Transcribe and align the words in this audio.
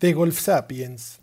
de 0.00 0.12
Golf 0.12 0.38
Sapiens. 0.40 1.20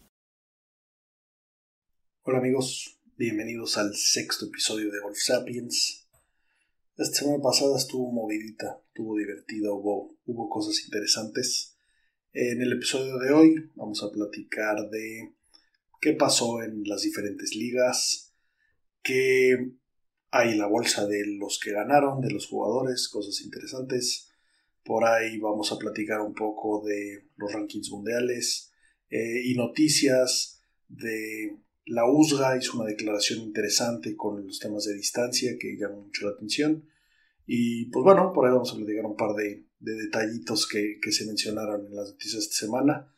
Hola 2.24 2.40
amigos, 2.40 3.00
bienvenidos 3.18 3.78
al 3.78 3.94
sexto 3.96 4.46
episodio 4.46 4.92
de 4.92 5.00
Golf 5.00 5.18
Sapiens. 5.18 6.08
Esta 6.98 7.20
semana 7.20 7.44
pasada 7.44 7.78
estuvo 7.78 8.12
movidita, 8.12 8.82
estuvo 8.88 9.18
divertida, 9.18 9.72
hubo, 9.72 10.16
hubo 10.26 10.50
cosas 10.50 10.84
interesantes. 10.86 11.78
En 12.34 12.62
el 12.62 12.72
episodio 12.74 13.18
de 13.18 13.34
hoy 13.34 13.72
vamos 13.76 14.04
a 14.04 14.12
platicar 14.12 14.90
de 14.90 15.34
qué 16.00 16.14
pasó 16.14 16.64
en 16.64 16.84
las 16.86 17.02
diferentes 17.02 17.56
ligas, 17.56 18.34
qué 19.04 19.74
hay 20.32 20.56
la 20.56 20.68
bolsa 20.68 21.08
de 21.08 21.26
los 21.38 21.60
que 21.60 21.74
ganaron, 21.74 22.22
de 22.22 22.32
los 22.32 22.48
jugadores, 22.48 23.10
cosas 23.10 23.42
interesantes. 23.42 24.31
Por 24.84 25.06
ahí 25.06 25.38
vamos 25.38 25.72
a 25.72 25.78
platicar 25.78 26.22
un 26.22 26.34
poco 26.34 26.84
de 26.86 27.28
los 27.38 27.52
rankings 27.54 27.92
mundiales, 27.92 28.72
eh, 29.12 29.42
y 29.44 29.56
noticias 29.56 30.64
de 30.88 31.58
la 31.86 32.10
USGA 32.10 32.58
hizo 32.58 32.80
una 32.80 32.90
declaración 32.90 33.40
interesante 33.40 34.16
con 34.16 34.48
los 34.48 34.59
temas 34.59 34.86
de 34.86 34.94
distancia 34.94 35.58
que 35.59 35.76
llamó 35.78 36.04
mucho 36.04 36.26
la 36.26 36.32
atención. 36.32 36.88
Y 37.46 37.88
pues 37.88 38.04
bueno, 38.06 38.32
por 38.34 38.46
ahí 38.46 38.54
vamos 38.54 38.72
a 38.72 38.78
platicar 38.78 39.06
un 39.06 39.18
par 39.18 39.36
de, 39.36 39.66
detallitos 39.80 40.68
que, 40.68 41.12
se 41.12 41.26
mencionaron 41.26 41.88
en 41.88 41.96
las 41.96 42.12
noticias 42.12 42.44
esta 42.44 42.56
semana. 42.56 43.14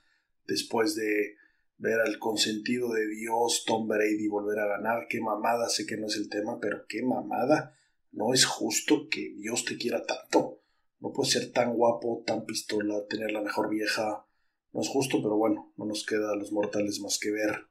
Después 0.47 0.95
de 0.95 1.35
ver 1.77 1.99
al 1.99 2.17
consentido 2.17 2.91
de 2.91 3.07
Dios, 3.07 3.63
Tom 3.67 3.87
Brady, 3.87 4.27
volver 4.27 4.59
a 4.59 4.67
ganar. 4.67 5.05
Qué 5.07 5.21
mamada, 5.21 5.69
sé 5.69 5.85
que 5.85 5.97
no 5.97 6.07
es 6.07 6.15
el 6.15 6.29
tema, 6.29 6.59
pero 6.59 6.85
qué 6.87 7.03
mamada. 7.03 7.77
No 8.11 8.33
es 8.33 8.45
justo 8.45 9.07
que 9.09 9.35
Dios 9.35 9.65
te 9.65 9.77
quiera 9.77 10.03
tanto. 10.03 10.62
No 11.03 11.11
puede 11.11 11.31
ser 11.31 11.51
tan 11.51 11.73
guapo, 11.73 12.23
tan 12.25 12.45
pistola, 12.45 13.05
tener 13.09 13.33
la 13.33 13.41
mejor 13.41 13.69
vieja, 13.69 14.25
no 14.71 14.79
es 14.79 14.87
justo, 14.87 15.21
pero 15.21 15.35
bueno, 15.35 15.73
no 15.75 15.83
nos 15.83 16.05
queda 16.05 16.31
a 16.31 16.35
los 16.37 16.53
mortales 16.53 17.01
más 17.01 17.19
que 17.19 17.29
ver 17.29 17.67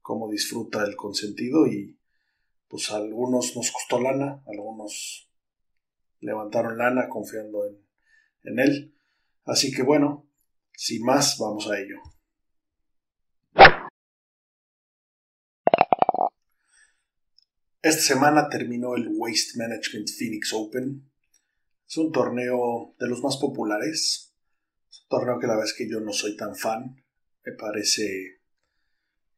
cómo 0.00 0.28
disfruta 0.28 0.82
el 0.82 0.96
consentido 0.96 1.68
y 1.68 1.96
pues 2.66 2.90
a 2.90 2.96
algunos 2.96 3.54
nos 3.54 3.70
costó 3.70 4.00
lana, 4.00 4.42
algunos 4.48 5.30
levantaron 6.18 6.76
lana 6.76 7.08
confiando 7.08 7.64
en, 7.64 7.78
en 8.42 8.58
él. 8.58 8.98
Así 9.44 9.70
que 9.70 9.84
bueno, 9.84 10.28
sin 10.72 11.04
más, 11.04 11.38
vamos 11.38 11.70
a 11.70 11.78
ello. 11.78 12.00
Esta 17.80 18.02
semana 18.02 18.48
terminó 18.48 18.96
el 18.96 19.10
Waste 19.12 19.58
Management 19.58 20.08
Phoenix 20.10 20.52
Open. 20.52 21.13
Es 21.94 21.98
un 21.98 22.10
torneo 22.10 22.96
de 22.98 23.06
los 23.06 23.22
más 23.22 23.36
populares, 23.36 24.34
torneo 25.08 25.38
que 25.38 25.46
la 25.46 25.52
verdad 25.52 25.70
es 25.70 25.78
que 25.78 25.88
yo 25.88 26.00
no 26.00 26.12
soy 26.12 26.36
tan 26.36 26.56
fan. 26.56 26.96
Me 27.44 27.52
parece 27.52 28.40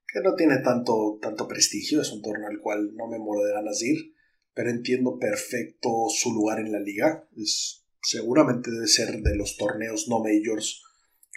que 0.08 0.20
no 0.22 0.34
tiene 0.34 0.60
tanto, 0.64 1.18
tanto 1.20 1.46
prestigio. 1.46 2.00
Es 2.00 2.10
un 2.12 2.22
torneo 2.22 2.48
al 2.48 2.58
cual 2.62 2.94
no 2.94 3.08
me 3.08 3.18
muero 3.18 3.44
de 3.44 3.52
ganas 3.52 3.80
de 3.80 3.88
ir. 3.88 4.14
Pero 4.54 4.70
entiendo 4.70 5.18
perfecto 5.18 6.06
su 6.08 6.32
lugar 6.32 6.58
en 6.60 6.72
la 6.72 6.80
liga. 6.80 7.28
Es, 7.36 7.84
seguramente 8.00 8.70
debe 8.70 8.86
ser 8.86 9.20
de 9.20 9.36
los 9.36 9.58
torneos 9.58 10.08
no 10.08 10.20
majors 10.20 10.82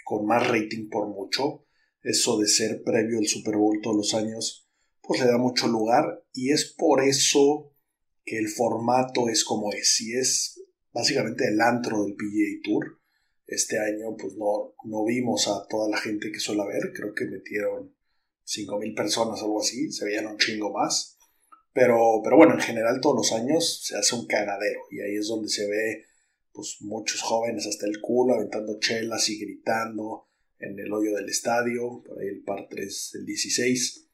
con 0.02 0.24
más 0.24 0.48
rating 0.48 0.88
por 0.88 1.06
mucho. 1.06 1.66
Eso 2.02 2.38
de 2.38 2.48
ser 2.48 2.82
previo 2.82 3.18
al 3.18 3.26
Super 3.26 3.58
Bowl 3.58 3.82
todos 3.82 3.94
los 3.94 4.14
años, 4.14 4.70
pues 5.02 5.20
le 5.20 5.26
da 5.26 5.36
mucho 5.36 5.68
lugar. 5.68 6.24
Y 6.32 6.50
es 6.52 6.74
por 6.78 7.04
eso 7.04 7.74
que 8.24 8.38
el 8.38 8.48
formato 8.48 9.28
es 9.28 9.44
como 9.44 9.70
es. 9.74 10.00
Y 10.00 10.16
es 10.16 10.62
básicamente 10.92 11.48
el 11.48 11.60
antro 11.60 12.04
del 12.04 12.14
PGA 12.14 12.60
Tour 12.62 13.00
este 13.46 13.78
año 13.78 14.16
pues 14.16 14.36
no, 14.36 14.74
no 14.84 15.04
vimos 15.04 15.48
a 15.48 15.66
toda 15.68 15.90
la 15.90 15.96
gente 15.96 16.30
que 16.30 16.38
suele 16.38 16.66
ver, 16.66 16.92
creo 16.92 17.12
que 17.14 17.24
metieron 17.24 17.94
5.000 18.46 18.94
personas, 18.94 19.42
algo 19.42 19.60
así, 19.60 19.90
se 19.92 20.04
veían 20.04 20.26
un 20.26 20.38
chingo 20.38 20.72
más. 20.72 21.16
Pero, 21.72 22.20
pero 22.22 22.36
bueno, 22.36 22.54
en 22.54 22.60
general 22.60 23.00
todos 23.00 23.16
los 23.16 23.32
años 23.32 23.84
se 23.84 23.96
hace 23.96 24.14
un 24.16 24.26
cagadero 24.26 24.80
y 24.90 25.00
ahí 25.00 25.16
es 25.16 25.28
donde 25.28 25.48
se 25.48 25.68
ve 25.68 26.04
pues 26.52 26.78
muchos 26.80 27.22
jóvenes 27.22 27.66
hasta 27.66 27.86
el 27.86 28.00
culo 28.00 28.34
aventando 28.34 28.78
chelas 28.80 29.28
y 29.28 29.38
gritando 29.38 30.28
en 30.58 30.78
el 30.78 30.92
hoyo 30.92 31.14
del 31.14 31.28
estadio, 31.28 32.02
por 32.04 32.20
ahí 32.20 32.28
el 32.28 32.42
par 32.42 32.66
3 32.68 33.10
del 33.14 33.24
16. 33.24 34.08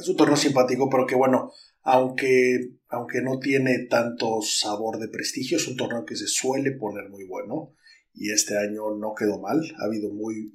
Es 0.00 0.08
un 0.08 0.16
torneo 0.16 0.36
simpático, 0.36 0.88
pero 0.90 1.06
que 1.06 1.14
bueno, 1.14 1.52
aunque, 1.82 2.75
aunque 2.88 3.20
no 3.20 3.38
tiene 3.38 3.86
tanto 3.90 4.40
sabor 4.42 4.98
de 4.98 5.08
prestigio, 5.08 5.56
es 5.56 5.68
un 5.68 5.76
torneo 5.76 6.04
que 6.04 6.16
se 6.16 6.26
suele 6.26 6.72
poner 6.72 7.08
muy 7.08 7.24
bueno 7.24 7.74
y 8.14 8.32
este 8.32 8.56
año 8.56 8.96
no 8.96 9.14
quedó 9.14 9.38
mal. 9.38 9.60
Ha 9.78 9.86
habido 9.86 10.10
muy, 10.10 10.52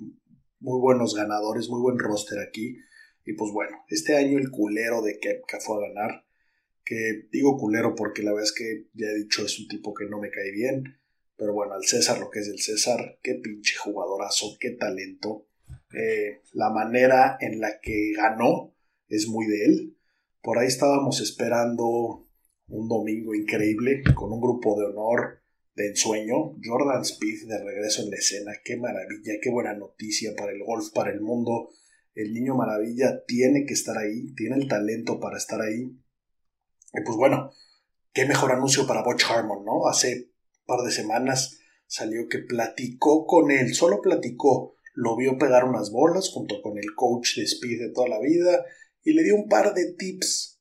muy 0.59 0.79
buenos 0.79 1.15
ganadores, 1.15 1.69
muy 1.69 1.81
buen 1.81 1.99
roster 1.99 2.39
aquí. 2.39 2.77
Y 3.25 3.33
pues 3.33 3.51
bueno, 3.51 3.77
este 3.87 4.15
año 4.15 4.39
el 4.39 4.49
culero 4.49 5.01
de 5.01 5.19
Kepka 5.19 5.59
fue 5.59 5.77
a 5.77 5.89
ganar. 5.89 6.25
Que 6.83 7.27
digo 7.31 7.57
culero 7.57 7.93
porque 7.95 8.23
la 8.23 8.31
verdad 8.31 8.49
es 8.49 8.53
que 8.53 8.87
ya 8.93 9.07
he 9.07 9.23
dicho 9.23 9.45
es 9.45 9.59
un 9.59 9.67
tipo 9.67 9.93
que 9.93 10.05
no 10.05 10.19
me 10.19 10.31
cae 10.31 10.51
bien. 10.51 10.97
Pero 11.37 11.53
bueno, 11.53 11.73
al 11.73 11.83
César 11.83 12.19
lo 12.19 12.29
que 12.29 12.39
es 12.39 12.47
el 12.47 12.59
César, 12.59 13.19
qué 13.21 13.35
pinche 13.35 13.75
jugadorazo, 13.77 14.57
qué 14.59 14.71
talento. 14.71 15.47
Eh, 15.93 16.41
la 16.53 16.69
manera 16.69 17.37
en 17.39 17.59
la 17.59 17.79
que 17.81 18.13
ganó 18.15 18.73
es 19.07 19.27
muy 19.27 19.45
de 19.45 19.65
él. 19.65 19.97
Por 20.41 20.57
ahí 20.57 20.67
estábamos 20.67 21.21
esperando 21.21 22.27
un 22.67 22.87
domingo 22.87 23.35
increíble 23.35 24.01
con 24.15 24.31
un 24.31 24.41
grupo 24.41 24.79
de 24.79 24.87
honor 24.87 25.43
de 25.75 25.89
ensueño. 25.89 26.55
Jordan 26.63 27.03
Speed 27.03 27.47
de 27.47 27.63
regreso 27.63 28.01
en 28.01 28.09
la 28.09 28.15
escena. 28.15 28.51
Qué 28.65 28.75
maravilla, 28.75 29.33
qué 29.39 29.51
buena 29.51 29.75
noticia 29.75 30.33
para 30.35 30.51
el 30.51 30.63
golf, 30.63 30.89
para 30.95 31.11
el 31.11 31.21
mundo. 31.21 31.69
El 32.15 32.33
niño 32.33 32.55
maravilla 32.55 33.23
tiene 33.27 33.65
que 33.67 33.73
estar 33.73 33.95
ahí, 33.99 34.33
tiene 34.33 34.55
el 34.55 34.67
talento 34.67 35.19
para 35.19 35.37
estar 35.37 35.61
ahí. 35.61 35.95
Y 36.93 37.01
pues 37.05 37.15
bueno, 37.17 37.51
qué 38.11 38.25
mejor 38.25 38.51
anuncio 38.51 38.87
para 38.87 39.03
Butch 39.03 39.25
Harmon, 39.29 39.63
¿no? 39.63 39.87
Hace 39.87 40.31
un 40.61 40.65
par 40.65 40.83
de 40.83 40.91
semanas 40.91 41.59
salió 41.85 42.27
que 42.27 42.39
platicó 42.39 43.27
con 43.27 43.51
él, 43.51 43.75
solo 43.75 44.01
platicó, 44.01 44.75
lo 44.95 45.15
vio 45.15 45.37
pegar 45.37 45.65
unas 45.65 45.91
bolas 45.91 46.29
junto 46.29 46.61
con 46.63 46.79
el 46.79 46.95
coach 46.95 47.37
de 47.37 47.43
Speed 47.43 47.79
de 47.79 47.93
toda 47.93 48.09
la 48.09 48.19
vida 48.19 48.65
y 49.03 49.13
le 49.13 49.23
dio 49.23 49.35
un 49.35 49.47
par 49.47 49.73
de 49.73 49.93
tips. 49.93 50.59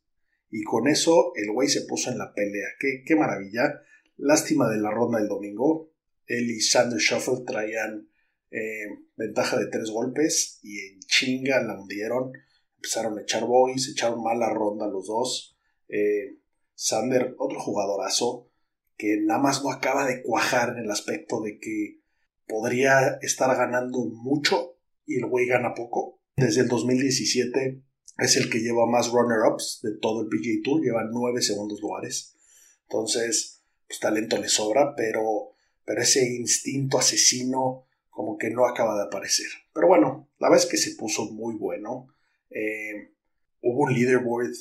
Y 0.51 0.63
con 0.63 0.89
eso 0.89 1.33
el 1.37 1.53
güey 1.53 1.69
se 1.69 1.83
puso 1.83 2.11
en 2.11 2.19
la 2.19 2.33
pelea. 2.35 2.67
Qué, 2.79 3.03
qué 3.07 3.15
maravilla. 3.15 3.81
Lástima 4.17 4.69
de 4.69 4.79
la 4.79 4.91
ronda 4.91 5.19
del 5.19 5.29
domingo. 5.29 5.93
Él 6.27 6.51
y 6.51 6.61
Sander 6.61 6.99
Shuffle 6.99 7.45
traían 7.47 8.09
eh, 8.51 8.87
ventaja 9.17 9.59
de 9.59 9.67
tres 9.67 9.91
golpes 9.91 10.59
y 10.63 10.79
en 10.81 11.01
chinga 11.01 11.63
la 11.63 11.81
hundieron. 11.81 12.33
Empezaron 12.77 13.19
a 13.19 13.23
echar 13.23 13.45
boys, 13.45 13.89
echaron 13.89 14.23
mala 14.23 14.51
ronda 14.51 14.87
los 14.87 15.07
dos. 15.07 15.57
Eh, 15.89 16.39
Sander, 16.75 17.35
otro 17.39 17.61
jugadorazo, 17.61 18.51
que 18.97 19.19
nada 19.21 19.41
más 19.41 19.63
no 19.63 19.71
acaba 19.71 20.07
de 20.07 20.23
cuajar 20.23 20.71
en 20.71 20.85
el 20.85 20.91
aspecto 20.91 21.41
de 21.43 21.59
que 21.59 22.01
podría 22.47 23.19
estar 23.23 23.55
ganando 23.57 24.07
mucho 24.07 24.79
y 25.07 25.19
el 25.19 25.27
güey 25.27 25.47
gana 25.47 25.75
poco. 25.75 26.21
Desde 26.37 26.63
el 26.63 26.69
2017 26.69 27.83
es 28.20 28.37
el 28.37 28.50
que 28.50 28.61
lleva 28.61 28.87
más 28.87 29.11
runner-ups 29.11 29.81
de 29.82 29.96
todo 29.99 30.22
el 30.22 30.28
PGA 30.28 30.61
Tour, 30.62 30.82
lleva 30.82 31.05
nueve 31.11 31.43
segundos 31.43 31.81
lugares. 31.81 32.37
Entonces, 32.82 33.62
pues, 33.87 34.00
talento 34.00 34.37
le 34.38 34.49
sobra, 34.49 34.94
pero, 34.96 35.55
pero 35.84 36.02
ese 36.02 36.28
instinto 36.28 36.99
asesino 36.99 37.87
como 38.08 38.37
que 38.37 38.50
no 38.50 38.67
acaba 38.67 38.96
de 38.96 39.05
aparecer. 39.05 39.46
Pero 39.72 39.88
bueno, 39.88 40.28
la 40.38 40.55
es 40.55 40.67
que 40.67 40.76
se 40.76 40.94
puso 40.96 41.31
muy 41.32 41.55
bueno. 41.55 42.08
Eh, 42.50 43.14
hubo 43.62 43.84
un 43.84 43.94
leaderboard 43.94 44.52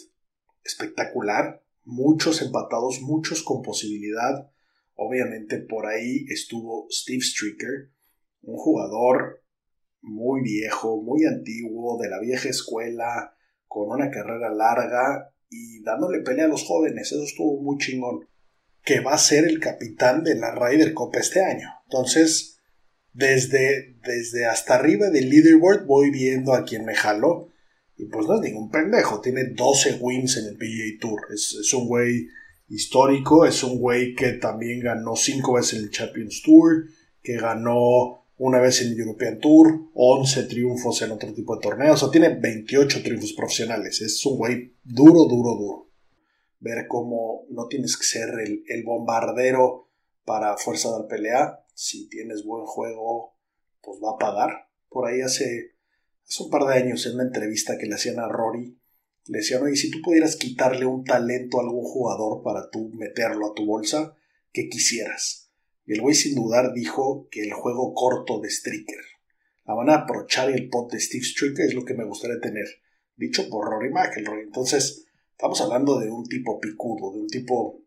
espectacular, 0.64 1.62
muchos 1.84 2.42
empatados, 2.42 3.02
muchos 3.02 3.44
con 3.44 3.62
posibilidad. 3.62 4.50
Obviamente 4.96 5.58
por 5.58 5.88
ahí 5.88 6.26
estuvo 6.30 6.88
Steve 6.90 7.22
Stricker, 7.22 7.92
un 8.44 8.58
jugador 8.58 9.44
muy 10.02 10.42
viejo, 10.42 11.02
muy 11.02 11.26
antiguo, 11.26 12.02
de 12.02 12.10
la 12.10 12.20
vieja 12.20 12.50
escuela, 12.50 13.36
con 13.70 13.90
una 13.90 14.10
carrera 14.10 14.50
larga 14.50 15.32
y 15.50 15.82
dándole 15.84 16.20
pelea 16.20 16.46
a 16.46 16.50
los 16.50 16.66
jóvenes. 16.66 17.12
Eso 17.12 17.24
estuvo 17.24 17.62
muy 17.62 17.78
chingón 17.78 18.28
que 18.84 19.00
va 19.00 19.14
a 19.14 19.18
ser 19.18 19.46
el 19.46 19.60
capitán 19.60 20.24
de 20.24 20.36
la 20.36 20.54
Ryder 20.54 20.94
Cup 20.94 21.16
este 21.16 21.44
año. 21.44 21.70
Entonces, 21.86 22.60
desde, 23.14 23.96
desde 24.04 24.46
hasta 24.46 24.76
arriba 24.76 25.10
del 25.10 25.30
leaderboard 25.30 25.86
voy 25.86 26.10
viendo 26.10 26.54
a 26.54 26.66
quien 26.66 26.86
me 26.86 26.96
jaló. 26.96 27.50
Y 27.98 28.06
pues 28.06 28.28
no 28.28 28.36
es 28.36 28.42
ningún 28.42 28.72
pendejo, 28.72 29.20
tiene 29.20 29.44
12 29.46 29.98
wins 30.00 30.38
en 30.38 30.48
el 30.48 30.58
PGA 30.58 31.00
Tour. 31.02 31.20
Es, 31.34 31.74
un 31.74 31.88
güey 31.88 32.28
histórico, 32.70 33.46
es 33.46 33.62
un 33.62 33.78
güey 33.78 34.16
que 34.16 34.34
también 34.34 34.80
ganó 34.80 35.16
5 35.16 35.54
veces 35.54 35.80
el 35.80 35.92
Champions 35.92 36.42
Tour, 36.42 36.86
que 37.22 37.38
ganó 37.38 38.19
una 38.40 38.60
vez 38.60 38.82
en 38.82 38.94
el 38.94 39.00
European 39.00 39.40
Tour, 39.40 39.90
11 39.94 40.44
triunfos 40.44 41.02
en 41.02 41.12
otro 41.12 41.34
tipo 41.34 41.56
de 41.56 41.62
torneos, 41.62 42.02
o 42.02 42.06
sea, 42.06 42.12
tiene 42.12 42.40
28 42.40 43.04
triunfos 43.04 43.34
profesionales. 43.34 44.02
Es 44.02 44.26
un 44.26 44.38
güey 44.38 44.76
duro, 44.84 45.26
duro, 45.26 45.56
duro 45.56 45.90
ver 46.60 46.88
cómo 46.88 47.46
no 47.50 47.68
tienes 47.68 47.98
que 47.98 48.04
ser 48.04 48.30
el, 48.40 48.84
bombardero 48.84 49.90
para 50.26 50.58
fuerza 50.58 50.90
de 50.98 51.08
pelea. 51.08 51.66
Si 51.74 52.10
tienes 52.10 52.44
buen 52.44 52.66
juego, 52.66 53.38
pues 53.82 54.00
va 54.04 54.12
a 54.12 54.18
pagar. 54.18 54.70
Por 54.90 55.08
ahí 55.08 55.22
hace, 55.22 55.76
hace 56.28 56.44
un 56.44 56.50
par 56.50 56.66
de 56.66 56.76
años 56.76 57.06
en 57.06 57.16
una 57.16 57.24
entrevista 57.24 57.78
que 57.78 57.88
le 57.88 57.96
hacían 57.96 58.20
a 58.20 58.28
Rory, 58.28 58.78
le 59.28 59.38
decían, 59.38 59.64
oye, 59.64 59.76
si 59.76 59.92
tú 59.92 60.00
pudieras 60.04 60.36
quitarle 60.36 60.86
un 60.86 61.04
talento 61.04 61.60
a 61.60 61.64
algún 61.64 61.84
jugador 61.84 62.42
para 62.44 62.70
tú 62.70 62.90
meterlo 62.94 63.48
a 63.48 63.54
tu 63.54 63.66
bolsa, 63.66 64.16
¿qué 64.52 64.68
quisieras? 64.70 65.49
Y 65.90 65.94
el 65.96 66.02
güey 66.02 66.16
sin 66.16 66.36
dudar 66.36 66.72
dijo 66.74 67.28
que 67.30 67.42
el 67.42 67.52
juego 67.52 67.94
corto 67.94 68.40
de 68.40 68.50
Stricker. 68.50 69.04
La 69.66 69.74
van 69.74 69.90
a 69.90 69.96
aprovechar 69.96 70.50
el 70.50 70.70
pot 70.70 70.90
de 70.90 71.02
Steve 71.02 71.26
Stricker 71.26 71.66
es 71.66 71.74
lo 71.74 71.84
que 71.84 71.96
me 71.96 72.06
gustaría 72.06 72.40
tener. 72.40 72.66
Dicho 73.18 73.50
por 73.50 73.70
Rory 73.70 73.92
McIlroy. 73.92 74.44
Entonces, 74.44 75.10
Estamos 75.40 75.62
hablando 75.62 75.98
de 75.98 76.12
un 76.12 76.26
tipo 76.26 76.60
picudo, 76.60 77.14
de 77.14 77.22
un 77.22 77.28
tipo 77.28 77.82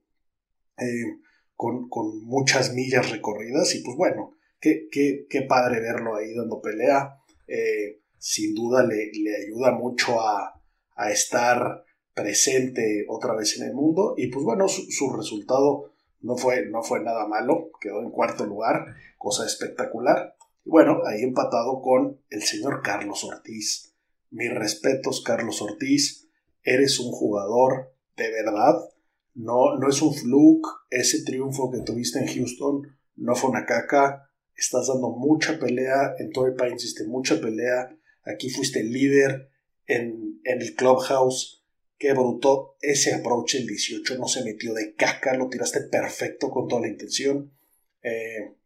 eh, 0.78 1.18
con, 1.54 1.86
muchas 2.24 2.72
millas 2.72 3.10
recorridas 3.10 3.74
y 3.74 3.82
pues 3.82 3.94
bueno, 3.94 4.38
qué, 4.58 4.88
qué, 4.90 5.42
padre 5.42 5.78
verlo 5.80 6.16
ahí 6.16 6.32
dando 6.32 6.62
pelea. 6.62 7.18
Eh, 7.46 8.00
sin 8.16 8.54
duda 8.54 8.86
le, 8.86 9.10
ayuda 9.36 9.72
mucho 9.72 10.18
a, 10.18 10.62
estar 11.10 11.84
presente 12.14 13.04
otra 13.06 13.34
vez 13.34 13.60
en 13.60 13.66
el 13.66 13.74
mundo 13.74 14.14
y 14.16 14.28
pues 14.28 14.46
bueno, 14.46 14.66
su, 14.66 15.12
resultado 15.14 15.91
no 16.22 16.36
fue, 16.36 16.66
no 16.66 16.82
fue 16.82 17.00
nada 17.00 17.26
malo, 17.26 17.70
quedó 17.80 18.00
en 18.00 18.10
cuarto 18.10 18.46
lugar, 18.46 18.94
cosa 19.18 19.44
espectacular. 19.44 20.36
Y 20.64 20.70
bueno, 20.70 21.00
ahí 21.06 21.22
empatado 21.22 21.82
con 21.82 22.20
el 22.30 22.42
señor 22.42 22.82
Carlos 22.82 23.24
Ortiz. 23.24 23.94
Mis 24.30 24.52
respetos, 24.54 25.22
Carlos 25.22 25.60
Ortiz 25.60 26.28
eres 26.62 26.98
un 27.00 27.10
jugador 27.12 27.94
de 28.16 28.30
verdad. 28.30 28.74
No, 29.34 29.76
no 29.78 29.88
es 29.88 30.00
un 30.02 30.14
fluke. 30.14 30.68
Ese 30.90 31.24
triunfo 31.24 31.70
que 31.70 31.80
tuviste 31.80 32.18
en 32.18 32.26
Houston 32.26 32.82
no 33.16 33.34
fue 33.34 33.50
una 33.50 33.66
caca. 33.66 34.30
Estás 34.54 34.88
dando 34.88 35.10
mucha 35.10 35.58
pelea. 35.58 36.14
En 36.18 36.30
Torrey 36.32 36.54
Pines 36.56 36.84
hiciste 36.84 37.06
mucha 37.06 37.40
pelea. 37.40 37.96
Aquí 38.24 38.50
fuiste 38.50 38.80
el 38.80 38.92
líder 38.92 39.50
en, 39.86 40.40
el 40.44 40.74
clubhouse. 40.74 41.61
Qué 42.02 42.14
bruto. 42.14 42.74
Ese 42.80 43.14
approach 43.14 43.54
el 43.54 43.64
18 43.68 44.18
no 44.18 44.26
se 44.26 44.42
metió 44.42 44.74
de 44.74 44.96
caca. 44.96 45.36
Lo 45.36 45.48
tiraste 45.48 45.82
perfecto 45.82 46.50
con 46.50 46.66
toda 46.66 46.82
la 46.82 46.88
intención. 46.88 47.56
Eh, 48.02 48.56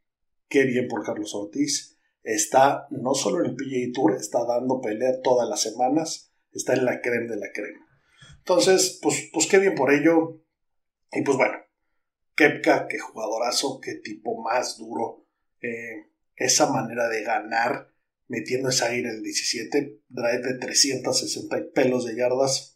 qué 0.48 0.64
bien 0.64 0.88
por 0.88 1.04
Carlos 1.04 1.34
Ortiz. 1.34 1.98
Está 2.22 2.86
no 2.88 3.12
solo 3.12 3.44
en 3.44 3.50
el 3.50 3.54
PGA 3.54 3.92
Tour, 3.92 4.16
está 4.16 4.46
dando 4.46 4.80
pelea 4.80 5.20
todas 5.20 5.46
las 5.50 5.60
semanas. 5.60 6.32
Está 6.50 6.72
en 6.72 6.86
la 6.86 7.02
crema 7.02 7.30
de 7.30 7.36
la 7.36 7.52
crema. 7.52 7.86
Entonces, 8.38 8.98
pues, 9.02 9.28
pues 9.30 9.46
qué 9.48 9.58
bien 9.58 9.74
por 9.74 9.92
ello. 9.92 10.42
Y 11.12 11.20
pues 11.20 11.36
bueno, 11.36 11.58
Kepka, 12.36 12.88
qué 12.88 12.98
jugadorazo, 12.98 13.80
qué 13.82 13.96
tipo 13.96 14.40
más 14.40 14.78
duro. 14.78 15.26
Eh, 15.60 16.06
esa 16.36 16.72
manera 16.72 17.06
de 17.10 17.22
ganar 17.22 17.92
metiendo 18.28 18.70
esa 18.70 18.86
aire 18.86 19.10
el 19.10 19.22
17, 19.22 20.00
drive 20.08 20.40
de 20.40 20.58
360 20.58 21.64
pelos 21.74 22.06
de 22.06 22.16
yardas. 22.16 22.75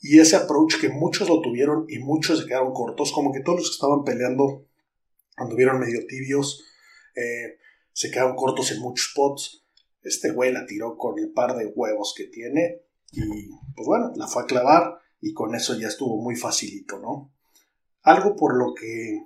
Y 0.00 0.18
ese 0.18 0.36
approach 0.36 0.80
que 0.80 0.88
muchos 0.88 1.28
lo 1.28 1.40
tuvieron 1.40 1.84
y 1.88 1.98
muchos 1.98 2.40
se 2.40 2.46
quedaron 2.46 2.72
cortos, 2.72 3.12
como 3.12 3.32
que 3.32 3.40
todos 3.40 3.58
los 3.58 3.68
que 3.68 3.74
estaban 3.74 4.04
peleando 4.04 4.66
anduvieron 5.36 5.78
medio 5.78 6.06
tibios, 6.06 6.64
eh, 7.14 7.58
se 7.92 8.10
quedaron 8.10 8.36
cortos 8.36 8.72
en 8.72 8.80
muchos 8.80 9.10
spots. 9.10 9.64
Este 10.02 10.32
güey 10.32 10.52
la 10.52 10.64
tiró 10.64 10.96
con 10.96 11.18
el 11.18 11.32
par 11.32 11.56
de 11.56 11.66
huevos 11.66 12.14
que 12.16 12.24
tiene 12.24 12.82
y 13.12 13.48
pues 13.74 13.86
bueno, 13.86 14.12
la 14.16 14.26
fue 14.26 14.42
a 14.42 14.46
clavar 14.46 14.98
y 15.20 15.32
con 15.32 15.54
eso 15.54 15.78
ya 15.78 15.88
estuvo 15.88 16.16
muy 16.22 16.36
facilito, 16.36 16.98
¿no? 16.98 17.32
Algo 18.02 18.36
por 18.36 18.56
lo 18.56 18.72
que 18.74 19.22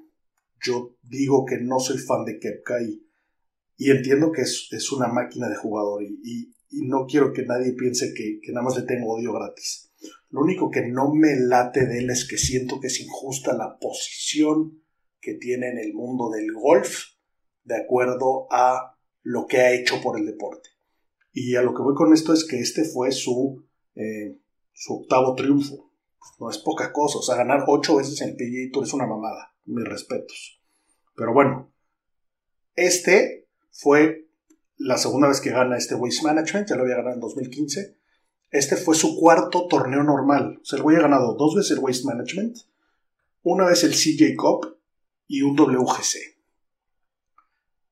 yo 0.62 0.96
digo 1.02 1.44
que 1.44 1.58
no 1.58 1.78
soy 1.78 1.98
fan 1.98 2.24
de 2.24 2.38
Kepka 2.38 2.82
y, 2.82 3.90
entiendo 3.90 4.32
que 4.32 4.42
es, 4.42 4.92
una 4.92 5.08
máquina 5.08 5.48
de 5.48 5.56
jugador 5.56 6.02
y, 6.02 6.52
no 6.76 7.06
quiero 7.06 7.32
que 7.32 7.44
nadie 7.44 7.72
piense 7.74 8.12
que, 8.14 8.40
que, 8.42 8.50
nada 8.50 8.64
más 8.64 8.76
le 8.76 8.82
tengo 8.82 9.12
odio 9.12 9.32
gratis. 9.32 9.92
Lo 10.30 10.40
único 10.40 10.70
que 10.70 10.82
no 10.82 11.12
me 11.14 11.36
late 11.36 11.86
de 11.86 11.98
él 11.98 12.10
es 12.10 12.26
que 12.28 12.38
siento 12.38 12.80
que 12.80 12.88
es 12.88 13.00
injusta 13.00 13.56
la 13.56 13.78
posición 13.78 14.82
que 15.20 15.34
tiene 15.34 15.68
en 15.68 15.78
el 15.78 15.94
mundo 15.94 16.30
del 16.30 16.52
golf 16.52 17.14
de 17.64 17.76
acuerdo 17.76 18.46
a 18.50 18.98
lo 19.22 19.46
que 19.46 19.58
ha 19.58 19.72
hecho 19.72 20.00
por 20.02 20.18
el 20.18 20.26
deporte. 20.26 20.68
Y 21.32 21.56
a 21.56 21.62
lo 21.62 21.74
que 21.74 21.82
voy 21.82 21.94
con 21.94 22.12
esto 22.12 22.32
es 22.32 22.46
que 22.46 22.60
este 22.60 22.84
fue 22.84 23.10
su 23.10 23.64
eh, 23.94 24.38
su 24.74 24.94
octavo 24.94 25.34
triunfo. 25.34 25.90
No 26.38 26.50
es 26.50 26.58
poca 26.58 26.92
cosa, 26.92 27.18
o 27.18 27.22
sea, 27.22 27.36
ganar 27.36 27.64
ocho 27.66 27.96
veces 27.96 28.20
en 28.20 28.30
el 28.30 28.36
PGA 28.36 28.72
Tour 28.72 28.84
es 28.84 28.92
una 28.92 29.06
mamada, 29.06 29.54
mis 29.64 29.86
respetos. 29.86 30.60
Pero 31.14 31.32
bueno, 31.32 31.72
este 32.74 33.48
fue 33.70 34.28
la 34.76 34.98
segunda 34.98 35.28
vez 35.28 35.40
que 35.40 35.50
gana 35.50 35.76
este 35.76 35.94
Waste 35.94 36.24
Management, 36.24 36.68
ya 36.68 36.76
lo 36.76 36.82
había 36.82 36.96
ganado 36.96 37.14
en 37.14 37.20
2015. 37.20 37.96
Este 38.54 38.76
fue 38.76 38.94
su 38.94 39.16
cuarto 39.16 39.66
torneo 39.66 40.04
normal. 40.04 40.60
O 40.62 40.64
sea, 40.64 40.76
el 40.76 40.84
güey 40.84 40.96
ha 40.96 41.00
ganado 41.00 41.34
dos 41.34 41.56
veces 41.56 41.72
el 41.72 41.80
Waste 41.80 42.04
Management, 42.04 42.56
una 43.42 43.66
vez 43.66 43.82
el 43.82 43.90
CJ 43.90 44.36
Cup 44.36 44.78
y 45.26 45.42
un 45.42 45.56
WGC. 45.56 46.38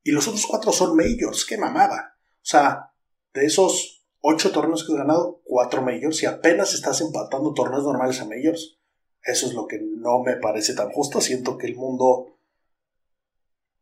Y 0.04 0.12
los 0.12 0.28
otros 0.28 0.46
cuatro 0.46 0.70
son 0.70 0.96
majors, 0.96 1.44
qué 1.44 1.58
mamada. 1.58 2.16
O 2.36 2.44
sea, 2.44 2.92
de 3.34 3.44
esos 3.44 4.06
ocho 4.20 4.52
torneos 4.52 4.86
que 4.86 4.92
has 4.92 4.98
ganado, 4.98 5.40
cuatro 5.42 5.82
majors 5.82 6.22
y 6.22 6.26
apenas 6.26 6.74
estás 6.74 7.00
empatando 7.00 7.54
torneos 7.54 7.82
normales 7.82 8.20
a 8.20 8.26
majors. 8.26 8.78
Eso 9.24 9.46
es 9.48 9.54
lo 9.54 9.66
que 9.66 9.80
no 9.80 10.22
me 10.22 10.36
parece 10.36 10.74
tan 10.74 10.90
justo. 10.90 11.20
Siento 11.20 11.58
que 11.58 11.66
el 11.66 11.74
mundo 11.74 12.38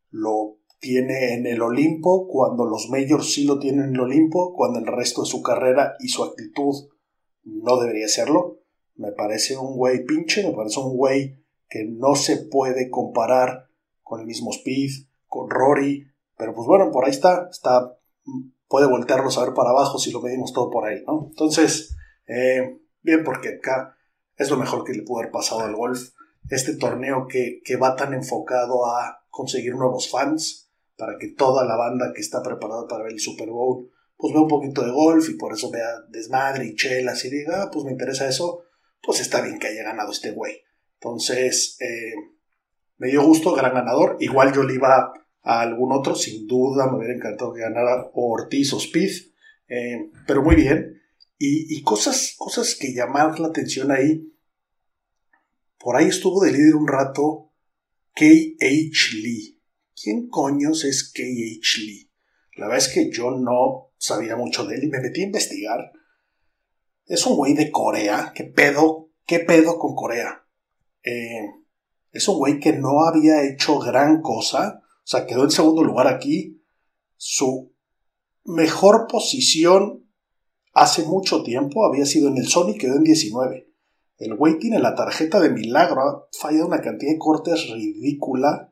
lo 0.09 0.57
tiene 0.81 1.35
en 1.35 1.47
el 1.47 1.61
Olimpo, 1.61 2.27
cuando 2.27 2.65
los 2.65 2.89
majors 2.89 3.33
sí 3.33 3.45
lo 3.45 3.59
tienen 3.59 3.85
en 3.85 3.95
el 3.95 4.01
Olimpo, 4.01 4.53
cuando 4.53 4.79
el 4.79 4.87
resto 4.87 5.21
de 5.21 5.29
su 5.29 5.41
carrera 5.41 5.93
y 5.99 6.09
su 6.09 6.23
actitud 6.23 6.89
no 7.43 7.79
debería 7.79 8.09
serlo. 8.09 8.59
Me 8.95 9.13
parece 9.13 9.55
un 9.55 9.77
güey 9.77 10.03
pinche, 10.03 10.45
me 10.45 10.53
parece 10.53 10.79
un 10.79 10.97
güey 10.97 11.37
que 11.69 11.85
no 11.85 12.15
se 12.15 12.37
puede 12.37 12.89
comparar 12.89 13.69
con 14.01 14.19
el 14.19 14.25
mismo 14.25 14.51
Speed, 14.51 15.07
con 15.27 15.49
Rory, 15.49 16.07
pero 16.37 16.53
pues 16.53 16.67
bueno, 16.67 16.91
por 16.91 17.05
ahí 17.05 17.11
está, 17.11 17.47
está 17.49 17.97
puede 18.71 18.87
voltearlos 18.87 19.37
a 19.37 19.43
ver 19.43 19.53
para 19.53 19.71
abajo 19.71 19.99
si 19.99 20.11
lo 20.11 20.21
medimos 20.21 20.53
todo 20.53 20.69
por 20.69 20.85
ahí, 20.87 21.03
¿no? 21.05 21.27
Entonces, 21.29 21.95
eh, 22.25 22.79
bien, 23.01 23.23
porque 23.23 23.49
acá 23.49 23.97
es 24.37 24.49
lo 24.49 24.57
mejor 24.57 24.85
que 24.85 24.93
le 24.93 25.03
pudo 25.03 25.19
haber 25.19 25.31
pasado 25.31 25.61
al 25.61 25.75
golf. 25.75 26.11
Este 26.49 26.75
torneo 26.77 27.27
que, 27.27 27.61
va 27.75 27.95
tan 27.97 28.13
enfocado 28.13 28.85
a 28.85 29.25
conseguir 29.29 29.75
nuevos 29.75 30.09
fans, 30.09 30.70
para 31.01 31.17
que 31.17 31.29
toda 31.29 31.65
la 31.65 31.75
banda 31.75 32.13
que 32.13 32.21
está 32.21 32.43
preparada 32.43 32.87
para 32.87 33.05
ver 33.05 33.13
el 33.13 33.19
Super 33.19 33.49
Bowl, 33.49 33.89
pues 34.15 34.33
vea 34.33 34.43
un 34.43 34.47
poquito 34.47 34.85
de 34.85 34.91
golf 34.91 35.27
y 35.29 35.33
por 35.33 35.51
eso 35.51 35.71
vea 35.71 35.87
desmadre 36.09 36.67
y 36.67 36.75
chelas 36.75 37.25
y 37.25 37.31
diga, 37.31 37.63
ah, 37.63 37.69
pues 37.73 37.85
me 37.85 37.91
interesa 37.91 38.29
eso, 38.29 38.65
pues 39.01 39.19
está 39.19 39.41
bien 39.41 39.57
que 39.57 39.65
haya 39.65 39.81
ganado 39.81 40.11
este 40.11 40.29
güey. 40.29 40.61
Entonces, 40.99 41.75
eh, 41.79 42.13
me 42.99 43.07
dio 43.07 43.23
gusto, 43.23 43.55
gran 43.55 43.73
ganador. 43.73 44.17
Igual 44.19 44.53
yo 44.53 44.61
le 44.61 44.75
iba 44.75 45.11
a 45.41 45.61
algún 45.61 45.91
otro, 45.91 46.13
sin 46.13 46.45
duda 46.45 46.85
me 46.85 46.97
hubiera 46.97 47.15
encantado 47.15 47.51
que 47.51 47.61
ganara 47.61 48.11
Ortiz 48.13 48.71
o 48.73 48.77
Speed, 48.77 49.11
eh, 49.69 50.11
pero 50.27 50.43
muy 50.43 50.55
bien. 50.55 51.01
Y, 51.39 51.81
cosas, 51.81 52.35
cosas 52.37 52.75
que 52.79 52.93
llamar 52.93 53.39
la 53.39 53.47
atención 53.47 53.89
ahí. 53.89 54.31
Por 55.79 55.95
ahí 55.95 56.09
estuvo 56.09 56.43
de 56.43 56.51
líder 56.51 56.75
un 56.75 56.87
rato 56.87 57.49
KH 58.13 59.15
Lee. 59.23 59.60
¿Quién 60.01 60.29
coños 60.29 60.83
es 60.83 61.11
KH 61.13 61.79
Lee? 61.85 62.11
La 62.55 62.67
verdad 62.67 62.85
es 62.85 62.93
que 62.93 63.11
yo 63.11 63.31
no 63.31 63.91
sabía 63.97 64.35
mucho 64.35 64.65
de 64.65 64.75
él 64.75 64.85
y 64.85 64.87
me 64.87 64.99
metí 64.99 65.21
a 65.21 65.25
investigar. 65.25 65.91
Es 67.05 67.25
un 67.25 67.35
güey 67.35 67.53
de 67.53 67.71
Corea. 67.71 68.31
¿Qué 68.35 68.45
pedo? 68.45 69.11
¿Qué 69.25 69.39
pedo 69.39 69.77
con 69.77 69.95
Corea? 69.95 70.45
Eh, 71.03 71.49
es 72.11 72.27
un 72.27 72.37
güey 72.37 72.59
que 72.59 72.73
no 72.73 73.05
había 73.05 73.43
hecho 73.43 73.79
gran 73.79 74.21
cosa. 74.21 74.81
O 74.83 75.07
sea, 75.07 75.25
quedó 75.25 75.43
en 75.43 75.51
segundo 75.51 75.83
lugar 75.83 76.07
aquí. 76.07 76.61
Su 77.15 77.73
mejor 78.43 79.07
posición 79.07 80.09
hace 80.73 81.03
mucho 81.03 81.43
tiempo 81.43 81.85
había 81.85 82.05
sido 82.05 82.29
en 82.29 82.37
el 82.37 82.47
Sony, 82.47 82.75
quedó 82.79 82.95
en 82.95 83.03
19. 83.03 83.67
El 84.17 84.35
güey 84.35 84.59
tiene 84.59 84.79
la 84.79 84.95
tarjeta 84.95 85.39
de 85.39 85.49
milagro, 85.49 86.01
ha 86.01 86.27
fallado 86.31 86.67
una 86.67 86.81
cantidad 86.81 87.11
de 87.11 87.17
cortes 87.17 87.69
ridícula. 87.69 88.70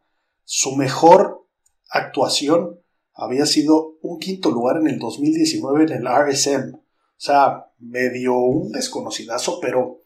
Su 0.52 0.76
mejor 0.76 1.46
actuación 1.92 2.80
había 3.14 3.46
sido 3.46 4.00
un 4.02 4.18
quinto 4.18 4.50
lugar 4.50 4.78
en 4.78 4.88
el 4.88 4.98
2019 4.98 5.84
en 5.84 5.92
el 5.92 6.08
RSM. 6.08 6.74
O 6.74 6.82
sea, 7.18 7.68
medio 7.78 8.36
un 8.36 8.72
desconocidazo, 8.72 9.60
pero 9.62 10.02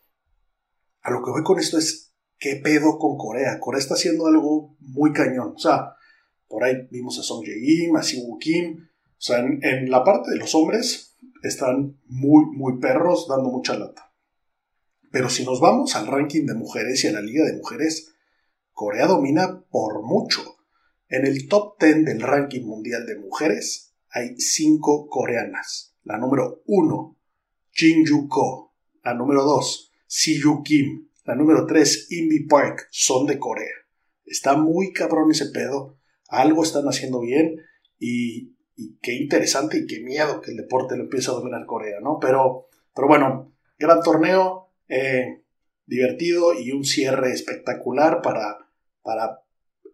a 1.02 1.12
lo 1.12 1.24
que 1.24 1.32
voy 1.32 1.44
con 1.44 1.60
esto 1.60 1.78
es 1.78 2.14
qué 2.38 2.58
pedo 2.58 3.00
con 3.00 3.18
Corea. 3.18 3.58
Corea 3.62 3.80
está 3.80 3.94
haciendo 3.94 4.28
algo 4.28 4.76
muy 4.80 5.14
cañón. 5.14 5.54
O 5.56 5.60
sea, 5.60 5.96
por 6.50 6.66
ahí 6.66 6.90
vimos 6.92 7.18
a 7.20 7.24
Song 7.24 7.46
Jae-im, 7.46 7.96
a 7.96 8.04
Siwoo 8.04 8.38
Kim. 8.38 8.80
O 8.84 9.22
sea, 9.22 9.40
en, 9.40 9.90
la 9.90 10.04
parte 10.04 10.30
de 10.32 10.40
los 10.40 10.54
hombres 10.56 11.16
están 11.42 12.02
muy, 12.08 12.48
muy 12.48 12.82
perros, 12.82 13.30
dando 13.30 13.50
mucha 13.50 13.78
lata. 13.80 14.14
Pero 15.10 15.30
si 15.30 15.46
nos 15.46 15.62
vamos 15.62 15.96
al 15.96 16.08
ranking 16.08 16.46
de 16.46 16.54
mujeres 16.54 17.02
y 17.06 17.08
a 17.08 17.14
la 17.14 17.22
liga 17.22 17.46
de 17.46 17.56
mujeres, 17.56 18.13
Corea 18.74 19.06
domina 19.08 19.64
por 19.70 20.02
mucho. 20.04 20.42
En 21.08 21.28
el 21.28 21.48
top 21.48 21.80
10 21.80 22.06
del 22.06 22.22
ranking 22.22 22.66
mundial 22.66 23.06
de 23.06 23.20
mujeres 23.20 23.94
hay 24.10 24.36
5 24.36 25.08
coreanas. 25.10 25.96
La 26.04 26.18
número 26.18 26.64
1, 26.66 27.18
Jin 27.72 28.04
Ko. 28.28 28.74
La 29.04 29.14
número 29.14 29.44
2, 29.44 29.92
Yu 30.08 30.64
Kim. 30.64 31.10
La 31.24 31.36
número 31.36 31.66
3, 31.68 32.12
Inbi 32.12 32.48
Park. 32.48 32.88
Son 32.90 33.28
de 33.28 33.38
Corea. 33.38 33.76
Está 34.26 34.58
muy 34.58 34.92
cabrón 34.92 35.32
ese 35.32 35.52
pedo. 35.52 36.00
Algo 36.28 36.64
están 36.64 36.86
haciendo 36.86 37.22
bien. 37.22 37.58
Y, 38.00 38.54
qué 39.02 39.14
interesante 39.14 39.78
y 39.78 39.86
qué 39.86 40.02
miedo 40.02 40.42
que 40.42 40.50
el 40.50 40.58
deporte 40.58 40.98
lo 40.98 41.04
empiece 41.04 41.30
a 41.30 41.36
dominar 41.36 41.68
Corea, 41.68 42.00
¿no? 42.02 42.18
Pero, 42.20 42.70
pero 42.96 43.08
bueno, 43.08 43.54
gran 43.78 44.02
torneo. 44.02 44.72
Eh, 44.88 45.44
divertido 45.86 46.60
y 46.60 46.72
un 46.72 46.86
cierre 46.86 47.32
espectacular 47.32 48.22
para, 48.22 48.63
para 49.04 49.44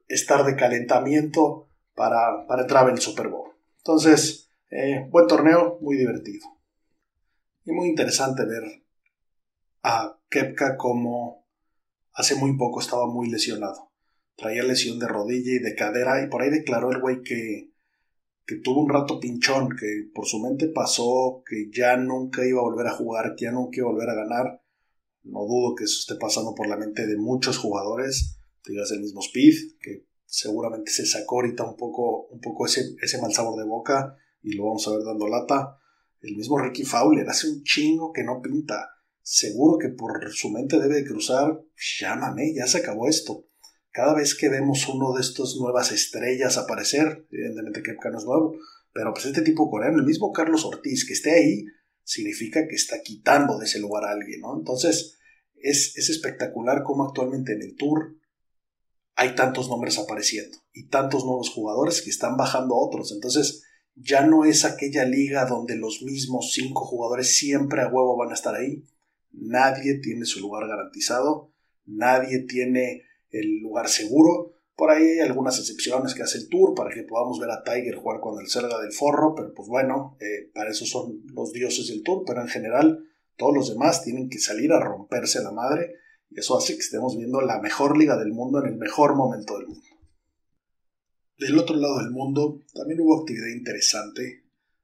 estar 0.08 0.46
de 0.46 0.56
calentamiento 0.56 1.68
para, 1.96 2.48
para 2.48 2.62
entrar 2.62 2.88
en 2.88 2.96
el 2.96 3.02
Super 3.02 3.28
Bowl. 3.28 3.52
Entonces, 3.78 4.50
eh, 4.70 5.06
buen 5.10 5.28
torneo, 5.28 5.78
muy 5.82 5.98
divertido. 5.98 6.48
Y 7.66 7.72
muy 7.72 7.90
interesante 7.90 8.46
ver 8.46 8.84
a 9.84 10.18
Kepka 10.30 10.78
como 10.78 11.46
hace 12.14 12.36
muy 12.36 12.58
poco 12.58 12.80
estaba 12.80 13.08
muy 13.08 13.30
lesionado. 13.30 13.92
Traía 14.36 14.64
lesión 14.64 15.00
de 15.00 15.08
rodilla 15.08 15.52
y 15.52 15.60
de 15.60 15.76
cadera 15.76 16.24
y 16.24 16.30
por 16.30 16.42
ahí 16.42 16.50
declaró 16.50 16.92
el 16.92 17.02
güey 17.02 17.22
que, 17.24 17.72
que 18.46 18.56
tuvo 18.58 18.82
un 18.82 18.90
rato 18.90 19.20
pinchón, 19.20 19.70
que 19.70 20.10
por 20.14 20.26
su 20.26 20.40
mente 20.40 20.68
pasó 20.68 21.44
que 21.46 21.70
ya 21.72 21.98
nunca 21.98 22.46
iba 22.46 22.60
a 22.60 22.64
volver 22.64 22.88
a 22.88 22.96
jugar, 22.96 23.36
que 23.36 23.46
ya 23.46 23.52
nunca 23.52 23.78
iba 23.78 23.90
a 23.90 23.92
volver 23.92 24.10
a 24.10 24.16
ganar. 24.16 24.62
No 25.24 25.42
dudo 25.42 25.76
que 25.76 25.84
eso 25.84 26.00
esté 26.00 26.16
pasando 26.16 26.56
por 26.56 26.68
la 26.68 26.78
mente 26.78 27.06
de 27.06 27.18
muchos 27.18 27.58
jugadores 27.58 28.39
digas 28.66 28.92
el 28.92 29.02
mismo 29.02 29.22
Speed, 29.22 29.78
que 29.82 30.06
seguramente 30.26 30.92
se 30.92 31.06
sacó 31.06 31.38
ahorita 31.38 31.64
un 31.64 31.76
poco, 31.76 32.28
un 32.28 32.40
poco 32.40 32.66
ese, 32.66 32.96
ese 33.02 33.22
mal 33.22 33.34
sabor 33.34 33.58
de 33.60 33.66
boca 33.66 34.16
y 34.42 34.54
lo 34.54 34.66
vamos 34.66 34.88
a 34.88 34.92
ver 34.92 35.04
dando 35.04 35.28
lata. 35.28 35.78
El 36.22 36.36
mismo 36.36 36.60
Ricky 36.60 36.84
Fowler 36.84 37.28
hace 37.28 37.50
un 37.50 37.64
chingo 37.64 38.12
que 38.14 38.24
no 38.24 38.42
pinta. 38.42 38.90
Seguro 39.22 39.78
que 39.78 39.90
por 39.90 40.32
su 40.32 40.50
mente 40.50 40.80
debe 40.80 41.06
cruzar, 41.06 41.62
llámame, 42.00 42.54
ya 42.54 42.68
se 42.68 42.80
acabó 42.80 43.08
esto. 43.08 43.46
Cada 43.92 44.14
vez 44.16 44.36
que 44.36 44.50
vemos 44.50 44.88
uno 44.88 45.14
de 45.14 45.22
estos 45.22 45.58
nuevas 45.60 45.92
estrellas 45.92 46.58
aparecer, 46.58 47.28
evidentemente 47.32 47.82
que 47.82 47.94
no 48.12 48.18
es 48.18 48.26
nuevo, 48.26 48.56
pero 48.94 49.14
pues 49.14 49.26
este 49.26 49.42
tipo 49.42 49.70
coreano, 49.70 50.00
el 50.00 50.06
mismo 50.06 50.32
Carlos 50.32 50.66
Ortiz, 50.66 51.06
que 51.06 51.14
esté 51.14 51.32
ahí, 51.32 51.66
significa 52.04 52.68
que 52.68 52.76
está 52.76 53.02
quitando 53.02 53.58
de 53.58 53.66
ese 53.66 53.80
lugar 53.80 54.04
a 54.04 54.12
alguien, 54.12 54.42
¿no? 54.42 54.58
Entonces, 54.58 55.18
es, 55.56 55.96
es 55.96 56.10
espectacular 56.10 56.84
cómo 56.84 57.06
actualmente 57.06 57.54
en 57.54 57.62
el 57.62 57.76
Tour 57.76 58.19
hay 59.20 59.36
tantos 59.36 59.68
nombres 59.68 60.00
apareciendo 60.00 60.58
y 60.72 60.88
tantos 60.88 61.26
nuevos 61.26 61.50
jugadores 61.50 62.02
que 62.02 62.10
están 62.10 62.38
bajando 62.38 62.76
a 62.76 62.88
otros. 62.88 63.12
Entonces, 63.12 63.66
ya 63.94 64.26
no 64.26 64.46
es 64.46 64.64
aquella 64.64 65.04
liga 65.04 65.46
donde 65.46 65.76
los 65.76 66.04
mismos 66.04 66.54
cinco 66.54 66.86
jugadores 66.86 67.36
siempre 67.36 67.82
a 67.82 67.90
huevo 67.90 68.16
van 68.16 68.32
a 68.32 68.36
estar 68.36 68.56
ahí. 68.56 68.86
Nadie 69.34 69.96
tiene 69.96 70.24
su 70.24 70.40
lugar 70.40 70.70
garantizado, 70.70 71.52
nadie 71.86 72.46
tiene 72.48 73.02
el 73.30 73.60
lugar 73.60 73.90
seguro. 73.90 74.54
Por 74.78 74.90
ahí 74.90 75.04
hay 75.04 75.20
algunas 75.20 75.60
excepciones 75.60 76.14
que 76.14 76.24
hace 76.24 76.38
el 76.38 76.48
Tour 76.48 76.74
para 76.74 76.90
que 76.90 77.04
podamos 77.04 77.40
ver 77.40 77.52
a 77.52 77.62
Tiger 77.62 77.98
jugar 77.98 78.22
con 78.22 78.40
el 78.40 78.48
Cerda 78.48 78.80
del 78.80 78.94
Forro, 78.94 79.36
pero 79.36 79.54
pues 79.54 79.68
bueno, 79.68 80.16
eh, 80.22 80.50
para 80.54 80.72
eso 80.72 80.86
son 80.86 81.24
los 81.34 81.52
dioses 81.52 81.90
del 81.90 82.04
Tour, 82.04 82.24
pero 82.26 82.40
en 82.40 82.48
general 82.48 83.04
todos 83.36 83.54
los 83.54 83.70
demás 83.70 84.02
tienen 84.02 84.30
que 84.30 84.40
salir 84.40 84.72
a 84.72 84.80
romperse 84.80 85.44
la 85.44 85.52
madre 85.52 85.96
y 86.30 86.40
eso 86.40 86.58
hace 86.58 86.74
que 86.74 86.82
estemos 86.82 87.18
viendo 87.18 87.42
la 87.42 87.60
mejor 87.60 87.98
liga 87.98 88.18
del 88.18 88.32
mundo 88.32 88.60
en 88.60 88.74
el 88.74 88.78
mejor 88.78 89.16
momento 89.16 89.58
del 89.58 89.68
mundo. 89.68 89.88
Del 91.38 91.58
otro 91.58 91.76
lado 91.76 92.00
del 92.00 92.12
mundo 92.12 92.62
también 92.74 93.00
hubo 93.00 93.22
actividad 93.22 93.48
interesante. 93.48 94.44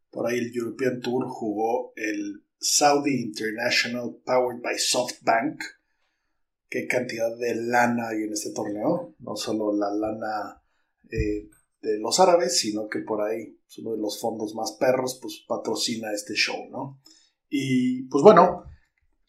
Por 0.09 0.25
ahí 0.25 0.39
el 0.39 0.55
European 0.55 1.01
Tour 1.01 1.25
jugó 1.27 1.91
el 1.95 2.45
Saudi 2.57 3.21
International 3.21 4.15
Powered 4.25 4.61
by 4.61 4.79
SoftBank. 4.79 5.61
Qué 6.69 6.87
cantidad 6.87 7.35
de 7.37 7.55
lana 7.55 8.09
hay 8.09 8.23
en 8.23 8.33
este 8.33 8.51
torneo. 8.51 9.15
No 9.19 9.35
solo 9.35 9.73
la 9.73 9.93
lana 9.93 10.63
eh, 11.11 11.49
de 11.81 11.99
los 11.99 12.19
árabes, 12.19 12.57
sino 12.57 12.87
que 12.87 12.99
por 12.99 13.21
ahí 13.21 13.59
uno 13.77 13.91
de 13.91 14.01
los 14.01 14.19
fondos 14.19 14.55
más 14.55 14.71
perros, 14.79 15.19
pues 15.21 15.43
patrocina 15.47 16.13
este 16.13 16.33
show, 16.33 16.69
¿no? 16.71 17.01
Y 17.49 18.03
pues 18.03 18.23
bueno, 18.23 18.63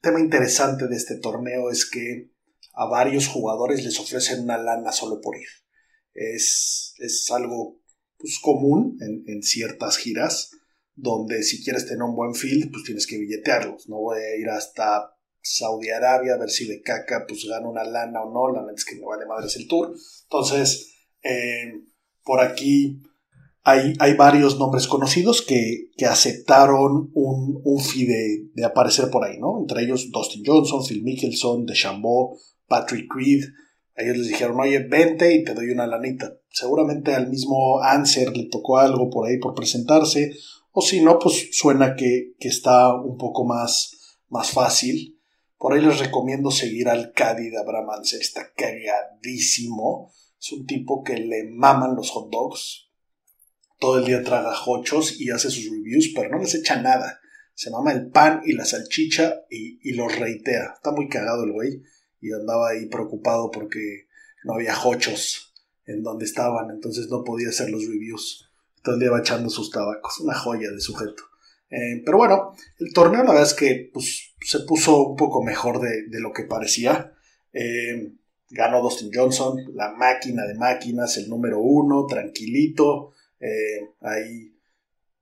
tema 0.07 0.21
interesante 0.21 0.87
de 0.87 0.95
este 0.95 1.17
torneo 1.17 1.69
es 1.69 1.85
que 1.85 2.31
a 2.75 2.87
varios 2.87 3.27
jugadores 3.27 3.85
les 3.85 3.99
ofrecen 3.99 4.45
una 4.45 4.57
lana 4.57 4.93
solo 4.93 5.21
por 5.21 5.37
ir. 5.37 5.49
Es, 6.15 6.95
es 6.99 7.29
algo 7.33 7.81
pues, 8.17 8.39
común 8.41 8.99
en, 9.01 9.43
ciertas 9.43 9.99
giras, 9.99 10.53
donde 10.95 11.43
si 11.43 11.65
quieres 11.65 11.87
tener 11.87 12.05
un 12.05 12.15
buen 12.15 12.35
field, 12.35 12.71
pues 12.71 12.85
tienes 12.85 13.05
que 13.05 13.19
billetearlos. 13.19 13.89
No 13.89 13.97
voy 13.97 14.19
a 14.21 14.37
ir 14.37 14.49
hasta 14.49 15.13
Saudi 15.43 15.91
Arabia 15.91 16.35
a 16.35 16.39
ver 16.39 16.51
si 16.51 16.69
de 16.69 16.83
caca 16.83 17.25
pues 17.27 17.45
gano 17.45 17.69
una 17.69 17.83
lana 17.83 18.23
o 18.23 18.33
no. 18.33 18.55
La 18.55 18.61
neta 18.61 18.75
es 18.77 18.85
que 18.85 18.95
me 18.95 19.05
vale 19.05 19.27
madres 19.27 19.57
el 19.57 19.67
tour. 19.67 19.93
Entonces, 20.23 20.95
eh, 21.25 21.83
por 22.23 22.41
aquí 22.41 23.03
hay, 23.69 24.15
varios 24.15 24.61
nombres 24.61 24.87
conocidos 24.87 25.43
que, 25.43 25.91
aceptaron 26.09 27.11
un, 27.15 27.61
un 27.65 27.81
fee 27.81 28.07
de, 28.55 28.65
aparecer 28.65 29.11
por 29.11 29.25
ahí, 29.25 29.39
¿no? 29.41 29.59
Entre 29.59 29.83
ellos 29.83 30.09
Dustin 30.13 30.45
Johnson, 30.47 30.85
Phil 30.87 31.03
Mickelson, 31.03 31.67
DeChambeau, 31.67 32.39
Patrick 32.69 33.13
Reed. 33.13 33.43
ellos 33.97 34.19
les 34.19 34.29
dijeron, 34.29 34.61
oye, 34.61 34.87
vente 34.89 35.35
y 35.35 35.43
te 35.43 35.53
doy 35.53 35.71
una 35.71 35.89
lanita. 35.89 36.33
Seguramente 36.49 37.13
al 37.13 37.29
mismo 37.29 37.81
Anser 37.83 38.37
le 38.37 38.45
tocó 38.45 38.79
algo 38.79 39.11
por 39.11 39.27
ahí 39.27 39.39
por 39.39 39.55
presentarse, 39.55 40.33
o 40.71 40.81
si 40.81 41.01
no, 41.01 41.19
pues 41.19 41.49
suena 41.51 41.97
que, 41.97 42.35
está 42.39 42.95
un 42.95 43.17
poco 43.17 43.45
más, 43.45 44.21
más 44.29 44.53
fácil. 44.53 45.19
Por 45.59 45.73
ahí 45.73 45.81
les 45.81 45.99
recomiendo 45.99 46.53
seguir 46.53 46.89
al 46.89 47.13
Caddy 47.13 47.51
de 47.51 47.59
Abraham 47.59 47.91
Anser, 47.99 48.21
está 48.21 48.53
cagadísimo. 48.55 50.13
Es 50.39 50.53
un 50.53 50.67
tipo 50.67 51.03
que 51.03 51.17
le 51.17 51.51
maman 51.51 51.97
los 51.97 52.11
hot 52.11 52.31
dogs, 52.31 52.86
todo 53.79 53.99
el 53.99 54.05
día 54.05 54.23
traga 54.23 54.53
hochos 54.67 55.21
y 55.21 55.31
hace 55.31 55.51
sus 55.51 55.71
reviews, 55.71 56.13
pero 56.15 56.31
no 56.31 56.39
les 56.39 56.55
echa 56.55 56.81
nada. 56.81 57.21
Se 57.55 57.71
mama 57.71 57.93
el 57.93 58.11
pan 58.11 58.43
y 58.45 58.53
la 58.53 58.65
salchicha 58.65 59.43
y, 59.51 59.93
los 59.93 60.19
reitea. 60.19 60.75
Está 60.75 60.93
muy 60.93 61.09
cagado 61.09 61.45
el 61.45 61.53
güey 61.53 61.83
y 62.21 62.33
andaba 62.33 62.71
ahí 62.71 62.87
preocupado 62.87 63.51
porque 63.51 64.09
no 64.45 64.55
había 64.55 64.79
hochos 64.85 65.55
en 65.87 66.03
donde 66.03 66.25
estaban, 66.25 66.71
entonces 66.71 67.09
no 67.09 67.25
podía 67.25 67.49
hacer 67.49 67.71
los 67.71 67.87
reviews. 67.87 68.51
Todo 68.83 68.97
el 68.97 69.01
día 69.01 69.11
va 69.11 69.21
echando 69.21 69.49
sus 69.49 69.71
tabacos. 69.71 70.21
Una 70.21 70.35
joya 70.35 70.71
de 70.71 70.81
sujeto. 70.81 71.23
Eh, 71.71 72.03
pero 72.05 72.19
bueno, 72.19 72.55
el 72.79 72.93
torneo 72.93 73.23
la 73.25 73.31
verdad 73.31 73.47
es 73.47 73.55
que 73.55 73.91
pues, 73.93 74.35
se 74.41 74.61
puso 74.61 75.09
un 75.09 75.17
poco 75.17 75.43
mejor 75.43 75.81
de, 75.81 76.21
lo 76.21 76.33
que 76.33 76.45
parecía. 76.45 77.13
Eh, 77.53 78.13
ganó 78.51 78.83
Dustin 78.83 79.11
Johnson, 79.13 79.59
la 79.75 79.93
máquina 79.93 80.45
de 80.45 80.55
máquinas, 80.55 81.17
el 81.17 81.29
número 81.29 81.61
uno, 81.61 82.07
tranquilito. 82.07 83.13
Eh, 83.41 83.91
ahí 84.01 84.55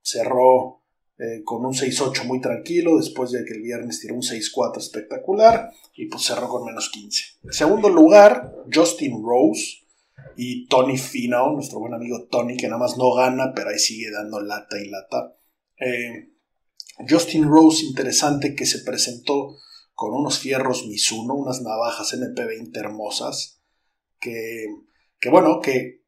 cerró 0.01 0.83
eh, 1.17 1.41
con 1.43 1.65
un 1.65 1.73
6-8 1.73 2.25
muy 2.25 2.41
tranquilo, 2.41 2.97
después 2.97 3.31
de 3.31 3.45
que 3.45 3.53
el 3.53 3.61
viernes 3.61 3.99
tiró 3.99 4.15
un 4.15 4.21
6-4 4.21 4.77
espectacular 4.77 5.71
y 5.95 6.07
pues 6.07 6.23
cerró 6.23 6.47
con 6.47 6.65
menos 6.65 6.89
15. 6.89 7.23
En 7.43 7.53
segundo 7.53 7.89
lugar, 7.89 8.53
Justin 8.73 9.23
Rose, 9.23 9.85
y 10.37 10.67
Tony 10.67 10.97
Fino, 10.97 11.51
nuestro 11.51 11.79
buen 11.79 11.93
amigo 11.93 12.27
Tony, 12.29 12.57
que 12.57 12.67
nada 12.67 12.79
más 12.79 12.97
no 12.97 13.13
gana, 13.13 13.53
pero 13.55 13.69
ahí 13.69 13.79
sigue 13.79 14.11
dando 14.11 14.41
lata 14.41 14.79
y 14.79 14.89
lata. 14.89 15.35
Eh, 15.79 16.31
Justin 17.07 17.45
Rose, 17.47 17.85
interesante, 17.85 18.55
que 18.55 18.65
se 18.65 18.79
presentó 18.79 19.57
con 19.93 20.13
unos 20.13 20.39
fierros 20.39 20.87
Mizuno, 20.87 21.35
unas 21.35 21.61
navajas 21.61 22.13
MP20 22.13 22.77
hermosas, 22.77 23.61
que, 24.19 24.65
que 25.19 25.29
bueno, 25.29 25.61
que 25.61 26.03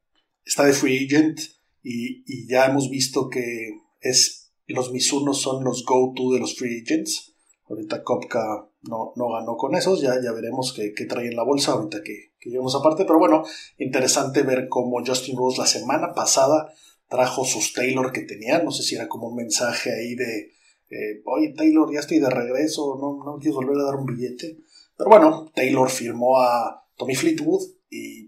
está 0.46 0.66
de 0.66 0.74
free 0.74 1.06
agent 1.06 1.40
y, 1.84 2.48
ya 2.48 2.66
hemos 2.66 2.90
visto 2.90 3.30
que 3.30 3.82
es, 4.02 4.52
los 4.68 4.92
Mizuno 4.92 5.34
son 5.34 5.64
los 5.64 5.86
go-to 5.86 6.34
de 6.34 6.40
los 6.40 6.56
free 6.56 6.82
agents. 6.82 7.34
Ahorita 7.70 8.04
Kopka 8.04 8.70
no, 8.84 9.14
no 9.16 9.30
ganó 9.30 9.58
con 9.58 9.76
esos, 9.76 10.02
ya, 10.02 10.22
ya 10.24 10.32
veremos 10.32 10.74
qué, 10.74 10.94
qué 10.94 11.06
trae 11.06 11.28
en 11.28 11.36
la 11.36 11.44
bolsa 11.44 11.74
ahorita 11.74 12.02
que, 12.04 12.34
que 12.40 12.50
llevamos 12.50 12.76
aparte, 12.76 13.04
pero 13.06 13.20
bueno, 13.20 13.44
interesante 13.78 14.44
ver 14.44 14.68
cómo 14.70 15.04
Justin 15.06 15.38
Rose 15.38 15.60
la 15.60 15.68
semana 15.68 16.14
pasada 16.14 16.72
trajo 17.10 17.46
sus 17.46 17.74
Taylor 17.74 18.12
que 18.12 18.22
tenía, 18.22 18.62
no 18.64 18.72
sé 18.72 18.84
si 18.84 18.96
era 18.96 19.08
como 19.08 19.28
un 19.28 19.36
mensaje 19.36 19.92
ahí 19.94 20.16
de, 20.16 20.52
eh, 20.90 21.22
oye 21.26 21.54
Taylor, 21.56 21.92
ya 21.92 22.00
estoy 22.00 22.20
de 22.20 22.30
regreso, 22.30 22.98
no, 23.00 23.24
no 23.24 23.38
quieres 23.38 23.56
volver 23.56 23.78
a 23.80 23.86
dar 23.86 23.96
un 23.96 24.06
billete, 24.06 24.58
pero 24.98 25.10
bueno, 25.10 25.52
Taylor 25.54 25.90
firmó 25.90 26.40
a 26.40 26.86
Tommy 26.98 27.16
Fleetwood 27.16 27.64
y 27.90 28.27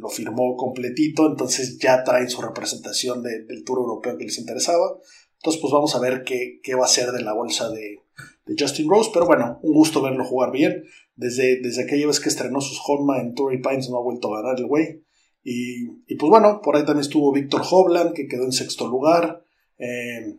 lo 0.00 0.08
firmó 0.08 0.56
completito, 0.56 1.26
entonces 1.26 1.78
ya 1.78 2.02
traen 2.04 2.28
su 2.28 2.40
representación 2.40 3.22
del 3.22 3.64
Tour 3.64 3.78
Europeo 3.78 4.16
que 4.16 4.24
les 4.24 4.38
interesaba, 4.38 4.98
entonces 5.36 5.60
pues 5.60 5.72
vamos 5.72 5.94
a 5.94 6.00
ver 6.00 6.22
qué, 6.24 6.60
qué 6.62 6.74
va 6.74 6.84
a 6.84 6.88
ser 6.88 7.10
de 7.10 7.22
la 7.22 7.32
bolsa 7.32 7.68
de, 7.70 8.02
de 8.46 8.54
Justin 8.58 8.88
Rose, 8.88 9.10
pero 9.12 9.26
bueno, 9.26 9.58
un 9.62 9.74
gusto 9.74 10.02
verlo 10.02 10.24
jugar 10.24 10.52
bien. 10.52 10.84
Desde, 11.14 11.60
desde 11.60 11.82
aquella 11.82 12.06
vez 12.06 12.20
que 12.20 12.28
estrenó 12.28 12.60
sus 12.60 12.80
Honma 12.86 13.20
en 13.20 13.34
Torrey 13.34 13.60
Pines 13.60 13.90
no 13.90 13.98
ha 13.98 14.02
vuelto 14.02 14.32
a 14.32 14.40
ganar 14.40 14.58
el 14.58 14.66
güey. 14.66 15.04
Y, 15.44 15.88
y, 16.06 16.14
pues 16.16 16.30
bueno, 16.30 16.60
por 16.62 16.76
ahí 16.76 16.84
también 16.84 17.02
estuvo 17.02 17.32
Víctor 17.32 17.62
Hovland, 17.68 18.12
que 18.14 18.28
quedó 18.28 18.44
en 18.44 18.52
sexto 18.52 18.86
lugar. 18.86 19.44
Eh, 19.78 20.36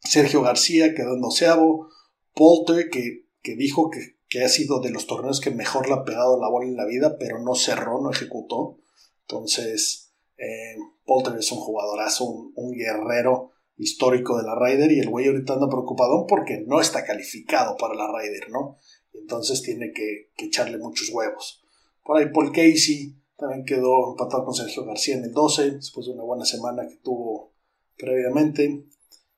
Sergio 0.00 0.42
García 0.42 0.94
quedó 0.94 1.14
en 1.14 1.20
doceavo. 1.20 1.88
Polter, 2.34 2.88
que, 2.90 3.26
que 3.42 3.56
dijo 3.56 3.90
que, 3.90 4.17
que, 4.28 4.44
ha 4.44 4.48
sido 4.48 4.80
de 4.80 4.90
los 4.90 5.06
torneos 5.06 5.40
que 5.40 5.50
mejor 5.50 5.88
le 5.88 5.94
ha 5.94 6.04
pegado 6.04 6.40
la 6.40 6.48
bola 6.48 6.66
en 6.66 6.76
la 6.76 6.86
vida, 6.86 7.16
pero 7.18 7.38
no 7.38 7.54
cerró, 7.54 8.00
no 8.00 8.10
ejecutó. 8.10 8.78
Entonces, 9.22 10.12
eh, 10.36 10.76
Polter 11.04 11.36
es 11.38 11.50
un 11.52 11.58
jugadorazo, 11.58 12.24
un, 12.24 12.52
un 12.54 12.72
guerrero 12.72 13.52
histórico 13.78 14.36
de 14.36 14.42
la 14.42 14.54
Ryder 14.54 14.90
y 14.92 15.00
el 15.00 15.08
güey 15.08 15.28
ahorita 15.28 15.54
anda 15.54 15.68
preocupado 15.68 16.26
porque 16.26 16.64
no 16.66 16.80
está 16.80 17.04
calificado 17.04 17.76
para 17.76 17.94
la 17.94 18.08
Ryder, 18.08 18.50
¿no? 18.50 18.76
Entonces 19.14 19.62
tiene 19.62 19.92
que, 19.92 20.30
echarle 20.44 20.78
muchos 20.78 21.10
huevos. 21.10 21.62
Por 22.04 22.18
ahí 22.18 22.26
Paul 22.32 22.52
Casey 22.52 23.16
también 23.36 23.64
quedó 23.64 24.10
empatado 24.10 24.44
con 24.44 24.54
Sergio 24.54 24.84
García 24.84 25.16
en 25.16 25.24
el 25.24 25.32
12, 25.32 25.72
después 25.72 26.06
de 26.06 26.12
una 26.12 26.24
buena 26.24 26.44
semana 26.44 26.86
que 26.88 26.96
tuvo 26.96 27.52
previamente. 27.96 28.84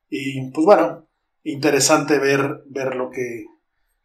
Y 0.09 0.51
pues 0.51 0.65
bueno, 0.65 1.09
interesante 1.45 2.19
ver, 2.19 2.63
ver 2.67 2.95
lo, 2.95 3.11
que, 3.11 3.45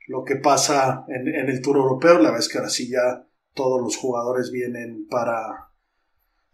lo 0.07 0.23
que 0.23 0.35
pasa 0.35 1.05
en, 1.07 1.27
el 1.27 1.61
Tour 1.61 1.77
Europeo. 1.77 2.19
La 2.19 2.31
vez 2.31 2.49
que 2.49 2.57
ahora 2.57 2.69
sí 2.69 2.89
ya 2.89 3.27
todos 3.53 3.81
los 3.81 3.97
jugadores 3.97 4.51
vienen 4.51 5.07
para 5.09 5.71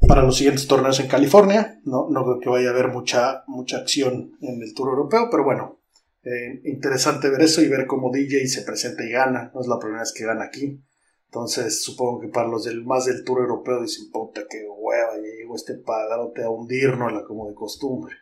para 0.08 0.24
los 0.24 0.38
siguientes 0.38 0.68
torneos 0.68 1.00
en 1.00 1.08
California. 1.08 1.80
No, 1.84 2.08
no 2.10 2.24
creo 2.24 2.40
que 2.40 2.50
vaya 2.50 2.70
a 2.70 2.74
haber 2.74 2.88
mucha, 2.88 3.44
mucha 3.48 3.78
acción 3.78 4.36
en 4.42 4.62
el 4.62 4.74
Tour 4.74 4.90
Europeo, 4.90 5.28
pero 5.30 5.44
bueno, 5.44 5.80
eh, 6.24 6.62
interesante 6.66 7.30
ver 7.30 7.42
eso 7.42 7.62
y 7.62 7.70
ver 7.70 7.86
cómo 7.88 8.12
DJ 8.12 8.48
se 8.48 8.64
presenta 8.64 9.04
y 9.04 9.12
gana. 9.12 9.52
No 9.54 9.62
es 9.62 9.68
la 9.68 9.80
primera 9.80 10.02
vez 10.02 10.14
que 10.14 10.26
gana 10.26 10.46
aquí. 10.46 10.84
Entonces 11.26 11.82
supongo 11.84 12.20
que 12.20 12.28
para 12.28 12.50
los 12.50 12.66
del 12.66 12.84
más 12.84 13.06
del 13.06 13.24
Tour 13.24 13.42
Europeo 13.42 13.82
dicen, 13.82 14.12
puta, 14.12 14.42
que 14.50 14.68
hueva, 14.68 15.16
ya 15.16 15.38
llegó 15.38 15.56
este 15.56 15.76
pagarote 15.76 16.44
a 16.44 16.50
hundirnos 16.50 17.24
como 17.26 17.48
de 17.48 17.56
costumbre. 17.56 18.14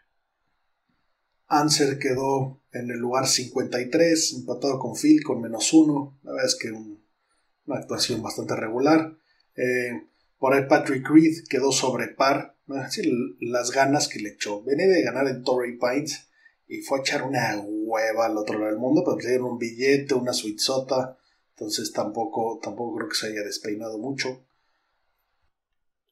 Anser 1.49 1.97
quedó 1.97 2.61
en 2.71 2.91
el 2.91 2.99
lugar 2.99 3.27
53, 3.27 4.33
empatado 4.33 4.77
con 4.77 4.95
Phil 4.95 5.23
con 5.23 5.41
menos 5.41 5.73
uno. 5.73 6.17
La 6.23 6.31
verdad 6.31 6.47
es 6.47 6.55
que 6.55 6.71
una 6.71 7.79
actuación 7.79 8.21
bastante 8.21 8.55
regular. 8.55 9.17
Eh, 9.55 10.03
por 10.37 10.53
ahí 10.53 10.65
Patrick 10.69 11.09
Reed 11.09 11.43
quedó 11.49 11.71
sobre 11.71 12.07
par. 12.09 12.55
las 13.39 13.71
ganas 13.71 14.07
que 14.07 14.19
le 14.19 14.29
echó. 14.29 14.63
Venía 14.63 14.87
de 14.87 15.01
ganar 15.01 15.27
en 15.27 15.43
Torrey 15.43 15.77
Pines 15.77 16.27
y 16.67 16.81
fue 16.81 16.99
a 16.99 17.01
echar 17.01 17.23
una 17.23 17.59
hueva 17.59 18.27
al 18.27 18.37
otro 18.37 18.59
lado 18.59 18.69
del 18.69 18.79
mundo, 18.79 19.01
pero 19.03 19.17
le 19.17 19.27
dieron 19.27 19.53
un 19.53 19.57
billete, 19.57 20.13
una 20.13 20.33
suizota. 20.33 21.17
Entonces 21.55 21.91
tampoco, 21.91 22.59
tampoco 22.61 22.97
creo 22.97 23.09
que 23.09 23.15
se 23.15 23.27
haya 23.27 23.41
despeinado 23.41 23.97
mucho. 23.97 24.45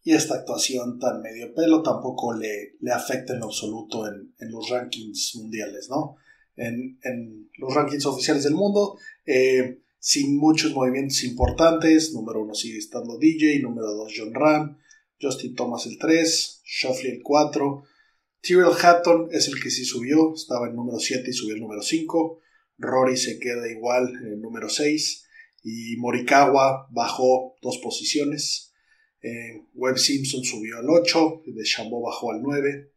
Y 0.07 0.13
esta 0.13 0.35
actuación 0.35 0.99
tan 0.99 1.21
medio 1.21 1.53
pelo 1.53 1.83
tampoco 1.83 2.31
le, 2.31 2.77
le 2.79 2.91
afecta 2.93 3.35
en 3.35 3.43
absoluto 3.43 4.07
en, 4.07 4.33
en 4.39 4.51
los 4.51 4.69
rankings 4.69 5.35
mundiales, 5.35 5.89
¿no? 5.89 6.15
En, 6.55 6.97
en, 7.03 7.49
los 7.57 7.73
rankings 7.73 8.05
oficiales 8.05 8.45
del 8.45 8.53
mundo. 8.53 8.97
Eh, 9.25 9.81
sin 9.99 10.37
muchos 10.37 10.73
movimientos 10.73 11.25
importantes. 11.25 12.13
Número 12.13 12.41
uno 12.41 12.53
sigue 12.53 12.77
estando 12.77 13.17
DJ, 13.17 13.59
número 13.59 13.87
dos 13.87 14.13
John 14.15 14.33
Ram, 14.33 14.77
Justin 15.21 15.55
Thomas 15.55 15.85
el 15.87 15.97
3, 15.97 16.61
Shoffley 16.63 17.11
el 17.11 17.21
4, 17.21 17.83
Tyrell 18.39 18.77
Hatton 18.81 19.27
es 19.33 19.49
el 19.49 19.61
que 19.61 19.69
sí 19.69 19.83
subió, 19.83 20.33
estaba 20.33 20.69
en 20.69 20.75
número 20.77 20.99
7 20.99 21.29
y 21.29 21.33
subió 21.33 21.55
el 21.55 21.59
número 21.59 21.81
5, 21.81 22.39
Rory 22.77 23.17
se 23.17 23.39
queda 23.39 23.69
igual 23.69 24.07
en 24.23 24.39
número 24.39 24.69
6 24.69 25.25
y 25.65 25.97
Morikawa 25.97 26.87
bajó 26.91 27.57
dos 27.61 27.79
posiciones. 27.79 28.67
Eh, 29.21 29.65
Webb 29.73 29.97
Simpson 29.97 30.43
subió 30.43 30.77
al 30.77 30.89
8, 30.89 31.41
de 31.45 31.63
Chambó 31.63 32.01
bajó 32.01 32.31
al 32.31 32.41
9 32.41 32.91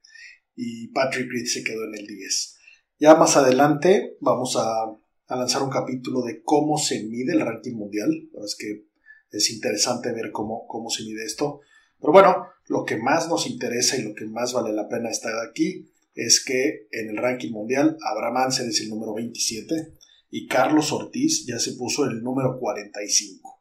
y 0.56 0.88
Patrick 0.88 1.30
Reed 1.30 1.46
se 1.46 1.64
quedó 1.64 1.84
en 1.84 1.94
el 1.94 2.06
10. 2.06 2.56
Ya 2.98 3.14
más 3.14 3.36
adelante 3.36 4.16
vamos 4.20 4.56
a 4.56 5.36
lanzar 5.36 5.62
un 5.62 5.70
capítulo 5.70 6.22
de 6.22 6.42
cómo 6.42 6.76
se 6.76 7.02
mide 7.04 7.32
el 7.32 7.40
ranking 7.40 7.74
mundial. 7.74 8.10
La 8.32 8.44
es 8.44 8.56
que 8.58 8.86
es 9.30 9.50
interesante 9.50 10.12
ver 10.12 10.30
cómo, 10.32 10.66
cómo 10.66 10.90
se 10.90 11.04
mide 11.04 11.24
esto. 11.24 11.60
Pero 12.00 12.12
bueno, 12.12 12.46
lo 12.66 12.84
que 12.84 12.96
más 12.96 13.28
nos 13.28 13.46
interesa 13.46 13.96
y 13.96 14.02
lo 14.02 14.14
que 14.14 14.26
más 14.26 14.52
vale 14.52 14.72
la 14.72 14.88
pena 14.88 15.10
estar 15.10 15.34
aquí 15.46 15.90
es 16.14 16.44
que 16.44 16.88
en 16.90 17.10
el 17.10 17.16
ranking 17.16 17.52
mundial 17.52 17.96
Abraham 18.04 18.38
Ansel 18.38 18.68
es 18.68 18.80
el 18.80 18.90
número 18.90 19.14
27 19.14 19.94
y 20.30 20.46
Carlos 20.46 20.92
Ortiz 20.92 21.46
ya 21.46 21.58
se 21.58 21.72
puso 21.72 22.04
el 22.04 22.22
número 22.22 22.58
45. 22.58 23.60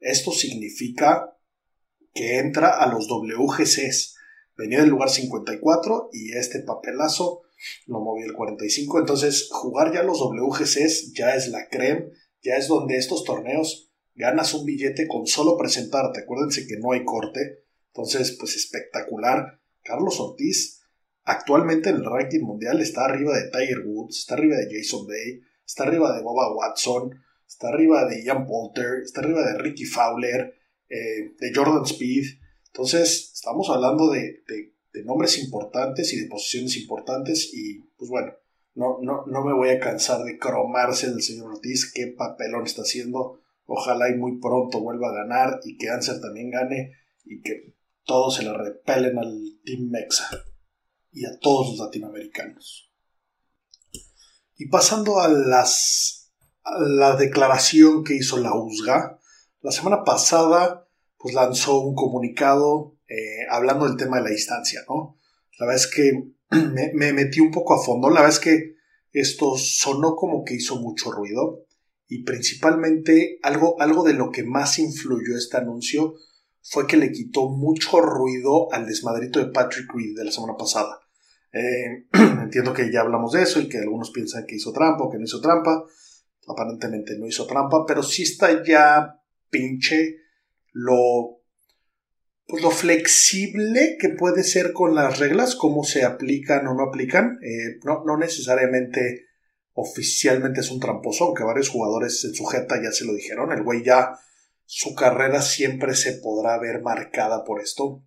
Esto 0.00 0.32
significa 0.32 1.35
que 2.16 2.38
entra 2.38 2.70
a 2.70 2.88
los 2.88 3.06
WGCs. 3.08 4.16
Venía 4.56 4.80
del 4.80 4.88
lugar 4.88 5.10
54 5.10 6.08
y 6.12 6.32
este 6.32 6.60
papelazo 6.60 7.42
lo 7.86 8.00
movió 8.00 8.26
el 8.26 8.32
45. 8.32 8.98
Entonces, 8.98 9.48
jugar 9.52 9.92
ya 9.92 10.02
los 10.02 10.18
WGCs 10.20 11.12
ya 11.12 11.34
es 11.34 11.48
la 11.48 11.68
creme, 11.68 12.10
ya 12.42 12.56
es 12.56 12.68
donde 12.68 12.96
estos 12.96 13.24
torneos 13.24 13.92
ganas 14.14 14.54
un 14.54 14.64
billete 14.64 15.06
con 15.06 15.26
solo 15.26 15.56
presentarte. 15.56 16.20
Acuérdense 16.20 16.66
que 16.66 16.78
no 16.78 16.92
hay 16.92 17.04
corte. 17.04 17.64
Entonces, 17.88 18.36
pues 18.40 18.56
espectacular. 18.56 19.60
Carlos 19.82 20.18
Ortiz 20.18 20.82
actualmente 21.24 21.90
en 21.90 21.96
el 21.96 22.04
ranking 22.04 22.42
mundial 22.42 22.80
está 22.80 23.04
arriba 23.04 23.36
de 23.36 23.50
Tiger 23.50 23.80
Woods, 23.84 24.20
está 24.20 24.34
arriba 24.34 24.56
de 24.56 24.68
Jason 24.70 25.06
Day, 25.06 25.40
está 25.66 25.84
arriba 25.84 26.16
de 26.16 26.22
Boba 26.22 26.54
Watson, 26.54 27.10
está 27.46 27.68
arriba 27.68 28.06
de 28.06 28.24
Ian 28.24 28.46
Poulter, 28.46 29.02
está 29.04 29.20
arriba 29.20 29.42
de 29.42 29.58
Ricky 29.58 29.84
Fowler, 29.84 30.54
eh, 30.88 31.34
de 31.38 31.52
Jordan 31.54 31.84
Speed. 31.84 32.24
Entonces, 32.66 33.32
estamos 33.34 33.70
hablando 33.70 34.10
de, 34.10 34.42
de 34.96 35.04
nombres 35.04 35.38
importantes 35.38 36.12
y 36.14 36.20
de 36.20 36.28
posiciones 36.28 36.76
importantes 36.78 37.50
y 37.52 37.80
pues 37.98 38.10
bueno, 38.10 38.32
no, 38.74 38.98
no, 39.02 39.24
no 39.26 39.44
me 39.44 39.52
voy 39.52 39.68
a 39.68 39.78
cansar 39.78 40.24
de 40.24 40.38
cromarse 40.38 41.10
del 41.10 41.22
señor 41.22 41.52
Ortiz, 41.52 41.92
qué 41.92 42.08
papelón 42.08 42.64
está 42.64 42.82
haciendo, 42.82 43.40
ojalá 43.66 44.08
y 44.08 44.14
muy 44.14 44.40
pronto 44.40 44.80
vuelva 44.80 45.10
a 45.10 45.14
ganar 45.14 45.60
y 45.64 45.76
que 45.76 45.90
Anser 45.90 46.20
también 46.20 46.50
gane 46.50 46.92
y 47.24 47.42
que 47.42 47.74
todos 48.04 48.36
se 48.36 48.44
le 48.44 48.52
repelen 48.54 49.18
al 49.18 49.38
Team 49.64 49.90
Mexa 49.90 50.28
y 51.12 51.26
a 51.26 51.38
todos 51.40 51.70
los 51.70 51.78
latinoamericanos. 51.78 52.90
Y 54.56 54.68
pasando 54.68 55.20
a 55.20 55.28
las 55.28 56.32
a 56.62 56.80
la 56.80 57.16
declaración 57.16 58.02
que 58.02 58.14
hizo 58.14 58.38
la 58.38 58.54
USGA, 58.54 59.15
la 59.66 59.72
semana 59.72 60.04
pasada 60.04 60.88
pues 61.18 61.34
lanzó 61.34 61.80
un 61.80 61.96
comunicado 61.96 62.94
eh, 63.08 63.46
hablando 63.50 63.88
del 63.88 63.96
tema 63.96 64.18
de 64.18 64.22
la 64.22 64.30
distancia, 64.30 64.82
¿no? 64.88 65.18
La 65.58 65.66
verdad 65.66 65.82
es 65.82 65.90
que 65.92 66.12
me, 66.94 67.12
metí 67.12 67.40
un 67.40 67.50
poco 67.50 67.74
a 67.74 67.84
fondo, 67.84 68.08
la 68.08 68.20
verdad 68.20 68.36
es 68.36 68.38
que 68.38 68.76
esto 69.10 69.56
sonó 69.56 70.14
como 70.14 70.44
que 70.44 70.54
hizo 70.54 70.76
mucho 70.76 71.10
ruido 71.10 71.64
y 72.06 72.22
principalmente 72.22 73.40
algo, 73.42 73.74
algo 73.80 74.04
de 74.04 74.12
lo 74.12 74.30
que 74.30 74.44
más 74.44 74.78
influyó 74.78 75.36
este 75.36 75.56
anuncio 75.56 76.14
fue 76.62 76.86
que 76.86 76.96
le 76.96 77.10
quitó 77.10 77.48
mucho 77.48 78.00
ruido 78.00 78.72
al 78.72 78.86
desmadrito 78.86 79.40
de 79.40 79.50
Patrick 79.50 79.92
Reed 79.92 80.16
de 80.16 80.26
la 80.26 80.30
semana 80.30 80.54
pasada. 80.56 81.00
Eh, 81.52 82.06
entiendo 82.12 82.72
que 82.72 82.92
ya 82.92 83.00
hablamos 83.00 83.32
de 83.32 83.42
eso 83.42 83.60
y 83.60 83.68
que 83.68 83.78
algunos 83.78 84.12
piensan 84.12 84.46
que 84.46 84.54
hizo 84.54 84.72
trampa 84.72 85.02
o 85.02 85.10
que 85.10 85.18
no 85.18 85.24
hizo 85.24 85.40
trampa. 85.40 85.82
Aparentemente 86.46 87.18
no 87.18 87.26
hizo 87.26 87.48
trampa, 87.48 87.84
pero 87.84 88.04
sí 88.04 88.22
está 88.22 88.62
ya 88.64 89.20
pinche 89.50 90.16
lo 90.72 91.36
pues 92.46 92.62
lo 92.62 92.70
flexible 92.70 93.96
que 93.98 94.10
puede 94.10 94.44
ser 94.44 94.72
con 94.72 94.94
las 94.94 95.18
reglas, 95.18 95.56
cómo 95.56 95.82
se 95.82 96.04
aplican 96.04 96.66
o 96.68 96.74
no 96.74 96.84
aplican. 96.84 97.38
Eh, 97.42 97.80
no, 97.84 98.04
no 98.04 98.16
necesariamente 98.16 99.26
oficialmente 99.72 100.60
es 100.60 100.70
un 100.70 100.78
tramposo, 100.78 101.24
aunque 101.24 101.42
varios 101.42 101.68
jugadores 101.68 102.24
en 102.24 102.34
sujeta 102.34 102.76
ya 102.80 102.92
se 102.92 103.04
lo 103.04 103.14
dijeron. 103.14 103.50
El 103.52 103.64
güey 103.64 103.84
ya, 103.84 104.12
su 104.64 104.94
carrera 104.94 105.42
siempre 105.42 105.94
se 105.94 106.14
podrá 106.14 106.58
ver 106.58 106.82
marcada 106.82 107.44
por 107.44 107.60
esto. 107.60 108.04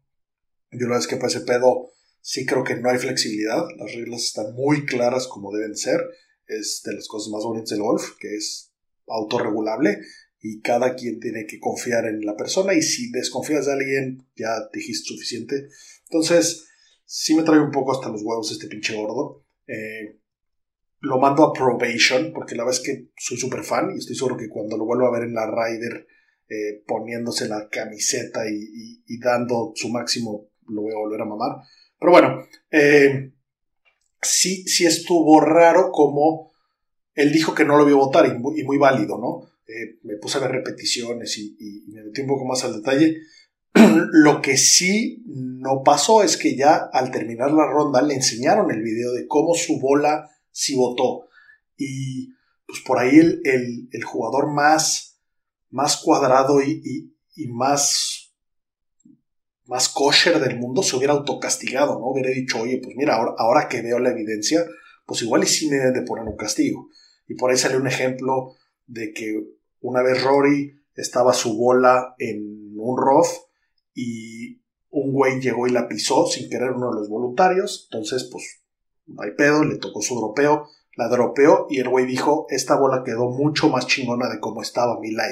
Yo 0.71 0.87
la 0.87 0.95
vez 0.95 1.07
que 1.07 1.15
ese 1.15 1.41
pedo 1.41 1.91
sí 2.21 2.45
creo 2.45 2.63
que 2.63 2.75
no 2.75 2.89
hay 2.89 2.97
flexibilidad. 2.97 3.65
Las 3.77 3.93
reglas 3.93 4.23
están 4.23 4.53
muy 4.53 4.85
claras 4.85 5.27
como 5.27 5.51
deben 5.51 5.75
ser. 5.75 5.99
Es 6.47 6.81
de 6.85 6.93
las 6.93 7.07
cosas 7.07 7.29
más 7.31 7.43
bonitas 7.43 7.71
del 7.71 7.81
golf, 7.81 8.15
que 8.19 8.35
es 8.35 8.71
autorregulable 9.05 9.99
y 10.41 10.61
cada 10.61 10.95
quien 10.95 11.19
tiene 11.19 11.45
que 11.45 11.59
confiar 11.59 12.05
en 12.05 12.21
la 12.21 12.35
persona 12.35 12.73
y 12.73 12.81
si 12.81 13.11
desconfías 13.11 13.65
de 13.65 13.73
alguien 13.73 14.27
ya 14.35 14.69
dijiste 14.73 15.13
suficiente. 15.13 15.67
Entonces, 16.03 16.67
sí 17.05 17.35
me 17.35 17.43
trae 17.43 17.59
un 17.59 17.71
poco 17.71 17.91
hasta 17.91 18.09
los 18.09 18.21
huevos 18.23 18.51
este 18.51 18.67
pinche 18.67 18.95
gordo. 18.95 19.43
Eh, 19.67 20.19
lo 21.01 21.17
mando 21.17 21.43
a 21.43 21.53
probation 21.53 22.31
porque 22.33 22.55
la 22.55 22.63
verdad 22.63 22.79
es 22.79 22.85
que 22.85 23.09
soy 23.17 23.37
súper 23.37 23.63
fan 23.63 23.91
y 23.93 23.99
estoy 23.99 24.15
seguro 24.15 24.37
que 24.37 24.49
cuando 24.49 24.77
lo 24.77 24.85
vuelva 24.85 25.07
a 25.07 25.11
ver 25.11 25.23
en 25.23 25.33
la 25.33 25.47
Ryder 25.47 26.07
eh, 26.49 26.83
poniéndose 26.85 27.47
la 27.47 27.69
camiseta 27.69 28.41
y, 28.49 29.19
dando 29.19 29.73
su 29.75 29.89
máximo 29.89 30.49
lo 30.67 30.81
voy 30.83 30.93
a 30.93 30.97
volver 30.97 31.21
a 31.21 31.25
mamar. 31.25 31.57
Pero 31.99 32.11
bueno, 32.11 32.47
eh, 32.71 33.33
sí, 34.21 34.63
sí 34.67 34.85
estuvo 34.85 35.41
raro 35.41 35.91
como 35.91 36.51
él 37.13 37.33
dijo 37.33 37.53
que 37.53 37.65
no 37.65 37.77
lo 37.77 37.85
vio 37.85 37.97
votar 37.97 38.25
y 38.27 38.63
muy 38.63 38.77
válido, 38.77 39.17
¿no? 39.17 39.49
Eh, 39.69 39.99
me 40.01 40.15
puse 40.15 40.39
a 40.39 40.41
ver 40.41 40.51
repeticiones 40.51 41.37
y, 41.37 41.83
me 41.89 42.03
metí 42.03 42.21
un 42.21 42.27
poco 42.27 42.45
más 42.45 42.63
al 42.63 42.73
detalle. 42.73 43.17
Lo 44.11 44.41
que 44.41 44.57
sí 44.57 45.23
no 45.27 45.83
pasó 45.83 46.23
es 46.23 46.37
que 46.37 46.55
ya 46.55 46.89
al 46.91 47.11
terminar 47.11 47.51
la 47.51 47.67
ronda 47.67 48.01
le 48.01 48.15
enseñaron 48.15 48.71
el 48.71 48.81
video 48.81 49.13
de 49.13 49.27
cómo 49.27 49.53
su 49.53 49.79
bola 49.79 50.27
sí 50.49 50.75
votó. 50.75 51.27
Y 51.77 52.29
pues 52.65 52.81
por 52.83 52.97
ahí 52.97 53.19
el, 53.19 54.03
jugador 54.03 54.51
más, 54.51 55.19
más 55.69 55.97
cuadrado 55.97 56.63
y, 56.63 57.13
más, 57.49 58.33
más 59.65 59.87
kosher 59.87 60.39
del 60.39 60.57
mundo 60.57 60.81
se 60.81 60.95
hubiera 60.95 61.13
autocastigado, 61.13 61.99
¿no? 61.99 62.07
Hubiera 62.07 62.31
dicho, 62.31 62.59
oye, 62.59 62.79
pues 62.83 62.95
mira, 62.97 63.15
ahora, 63.15 63.33
ahora 63.37 63.67
que 63.69 63.83
veo 63.83 63.99
la 63.99 64.09
evidencia, 64.09 64.65
pues 65.05 65.21
igual 65.21 65.43
y 65.43 65.47
sí 65.47 65.69
me 65.69 65.77
deben 65.77 65.93
de 65.93 66.01
poner 66.01 66.25
un 66.25 66.35
castigo. 66.35 66.89
Y 67.27 67.35
por 67.35 67.51
ahí 67.51 67.57
sale 67.57 67.77
un 67.77 67.87
ejemplo 67.87 68.55
de 68.87 69.13
que 69.13 69.58
una 69.81 70.01
vez 70.01 70.23
Rory 70.23 70.79
estaba 70.95 71.33
su 71.33 71.57
bola 71.57 72.15
en 72.17 72.73
un 72.77 72.97
rough 72.97 73.27
y 73.93 74.61
un 74.89 75.11
güey 75.13 75.39
llegó 75.39 75.67
y 75.67 75.71
la 75.71 75.87
pisó 75.87 76.25
sin 76.27 76.49
querer 76.49 76.71
uno 76.71 76.89
de 76.89 76.99
los 76.99 77.09
voluntarios. 77.09 77.87
Entonces, 77.91 78.27
pues, 78.31 78.61
no 79.05 79.21
hay 79.21 79.31
pedo, 79.31 79.63
le 79.63 79.77
tocó 79.77 80.01
su 80.01 80.15
dropeo, 80.15 80.67
la 80.95 81.07
dropeó 81.07 81.67
y 81.69 81.79
el 81.79 81.89
güey 81.89 82.05
dijo, 82.05 82.45
esta 82.49 82.75
bola 82.75 83.03
quedó 83.05 83.29
mucho 83.29 83.69
más 83.69 83.87
chingona 83.87 84.29
de 84.29 84.39
como 84.39 84.61
estaba 84.61 84.99
mi 84.99 85.11
lay. 85.11 85.31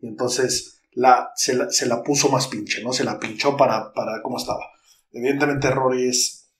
Y 0.00 0.08
entonces 0.08 0.80
la, 0.92 1.32
se, 1.36 1.54
la, 1.54 2.02
puso 2.02 2.28
más 2.28 2.48
pinche, 2.48 2.82
¿no? 2.82 2.92
Se 2.92 3.04
la 3.04 3.18
pinchó 3.18 3.56
para, 3.56 3.92
para 3.92 4.22
cómo 4.22 4.38
estaba. 4.38 4.64
Evidentemente 5.12 5.70
Rory 5.70 6.08
es 6.08 6.50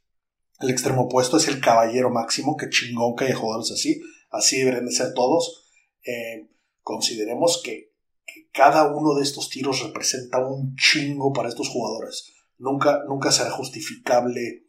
el 0.60 0.70
extremo 0.70 1.02
opuesto, 1.02 1.36
es 1.36 1.48
el 1.48 1.60
caballero 1.60 2.10
máximo, 2.10 2.56
que 2.56 2.68
chingón 2.68 3.14
que 3.14 3.26
haya 3.26 3.36
jugadores 3.36 3.70
así. 3.72 4.00
Así 4.30 4.58
deberían 4.58 4.86
de 4.86 4.92
ser 4.92 5.14
todos. 5.14 5.64
Eh, 6.04 6.48
consideremos 6.88 7.60
que, 7.62 7.92
cada 8.52 8.88
uno 8.92 9.14
de 9.14 9.22
estos 9.22 9.50
tiros 9.50 9.82
representa 9.82 10.38
un 10.38 10.74
chingo 10.74 11.32
para 11.32 11.48
estos 11.48 11.68
jugadores. 11.68 12.32
Nunca, 12.58 13.04
nunca 13.06 13.30
será 13.30 13.50
justificable 13.50 14.66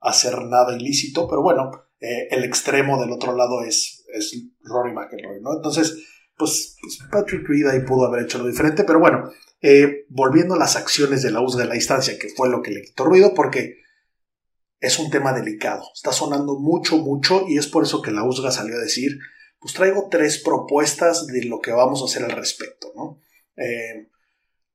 hacer 0.00 0.42
nada 0.42 0.76
ilícito, 0.76 1.28
pero 1.28 1.42
bueno, 1.42 1.70
eh, 2.00 2.28
el 2.30 2.44
extremo 2.44 3.00
del 3.00 3.12
otro 3.12 3.34
lado 3.36 3.62
es, 3.62 4.04
es 4.14 4.44
Rory 4.62 4.92
McIlroy, 4.92 5.40
¿no? 5.40 5.54
Entonces, 5.54 5.98
pues, 6.36 6.76
pues, 6.80 6.98
Patrick 7.10 7.46
Reed 7.46 7.66
ahí 7.66 7.80
pudo 7.80 8.06
haber 8.06 8.24
hecho 8.24 8.38
lo 8.38 8.46
diferente, 8.46 8.84
pero 8.84 9.00
bueno, 9.00 9.30
eh, 9.60 10.06
volviendo 10.08 10.54
a 10.54 10.58
las 10.58 10.76
acciones 10.76 11.22
de 11.22 11.30
la 11.30 11.40
USGA 11.40 11.62
de 11.64 11.68
la 11.68 11.76
instancia, 11.76 12.18
que 12.18 12.28
fue 12.28 12.48
lo 12.48 12.62
que 12.62 12.70
le 12.70 12.82
quitó 12.82 13.04
ruido, 13.04 13.34
porque 13.34 13.82
es 14.80 14.98
un 14.98 15.10
tema 15.10 15.32
delicado, 15.32 15.84
está 15.94 16.12
sonando 16.12 16.58
mucho, 16.58 16.96
mucho, 16.96 17.44
y 17.48 17.58
es 17.58 17.66
por 17.66 17.84
eso 17.84 18.02
que 18.02 18.12
la 18.12 18.24
USGA 18.24 18.50
salió 18.50 18.76
a 18.76 18.80
decir 18.80 19.18
pues 19.64 19.72
traigo 19.72 20.08
tres 20.10 20.42
propuestas 20.42 21.26
de 21.26 21.46
lo 21.46 21.58
que 21.62 21.70
vamos 21.70 22.02
a 22.02 22.04
hacer 22.04 22.22
al 22.22 22.36
respecto, 22.36 22.92
¿no? 22.94 23.18
Eh, 23.56 24.10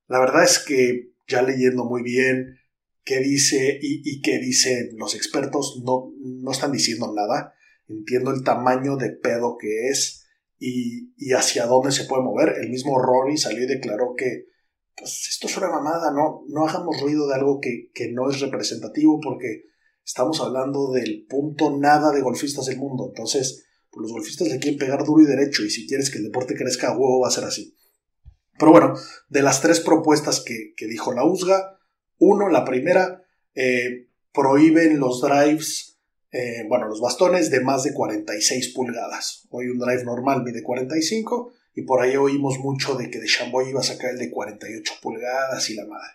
la 0.07 0.19
verdad 0.19 0.43
es 0.43 0.57
que 0.57 1.11
ya 1.27 1.43
leyendo 1.43 1.85
muy 1.85 2.01
bien 2.01 2.57
qué 3.03 3.19
dice 3.19 3.77
y, 3.79 4.19
qué 4.23 4.39
dicen 4.39 4.89
los 4.97 5.13
expertos, 5.13 5.83
no, 5.85 6.11
no 6.19 6.51
están 6.51 6.71
diciendo 6.71 7.13
nada. 7.13 7.53
Entiendo 7.87 8.31
el 8.31 8.43
tamaño 8.43 8.97
de 8.97 9.11
pedo 9.11 9.57
que 9.59 9.89
es 9.89 10.25
y, 10.57 11.13
hacia 11.33 11.67
dónde 11.67 11.91
se 11.91 12.05
puede 12.05 12.23
mover. 12.23 12.55
El 12.59 12.71
mismo 12.71 12.99
Rory 12.99 13.37
salió 13.37 13.65
y 13.65 13.67
declaró 13.67 14.15
que 14.17 14.47
pues 14.97 15.27
esto 15.29 15.45
es 15.45 15.55
una 15.55 15.69
mamada, 15.69 16.11
no, 16.11 16.45
no 16.47 16.65
hagamos 16.65 16.99
ruido 16.99 17.27
de 17.27 17.35
algo 17.35 17.59
que, 17.61 17.91
que 17.93 18.11
no 18.11 18.27
es 18.27 18.39
representativo 18.39 19.19
porque 19.21 19.65
estamos 20.03 20.41
hablando 20.41 20.91
del 20.91 21.27
punto 21.29 21.77
nada 21.77 22.11
de 22.11 22.21
golfistas 22.21 22.65
del 22.65 22.79
mundo. 22.79 23.05
Entonces, 23.09 23.68
pues 23.91 24.03
los 24.03 24.11
golfistas 24.11 24.47
le 24.47 24.59
quieren 24.59 24.79
pegar 24.79 25.03
duro 25.03 25.23
y 25.23 25.25
derecho 25.25 25.63
y 25.63 25.69
si 25.69 25.87
quieres 25.87 26.09
que 26.09 26.19
el 26.19 26.25
deporte 26.25 26.55
crezca 26.55 26.89
a 26.89 26.97
huevo 26.97 27.21
va 27.21 27.27
a 27.27 27.31
ser 27.31 27.43
así. 27.43 27.75
Pero 28.57 28.71
bueno, 28.71 28.93
de 29.29 29.41
las 29.41 29.61
tres 29.61 29.79
propuestas 29.79 30.41
que, 30.41 30.73
dijo 30.87 31.13
la 31.13 31.23
USGA, 31.23 31.79
uno, 32.19 32.49
la 32.49 32.65
primera, 32.65 33.23
eh, 33.55 34.09
prohíben 34.33 34.99
los 34.99 35.21
drives, 35.21 35.97
eh, 36.31 36.65
bueno, 36.67 36.87
los 36.87 36.99
bastones 36.99 37.49
de 37.49 37.61
más 37.61 37.83
de 37.83 37.93
46 37.93 38.73
pulgadas. 38.73 39.47
Hoy 39.49 39.69
un 39.69 39.79
drive 39.79 40.03
normal 40.03 40.43
mide 40.43 40.61
45 40.61 41.53
y 41.73 41.83
por 41.83 42.01
ahí 42.01 42.17
oímos 42.17 42.59
mucho 42.59 42.95
de 42.95 43.09
que 43.09 43.19
de 43.19 43.27
Chamboy 43.27 43.69
iba 43.69 43.79
a 43.79 43.83
sacar 43.83 44.11
el 44.11 44.17
de 44.17 44.29
48 44.29 44.93
pulgadas 45.01 45.69
y 45.69 45.75
la 45.75 45.85
madre. 45.85 46.11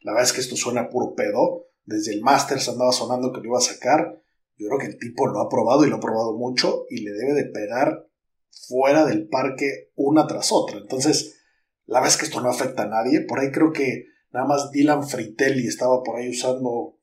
La 0.00 0.12
verdad 0.12 0.28
es 0.28 0.34
que 0.34 0.42
esto 0.42 0.56
suena 0.56 0.90
puro 0.90 1.14
pedo. 1.14 1.68
Desde 1.86 2.12
el 2.12 2.20
Masters 2.20 2.68
andaba 2.68 2.92
sonando 2.92 3.32
que 3.32 3.40
lo 3.40 3.46
iba 3.46 3.58
a 3.58 3.62
sacar 3.62 4.20
yo 4.56 4.68
creo 4.68 4.78
que 4.78 4.86
el 4.86 4.98
tipo 4.98 5.26
lo 5.26 5.40
ha 5.40 5.48
probado 5.48 5.84
y 5.84 5.90
lo 5.90 5.96
ha 5.96 6.00
probado 6.00 6.36
mucho 6.36 6.86
y 6.88 7.02
le 7.02 7.12
debe 7.12 7.34
de 7.34 7.44
pegar 7.44 8.06
fuera 8.50 9.04
del 9.04 9.28
parque 9.28 9.90
una 9.94 10.26
tras 10.26 10.50
otra. 10.52 10.78
Entonces, 10.78 11.36
la 11.84 12.00
verdad 12.00 12.14
es 12.14 12.18
que 12.18 12.26
esto 12.26 12.40
no 12.40 12.50
afecta 12.50 12.84
a 12.84 12.88
nadie. 12.88 13.20
Por 13.20 13.38
ahí 13.38 13.50
creo 13.50 13.72
que 13.72 14.06
nada 14.32 14.46
más 14.46 14.70
Dylan 14.70 15.06
Fritelli 15.06 15.66
estaba 15.66 16.02
por 16.02 16.16
ahí 16.16 16.30
usando 16.30 16.98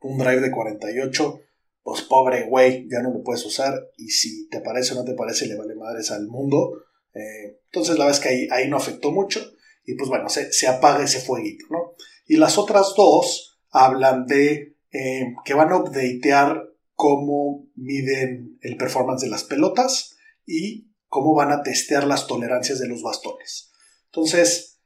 un 0.00 0.18
drive 0.18 0.40
de 0.40 0.50
48. 0.50 1.40
Pues 1.82 2.02
pobre 2.02 2.44
güey, 2.44 2.88
ya 2.88 3.02
no 3.02 3.12
lo 3.12 3.22
puedes 3.22 3.44
usar. 3.44 3.74
Y 3.96 4.10
si 4.10 4.48
te 4.48 4.60
parece 4.60 4.92
o 4.92 4.96
no 4.96 5.04
te 5.04 5.14
parece, 5.14 5.46
le 5.46 5.56
vale 5.56 5.74
madres 5.74 6.10
al 6.12 6.28
mundo. 6.28 6.72
Eh, 7.12 7.58
entonces, 7.66 7.98
la 7.98 8.04
verdad 8.04 8.20
es 8.20 8.24
que 8.24 8.28
ahí, 8.28 8.48
ahí 8.50 8.70
no 8.70 8.76
afectó 8.76 9.10
mucho. 9.10 9.40
Y 9.84 9.94
pues 9.94 10.08
bueno, 10.08 10.28
se, 10.28 10.52
se 10.52 10.68
apaga 10.68 11.02
ese 11.02 11.18
fueguito, 11.18 11.66
¿no? 11.70 11.94
Y 12.26 12.36
las 12.36 12.56
otras 12.56 12.94
dos 12.96 13.58
hablan 13.70 14.26
de 14.26 14.71
eh, 14.92 15.34
que 15.44 15.54
van 15.54 15.72
a 15.72 15.78
updatear 15.78 16.62
cómo 16.94 17.66
miden 17.74 18.58
el 18.60 18.76
performance 18.76 19.22
de 19.22 19.30
las 19.30 19.44
pelotas 19.44 20.16
y 20.46 20.92
cómo 21.08 21.34
van 21.34 21.50
a 21.50 21.62
testear 21.62 22.06
las 22.06 22.26
tolerancias 22.26 22.78
de 22.78 22.88
los 22.88 23.02
bastones. 23.02 23.72
Entonces, 24.06 24.80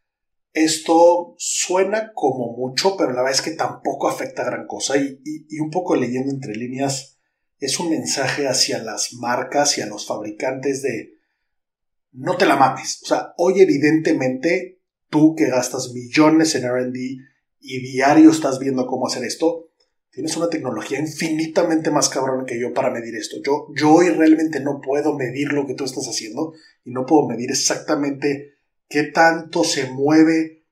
esto 0.52 1.34
suena 1.38 2.12
como 2.14 2.56
mucho, 2.56 2.96
pero 2.96 3.10
la 3.10 3.22
verdad 3.22 3.38
es 3.38 3.42
que 3.42 3.50
tampoco 3.50 4.08
afecta 4.08 4.44
gran 4.44 4.66
cosa 4.66 4.96
y, 4.96 5.20
y 5.24 5.60
un 5.60 5.70
poco 5.70 5.96
leyendo 5.96 6.32
entre 6.32 6.54
líneas, 6.54 7.18
es 7.58 7.78
un 7.78 7.90
mensaje 7.90 8.48
hacia 8.48 8.82
las 8.82 9.12
marcas 9.14 9.76
y 9.78 9.82
a 9.82 9.86
los 9.86 10.06
fabricantes 10.06 10.82
de 10.82 11.16
no 12.12 12.36
te 12.36 12.46
la 12.46 12.56
mames. 12.56 13.00
O 13.02 13.06
sea, 13.06 13.34
hoy 13.36 13.60
evidentemente 13.60 14.80
tú 15.10 15.34
que 15.36 15.48
gastas 15.48 15.92
millones 15.92 16.54
en 16.54 16.68
RD 16.68 16.96
y 17.60 17.80
diario 17.80 18.30
estás 18.30 18.58
viendo 18.58 18.86
cómo 18.86 19.06
hacer 19.06 19.24
esto, 19.24 19.65
Tienes 20.16 20.34
una 20.38 20.48
tecnología 20.48 20.98
infinitamente 20.98 21.90
más 21.90 22.08
cabrón 22.08 22.46
que 22.46 22.58
yo 22.58 22.72
para 22.72 22.90
medir 22.90 23.14
esto. 23.16 23.36
Yo, 23.44 23.66
yo 23.78 23.92
hoy 23.92 24.08
realmente 24.08 24.60
no 24.60 24.80
puedo 24.80 25.14
medir 25.14 25.52
lo 25.52 25.66
que 25.66 25.74
tú 25.74 25.84
estás 25.84 26.08
haciendo 26.08 26.54
y 26.84 26.92
no 26.92 27.04
puedo 27.04 27.28
medir 27.28 27.50
exactamente 27.50 28.54
qué 28.88 29.02
tanto 29.02 29.62
se 29.62 29.90
mueve 29.90 30.64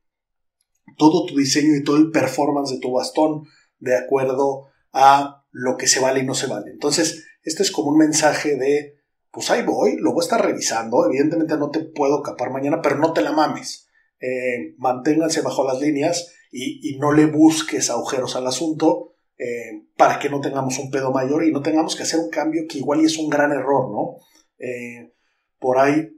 todo 0.97 1.27
tu 1.27 1.37
diseño 1.37 1.77
y 1.77 1.85
todo 1.85 1.99
el 1.99 2.11
performance 2.11 2.71
de 2.71 2.81
tu 2.81 2.93
bastón 2.93 3.43
de 3.81 3.95
acuerdo 3.95 4.69
a 4.95 5.45
lo 5.51 5.77
que 5.77 5.89
se 5.89 6.01
vale 6.01 6.21
y 6.21 6.25
no 6.25 6.33
se 6.33 6.47
vale. 6.47 6.71
Entonces, 6.71 7.27
esto 7.43 7.63
es 7.63 7.71
como 7.71 7.91
un 7.91 7.99
mensaje 7.99 8.57
de, 8.57 8.95
pues 9.31 9.51
ahí 9.51 9.63
voy, 9.63 9.99
lo 9.99 10.15
voy 10.15 10.23
a 10.23 10.25
estar 10.25 10.43
revisando, 10.43 11.05
evidentemente 11.05 11.59
no 11.59 11.71
te 11.71 11.81
puedo 11.81 12.23
capar 12.23 12.51
mañana, 12.51 12.81
pero 12.81 12.97
no 12.97 13.13
te 13.13 13.21
la 13.21 13.33
mames. 13.33 13.91
Eh, 14.21 14.75
manténganse 14.79 15.43
bajo 15.43 15.67
las 15.67 15.83
líneas 15.83 16.33
y, 16.51 16.95
y 16.95 16.99
no 16.99 17.13
le 17.13 17.27
busques 17.27 17.91
agujeros 17.91 18.37
al 18.37 18.47
asunto 18.47 19.11
eh, 19.39 19.87
para 19.97 20.19
que 20.19 20.31
no 20.31 20.41
tengamos 20.41 20.79
un 20.79 20.91
pedo 20.91 21.13
mayor 21.13 21.45
y 21.45 21.53
no 21.53 21.63
tengamos 21.63 21.97
que 21.97 22.03
hacer 22.05 22.21
un 22.21 22.31
cambio 22.31 22.63
que 22.69 22.79
igual 22.79 23.01
y 23.01 23.05
es 23.05 23.19
un 23.19 23.31
gran 23.31 23.53
error, 23.53 23.91
¿no? 23.91 24.17
Eh, 24.59 25.13
por 25.59 25.79
ahí, 25.79 26.09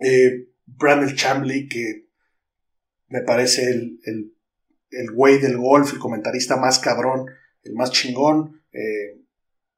eh, 0.00 0.48
Brandon 0.66 1.14
Chambly, 1.14 1.68
que 1.68 2.08
me 3.08 3.22
parece 3.22 3.70
el, 3.70 4.00
el, 4.04 4.34
el 4.90 5.10
güey 5.12 5.38
del 5.38 5.56
golf, 5.56 5.92
el 5.92 5.98
comentarista 5.98 6.56
más 6.56 6.78
cabrón, 6.78 7.26
el 7.62 7.74
más 7.74 7.90
chingón. 7.90 8.62
Eh, 8.72 9.20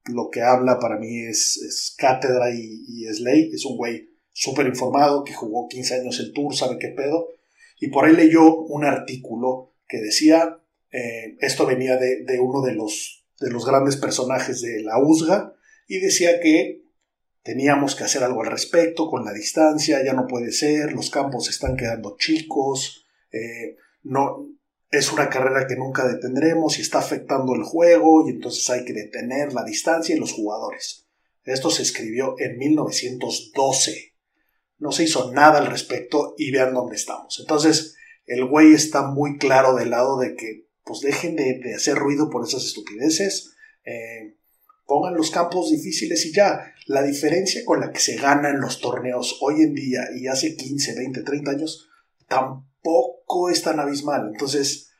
lo 0.07 0.31
que 0.31 0.43
habla 0.43 0.79
para 0.79 0.99
mí 0.99 1.21
es, 1.21 1.95
cátedra 1.99 2.51
y, 2.55 3.07
es 3.07 3.21
ley. 3.21 3.51
Es 3.53 3.65
un 3.65 3.77
güey 3.77 4.11
súper 4.33 4.67
informado 4.67 5.25
que 5.25 5.33
jugó 5.33 5.69
15 5.69 6.01
años 6.01 6.21
el 6.21 6.33
tour, 6.33 6.55
sabe 6.55 6.79
qué 6.79 6.89
pedo. 6.89 7.29
Y 7.81 7.89
por 7.89 8.05
ahí 8.05 8.15
leyó 8.15 8.55
un 8.55 8.85
artículo 8.85 9.75
que 9.89 9.99
decía, 9.99 10.59
eh, 10.91 11.37
esto 11.41 11.67
venía 11.67 11.97
de, 11.97 12.25
de, 12.25 12.41
uno 12.41 12.63
de 12.63 12.75
los, 12.75 13.25
de 13.41 13.51
los 13.51 13.67
grandes 13.67 13.97
personajes 13.97 14.61
de 14.61 14.83
la 14.83 14.99
USGA, 14.99 15.55
y 15.87 16.01
decía 16.01 16.41
que 16.41 16.83
teníamos 17.43 17.95
que 17.95 18.05
hacer 18.05 18.25
algo 18.25 18.43
al 18.43 18.51
respecto 18.51 19.09
con 19.09 19.25
la 19.25 19.33
distancia, 19.33 20.05
ya 20.05 20.13
no 20.13 20.27
puede 20.27 20.51
ser, 20.51 20.93
los 20.93 21.11
campos 21.11 21.49
están 21.49 21.77
quedando 21.77 22.17
chicos, 22.19 23.07
eh, 23.31 23.77
no, 24.03 24.49
es 24.91 25.13
una 25.13 25.29
carrera 25.29 25.67
que 25.67 25.77
nunca 25.77 26.07
detendremos 26.07 26.79
y 26.79 26.83
está 26.83 26.99
afectando 26.99 27.55
el 27.55 27.63
juego 27.63 28.27
y 28.27 28.33
entonces 28.33 28.69
hay 28.71 28.85
que 28.85 28.93
detener 28.93 29.53
la 29.53 29.65
distancia 29.65 30.15
y 30.15 30.19
los 30.19 30.33
jugadores. 30.33 31.07
Esto 31.45 31.71
se 31.71 31.83
escribió 31.83 32.35
en 32.39 32.59
1912. 32.59 34.15
No 34.79 34.93
se 34.93 35.05
hizo 35.05 35.33
nada 35.33 35.59
al 35.59 35.67
respecto 35.67 36.35
y 36.37 36.51
vean 36.51 36.75
dónde 36.75 36.97
estamos. 36.97 37.39
Entonces, 37.41 37.95
el 38.27 38.45
güey 38.45 38.75
está 38.75 39.03
muy 39.03 39.39
claro 39.39 39.75
del 39.75 39.91
lado 39.91 40.19
de 40.19 40.35
que 40.35 40.66
pues 40.87 41.01
dejen 41.01 41.35
de, 41.35 41.75
hacer 41.75 41.97
ruido 41.97 42.31
por 42.31 42.47
esas 42.47 42.65
estupideces. 42.65 43.57
Eh, 43.85 44.37
pongan 44.87 45.17
los 45.17 45.31
campos 45.31 45.71
difíciles 45.71 46.25
y 46.27 46.33
ya. 46.33 46.73
La 46.87 47.03
diferencia 47.03 47.65
con 47.65 47.81
la 47.81 47.91
que 47.91 47.99
se 47.99 48.17
ganan 48.17 48.61
los 48.61 48.81
torneos 48.81 49.39
hoy 49.41 49.63
en 49.63 49.75
día 49.75 50.03
y 50.17 50.29
hace 50.29 50.57
15, 50.57 50.95
20, 50.95 51.23
30 51.23 51.51
años 51.51 51.89
tampoco 52.29 53.51
es 53.51 53.63
tan 53.63 53.81
abismal. 53.81 54.31
Entonces, 54.33 54.93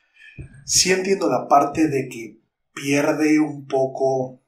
sí 0.65 0.91
entiendo 0.91 1.29
la 1.29 1.47
parte 1.47 1.87
de 1.87 2.09
que 2.09 2.41
pierde 2.73 3.39
un 3.39 3.65
poco 3.65 4.41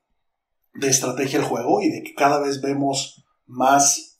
de 0.73 0.89
estrategia 0.89 1.39
el 1.39 1.45
juego 1.45 1.81
y 1.81 1.89
de 1.89 2.03
que 2.03 2.13
cada 2.15 2.41
vez 2.41 2.59
vemos 2.59 3.25
más 3.45 4.19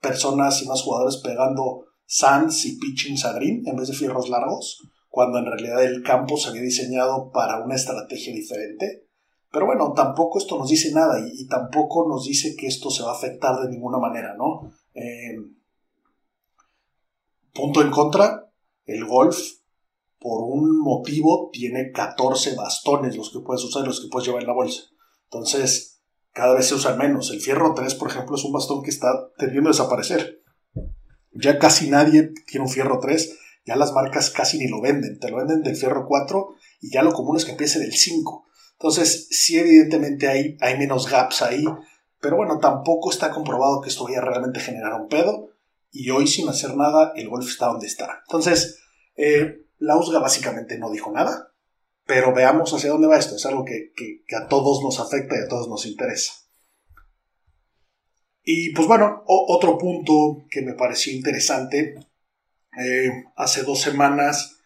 personas 0.00 0.62
y 0.62 0.66
más 0.66 0.80
jugadores 0.80 1.18
pegando 1.18 1.84
sands 2.06 2.64
y 2.64 2.78
pitching 2.78 3.18
a 3.24 3.32
green 3.32 3.62
en 3.66 3.76
vez 3.76 3.88
de 3.88 3.94
fierros 3.94 4.30
largos, 4.30 4.88
cuando 5.16 5.38
en 5.38 5.46
realidad 5.46 5.82
el 5.82 6.02
campo 6.02 6.36
se 6.36 6.50
había 6.50 6.60
diseñado 6.60 7.32
para 7.32 7.64
una 7.64 7.74
estrategia 7.74 8.34
diferente. 8.34 9.06
Pero 9.50 9.64
bueno, 9.64 9.94
tampoco 9.94 10.38
esto 10.38 10.58
nos 10.58 10.68
dice 10.68 10.92
nada 10.92 11.18
y, 11.18 11.46
tampoco 11.46 12.06
nos 12.06 12.26
dice 12.26 12.54
que 12.54 12.66
esto 12.66 12.90
se 12.90 13.02
va 13.02 13.12
a 13.12 13.14
afectar 13.14 13.58
de 13.62 13.70
ninguna 13.70 13.96
manera, 13.96 14.34
¿no? 14.36 14.70
Eh, 14.92 15.38
punto 17.54 17.80
en 17.80 17.90
contra, 17.90 18.52
el 18.84 19.06
golf, 19.06 19.38
por 20.18 20.42
un 20.42 20.78
motivo, 20.82 21.48
tiene 21.50 21.92
14 21.92 22.54
bastones 22.54 23.16
los 23.16 23.32
que 23.32 23.40
puedes 23.40 23.64
usar 23.64 23.84
y 23.84 23.86
los 23.86 24.02
que 24.02 24.08
puedes 24.08 24.26
llevar 24.26 24.42
en 24.42 24.48
la 24.48 24.54
bolsa. 24.54 24.82
Entonces, 25.30 26.02
cada 26.32 26.52
vez 26.52 26.66
se 26.66 26.74
usan 26.74 26.98
menos. 26.98 27.30
El 27.30 27.40
fierro 27.40 27.72
3, 27.72 27.94
por 27.94 28.10
ejemplo, 28.10 28.36
es 28.36 28.44
un 28.44 28.52
bastón 28.52 28.82
que 28.82 28.90
está 28.90 29.30
tendiendo 29.38 29.70
a 29.70 29.72
desaparecer. 29.72 30.42
Ya 31.32 31.58
casi 31.58 31.88
nadie 31.88 32.34
tiene 32.46 32.66
un 32.66 32.70
fierro 32.70 32.98
3, 33.00 33.45
ya 33.66 33.76
las 33.76 33.92
marcas 33.92 34.30
casi 34.30 34.58
ni 34.58 34.68
lo 34.68 34.80
venden. 34.80 35.18
Te 35.18 35.30
lo 35.30 35.38
venden 35.38 35.62
del 35.62 35.76
fierro 35.76 36.06
4 36.06 36.54
y 36.80 36.90
ya 36.92 37.02
lo 37.02 37.12
común 37.12 37.36
es 37.36 37.44
que 37.44 37.52
empiece 37.52 37.78
del 37.78 37.94
5. 37.94 38.46
Entonces, 38.72 39.28
sí, 39.30 39.58
evidentemente 39.58 40.28
hay, 40.28 40.56
hay 40.60 40.78
menos 40.78 41.10
gaps 41.10 41.42
ahí, 41.42 41.64
pero 42.20 42.36
bueno, 42.36 42.58
tampoco 42.58 43.10
está 43.10 43.30
comprobado 43.30 43.80
que 43.80 43.88
esto 43.88 44.04
vaya 44.04 44.18
a 44.18 44.24
realmente 44.24 44.60
generar 44.60 45.00
un 45.00 45.08
pedo. 45.08 45.50
Y 45.90 46.10
hoy, 46.10 46.26
sin 46.26 46.48
hacer 46.48 46.76
nada, 46.76 47.12
el 47.16 47.28
golf 47.28 47.48
está 47.48 47.66
donde 47.66 47.86
está. 47.86 48.22
Entonces, 48.26 48.80
eh, 49.16 49.66
la 49.78 49.96
USGA 49.96 50.18
básicamente 50.18 50.78
no 50.78 50.90
dijo 50.90 51.10
nada, 51.10 51.52
pero 52.04 52.34
veamos 52.34 52.72
hacia 52.72 52.90
dónde 52.90 53.06
va 53.06 53.18
esto. 53.18 53.36
Es 53.36 53.46
algo 53.46 53.64
que, 53.64 53.92
a 54.36 54.48
todos 54.48 54.82
nos 54.82 55.00
afecta 55.00 55.36
y 55.36 55.44
a 55.44 55.48
todos 55.48 55.68
nos 55.68 55.86
interesa. 55.86 56.32
Y 58.42 58.72
pues 58.74 58.86
bueno, 58.86 59.24
otro 59.26 59.76
punto 59.76 60.44
que 60.50 60.62
me 60.62 60.74
pareció 60.74 61.12
interesante. 61.12 61.94
Eh, 62.78 63.24
hace 63.36 63.62
dos 63.62 63.80
semanas 63.80 64.58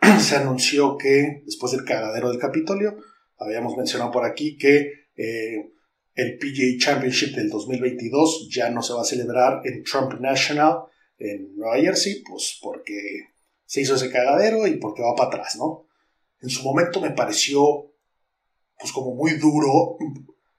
se 0.20 0.36
anunció 0.36 0.96
que, 0.96 1.42
después 1.44 1.72
del 1.72 1.84
cagadero 1.84 2.30
del 2.30 2.38
Capitolio, 2.38 2.96
Habíamos 3.38 3.76
mencionado 3.76 4.10
por 4.10 4.24
aquí 4.24 4.56
que 4.56 5.08
eh, 5.16 5.72
el 6.14 6.38
PGA 6.38 6.78
Championship 6.78 7.34
del 7.36 7.50
2022 7.50 8.48
ya 8.50 8.70
no 8.70 8.82
se 8.82 8.94
va 8.94 9.02
a 9.02 9.04
celebrar 9.04 9.60
en 9.64 9.82
Trump 9.82 10.18
National 10.20 10.84
en 11.18 11.54
Nueva 11.56 11.76
Jersey, 11.76 12.22
pues 12.22 12.58
porque 12.62 12.94
se 13.64 13.82
hizo 13.82 13.94
ese 13.94 14.10
cagadero 14.10 14.66
y 14.66 14.76
porque 14.76 15.02
va 15.02 15.14
para 15.14 15.28
atrás, 15.28 15.56
¿no? 15.56 15.86
En 16.40 16.48
su 16.48 16.62
momento 16.62 17.00
me 17.00 17.10
pareció, 17.10 17.92
pues 18.78 18.92
como 18.92 19.14
muy 19.14 19.32
duro, 19.32 19.98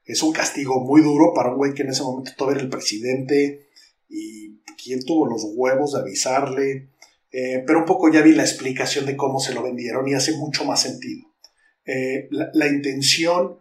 es 0.04 0.22
un 0.22 0.32
castigo 0.32 0.80
muy 0.80 1.02
duro 1.02 1.32
para 1.34 1.50
un 1.50 1.56
güey 1.56 1.74
que 1.74 1.82
en 1.82 1.90
ese 1.90 2.02
momento 2.02 2.32
todavía 2.36 2.58
era 2.58 2.64
el 2.64 2.70
presidente 2.70 3.68
y 4.08 4.47
quien 4.82 5.04
tuvo 5.04 5.26
los 5.26 5.42
huevos 5.54 5.92
de 5.92 6.00
avisarle, 6.00 6.90
eh, 7.30 7.62
pero 7.66 7.80
un 7.80 7.84
poco 7.84 8.10
ya 8.10 8.22
vi 8.22 8.32
la 8.32 8.44
explicación 8.44 9.04
de 9.04 9.16
cómo 9.16 9.40
se 9.40 9.52
lo 9.52 9.62
vendieron 9.62 10.08
y 10.08 10.14
hace 10.14 10.32
mucho 10.36 10.64
más 10.64 10.80
sentido. 10.80 11.26
Eh, 11.84 12.28
la, 12.30 12.66
intención 12.68 13.58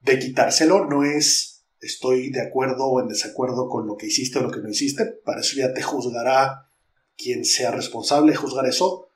de 0.00 0.18
quitárselo 0.18 0.84
no 0.86 1.04
es 1.04 1.64
estoy 1.80 2.30
de 2.30 2.40
acuerdo 2.40 2.86
o 2.86 3.00
en 3.00 3.08
desacuerdo 3.08 3.68
con 3.68 3.86
lo 3.86 3.96
que 3.96 4.06
hiciste 4.06 4.38
o 4.38 4.42
lo 4.42 4.50
que 4.50 4.60
no 4.60 4.68
hiciste, 4.68 5.04
para 5.24 5.40
eso 5.40 5.56
ya 5.56 5.72
te 5.72 5.82
juzgará 5.82 6.68
quien 7.16 7.44
sea 7.44 7.70
responsable 7.70 8.32
de 8.32 8.36
juzgar 8.36 8.66
eso, 8.66 9.08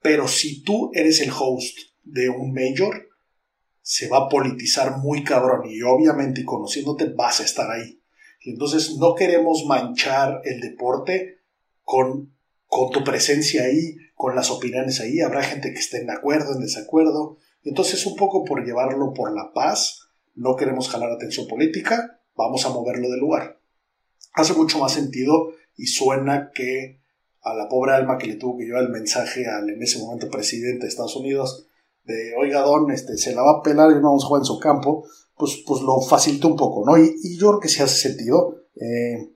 pero 0.00 0.26
si 0.26 0.62
tú 0.62 0.90
eres 0.94 1.20
el 1.20 1.30
host 1.30 1.78
de 2.02 2.28
un 2.28 2.52
major, 2.52 3.08
se 3.82 4.08
va 4.08 4.18
a 4.18 4.28
politizar 4.28 4.98
muy 4.98 5.24
cabrón 5.24 5.68
y 5.68 5.82
obviamente 5.82 6.40
y 6.40 6.44
conociéndote 6.44 7.06
vas 7.16 7.40
a 7.40 7.44
estar 7.44 7.70
ahí. 7.70 8.01
Y 8.44 8.50
entonces 8.50 8.96
no 8.98 9.14
queremos 9.14 9.64
manchar 9.66 10.40
el 10.44 10.60
deporte 10.60 11.40
con, 11.82 12.34
con 12.66 12.90
tu 12.90 13.04
presencia 13.04 13.64
ahí, 13.64 13.96
con 14.14 14.34
las 14.34 14.50
opiniones 14.50 15.00
ahí. 15.00 15.20
Habrá 15.20 15.42
gente 15.42 15.72
que 15.72 15.78
esté 15.78 16.02
en 16.02 16.10
acuerdo, 16.10 16.54
en 16.54 16.60
desacuerdo. 16.60 17.38
Entonces, 17.62 18.04
un 18.06 18.16
poco 18.16 18.44
por 18.44 18.64
llevarlo 18.64 19.12
por 19.14 19.32
la 19.32 19.52
paz, 19.52 20.08
no 20.34 20.56
queremos 20.56 20.88
jalar 20.88 21.10
atención 21.12 21.46
política, 21.46 22.20
vamos 22.36 22.64
a 22.66 22.70
moverlo 22.70 23.08
del 23.10 23.20
lugar. 23.20 23.60
Hace 24.34 24.54
mucho 24.54 24.78
más 24.78 24.92
sentido 24.92 25.52
y 25.76 25.86
suena 25.86 26.50
que 26.54 27.00
a 27.42 27.54
la 27.54 27.68
pobre 27.68 27.92
alma 27.92 28.18
que 28.18 28.28
le 28.28 28.36
tuvo 28.36 28.58
que 28.58 28.64
llevar 28.64 28.84
el 28.84 28.90
mensaje 28.90 29.46
al 29.46 29.68
en 29.68 29.82
ese 29.82 29.98
momento 29.98 30.30
presidente 30.30 30.84
de 30.84 30.88
Estados 30.88 31.16
Unidos 31.16 31.68
de, 32.04 32.34
oiga, 32.36 32.62
don, 32.62 32.90
este, 32.90 33.16
se 33.16 33.34
la 33.34 33.42
va 33.42 33.58
a 33.58 33.62
pelar 33.62 33.90
y 33.90 33.94
no 33.96 34.02
vamos 34.02 34.24
a 34.24 34.26
jugar 34.26 34.40
en 34.40 34.46
su 34.46 34.58
campo, 34.58 35.04
pues, 35.42 35.62
pues 35.66 35.82
lo 35.82 36.00
facilita 36.00 36.46
un 36.46 36.56
poco, 36.56 36.84
¿no? 36.86 36.96
Y, 36.96 37.36
yo 37.36 37.48
creo 37.48 37.60
que 37.60 37.68
sí 37.68 37.82
hace 37.82 38.08
sentido, 38.08 38.56
eh, 38.76 39.32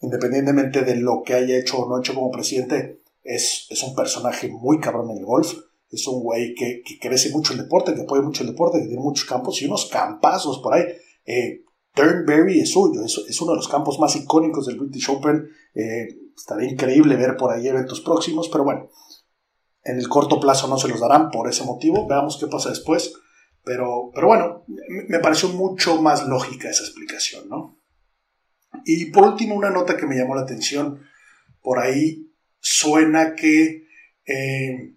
independientemente 0.00 0.82
de 0.82 0.96
lo 0.96 1.22
que 1.24 1.34
haya 1.34 1.58
hecho 1.58 1.78
o 1.78 1.88
no 1.88 2.00
hecho 2.00 2.14
como 2.14 2.30
presidente, 2.30 3.00
es, 3.22 3.66
es 3.70 3.82
un 3.82 3.94
personaje 3.94 4.48
muy 4.48 4.80
cabrón 4.80 5.10
en 5.10 5.18
el 5.18 5.24
golf 5.24 5.54
es 5.90 6.06
un 6.06 6.22
güey 6.22 6.54
que, 6.54 6.82
crece 7.00 7.30
mucho 7.30 7.52
el 7.52 7.60
deporte, 7.60 7.94
que 7.94 8.02
apoya 8.02 8.22
mucho 8.22 8.42
el 8.42 8.50
deporte, 8.50 8.78
que 8.78 8.86
tiene 8.86 9.02
muchos 9.02 9.24
campos 9.24 9.60
y 9.62 9.66
unos 9.66 9.86
campazos 9.86 10.58
por 10.58 10.74
ahí. 10.74 10.84
Eh, 11.24 11.64
Turnberry 11.94 12.60
es 12.60 12.72
suyo, 12.72 13.02
es, 13.04 13.40
uno 13.40 13.52
de 13.52 13.56
los 13.56 13.68
campos 13.68 13.98
más 13.98 14.14
icónicos 14.16 14.66
del 14.66 14.78
British 14.78 15.08
Open. 15.10 15.48
Eh, 15.74 16.08
estaría 16.36 16.70
increíble 16.70 17.16
ver 17.16 17.36
por 17.36 17.52
ahí 17.52 17.66
eventos 17.66 18.00
próximos, 18.00 18.48
pero 18.48 18.64
bueno, 18.64 18.88
en 19.82 19.98
el 19.98 20.08
corto 20.08 20.38
plazo 20.38 20.68
no 20.68 20.78
se 20.78 20.88
los 20.88 21.00
darán 21.00 21.30
por 21.30 21.48
ese 21.48 21.64
motivo. 21.64 22.06
Veamos 22.06 22.36
qué 22.38 22.46
pasa 22.46 22.68
después. 22.68 23.14
Pero, 23.68 24.10
pero 24.14 24.28
bueno, 24.28 24.64
me 25.08 25.18
pareció 25.18 25.50
mucho 25.50 26.00
más 26.00 26.26
lógica 26.26 26.70
esa 26.70 26.84
explicación, 26.84 27.50
¿no? 27.50 27.78
Y 28.86 29.10
por 29.10 29.24
último, 29.24 29.54
una 29.54 29.68
nota 29.68 29.94
que 29.94 30.06
me 30.06 30.16
llamó 30.16 30.34
la 30.34 30.40
atención. 30.40 31.06
Por 31.60 31.78
ahí 31.78 32.32
suena 32.60 33.34
que 33.34 33.86
eh, 34.24 34.94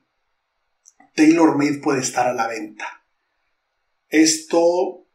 Taylor 1.16 1.58
Made 1.58 1.80
puede 1.80 2.00
estar 2.00 2.28
a 2.28 2.34
la 2.34 2.48
venta. 2.48 3.04
Esto, 4.08 5.06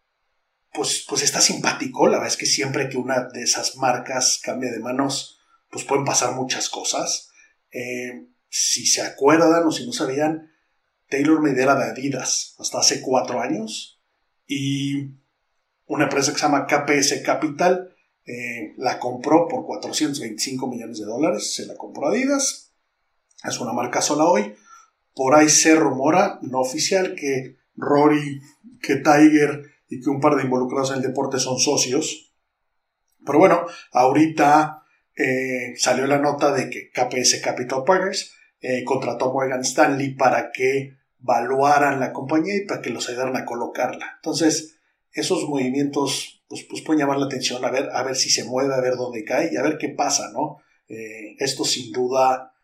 pues, 0.74 1.06
pues 1.08 1.22
está 1.22 1.40
simpático. 1.40 2.08
La 2.08 2.18
verdad 2.18 2.34
es 2.34 2.36
que 2.36 2.44
siempre 2.44 2.90
que 2.90 2.98
una 2.98 3.26
de 3.32 3.42
esas 3.42 3.76
marcas 3.76 4.38
cambia 4.42 4.70
de 4.70 4.80
manos, 4.80 5.40
pues 5.70 5.86
pueden 5.86 6.04
pasar 6.04 6.34
muchas 6.34 6.68
cosas. 6.68 7.30
Eh, 7.70 8.26
si 8.50 8.84
se 8.84 9.00
acuerdan 9.00 9.64
o 9.66 9.72
si 9.72 9.86
no 9.86 9.94
sabían, 9.94 10.52
Taylor 11.08 11.40
Made 11.40 11.62
era 11.62 11.74
de 11.74 11.90
Adidas 11.90 12.54
hasta 12.58 12.78
hace 12.78 13.00
cuatro 13.00 13.40
años. 13.40 14.00
Y 14.46 15.10
una 15.86 16.04
empresa 16.04 16.32
que 16.32 16.38
se 16.38 16.44
llama 16.44 16.66
KPS 16.66 17.22
Capital 17.24 17.94
eh, 18.24 18.74
la 18.76 18.98
compró 18.98 19.46
por 19.48 19.64
425 19.64 20.68
millones 20.68 20.98
de 20.98 21.06
dólares. 21.06 21.54
Se 21.54 21.66
la 21.66 21.76
compró 21.76 22.08
Adidas. 22.08 22.72
Es 23.44 23.60
una 23.60 23.72
marca 23.72 24.00
sola 24.00 24.24
hoy. 24.24 24.54
Por 25.14 25.34
ahí 25.34 25.48
se 25.48 25.74
rumora, 25.74 26.38
no 26.42 26.60
oficial, 26.60 27.14
que 27.14 27.56
Rory, 27.76 28.40
que 28.82 28.96
Tiger 28.96 29.62
y 29.88 30.00
que 30.00 30.10
un 30.10 30.20
par 30.20 30.36
de 30.36 30.42
involucrados 30.42 30.90
en 30.90 30.96
el 30.96 31.02
deporte 31.02 31.38
son 31.38 31.58
socios. 31.58 32.34
Pero 33.24 33.38
bueno, 33.38 33.66
ahorita 33.92 34.82
eh, 35.16 35.74
salió 35.76 36.06
la 36.06 36.18
nota 36.18 36.52
de 36.52 36.68
que 36.68 36.90
KPS 36.90 37.40
Capital 37.42 37.84
Partners 37.84 38.32
eh, 38.60 38.84
contrató 38.84 39.30
a 39.30 39.32
Morgan 39.32 39.60
Stanley 39.60 40.14
para 40.14 40.50
que 40.52 40.96
valuaran 41.18 42.00
la 42.00 42.12
compañía 42.12 42.56
y 42.56 42.66
para 42.66 42.80
que 42.80 42.90
los 42.90 43.08
ayudaran 43.08 43.36
a 43.36 43.44
colocarla. 43.44 44.14
Entonces, 44.16 44.78
esos 45.12 45.48
movimientos 45.48 46.36
pues, 46.48 46.64
pues 46.68 46.82
pueden 46.82 47.00
llamar 47.00 47.18
la 47.18 47.26
atención 47.26 47.64
a 47.64 47.70
ver, 47.70 47.90
a 47.92 48.02
ver 48.02 48.16
si 48.16 48.30
se 48.30 48.44
mueve, 48.44 48.74
a 48.74 48.80
ver 48.80 48.94
dónde 48.96 49.24
cae 49.24 49.50
y 49.52 49.56
a 49.56 49.62
ver 49.62 49.78
qué 49.78 49.88
pasa, 49.88 50.30
¿no? 50.32 50.58
Eh, 50.88 51.34
esto 51.38 51.64
sin 51.64 51.92
duda, 51.92 52.54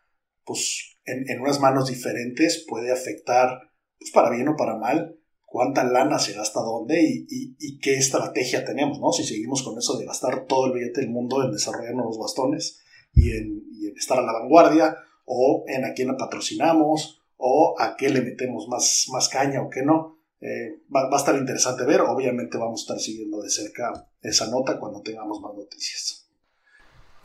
pues 0.45 0.97
en, 1.05 1.41
unas 1.41 1.59
manos 1.59 1.89
diferentes 1.89 2.65
puede 2.67 2.91
afectar, 2.91 3.71
pues 3.99 4.11
para 4.11 4.29
bien 4.29 4.47
o 4.47 4.55
para 4.55 4.77
mal, 4.77 5.19
cuánta 5.45 5.83
lana 5.83 6.17
se 6.19 6.33
gasta 6.33 6.61
dónde 6.61 7.01
y, 7.03 7.79
qué 7.79 7.95
estrategia 7.95 8.63
tenemos, 8.63 8.99
¿no? 8.99 9.11
Si 9.11 9.25
seguimos 9.25 9.61
con 9.61 9.77
eso 9.77 9.97
de 9.97 10.05
gastar 10.05 10.45
todo 10.45 10.67
el 10.67 10.73
billete 10.73 11.01
del 11.01 11.09
mundo 11.09 11.43
en 11.43 11.51
desarrollar 11.51 11.93
nuevos 11.93 12.17
bastones 12.17 12.81
y 13.13 13.31
en, 13.31 13.63
y 13.73 13.87
en 13.87 13.97
estar 13.97 14.17
a 14.17 14.21
la 14.21 14.31
vanguardia, 14.31 14.95
o 15.25 15.63
en 15.67 15.85
a 15.85 15.93
quién 15.93 16.09
la 16.09 16.17
patrocinamos, 16.17 17.23
o 17.37 17.75
a 17.77 17.97
qué 17.97 18.09
le 18.09 18.21
metemos 18.21 18.67
más, 18.69 19.07
más 19.11 19.27
caña 19.27 19.61
o 19.61 19.69
qué 19.69 19.83
no. 19.83 20.17
Eh, 20.39 20.79
va, 20.93 21.09
a 21.11 21.17
estar 21.17 21.35
interesante 21.35 21.83
ver. 21.85 22.01
Obviamente 22.01 22.57
vamos 22.57 22.81
a 22.81 22.83
estar 22.83 22.99
siguiendo 22.99 23.41
de 23.41 23.49
cerca 23.49 24.07
esa 24.21 24.47
nota 24.47 24.79
cuando 24.79 25.01
tengamos 25.01 25.41
más 25.41 25.53
noticias. 25.53 26.25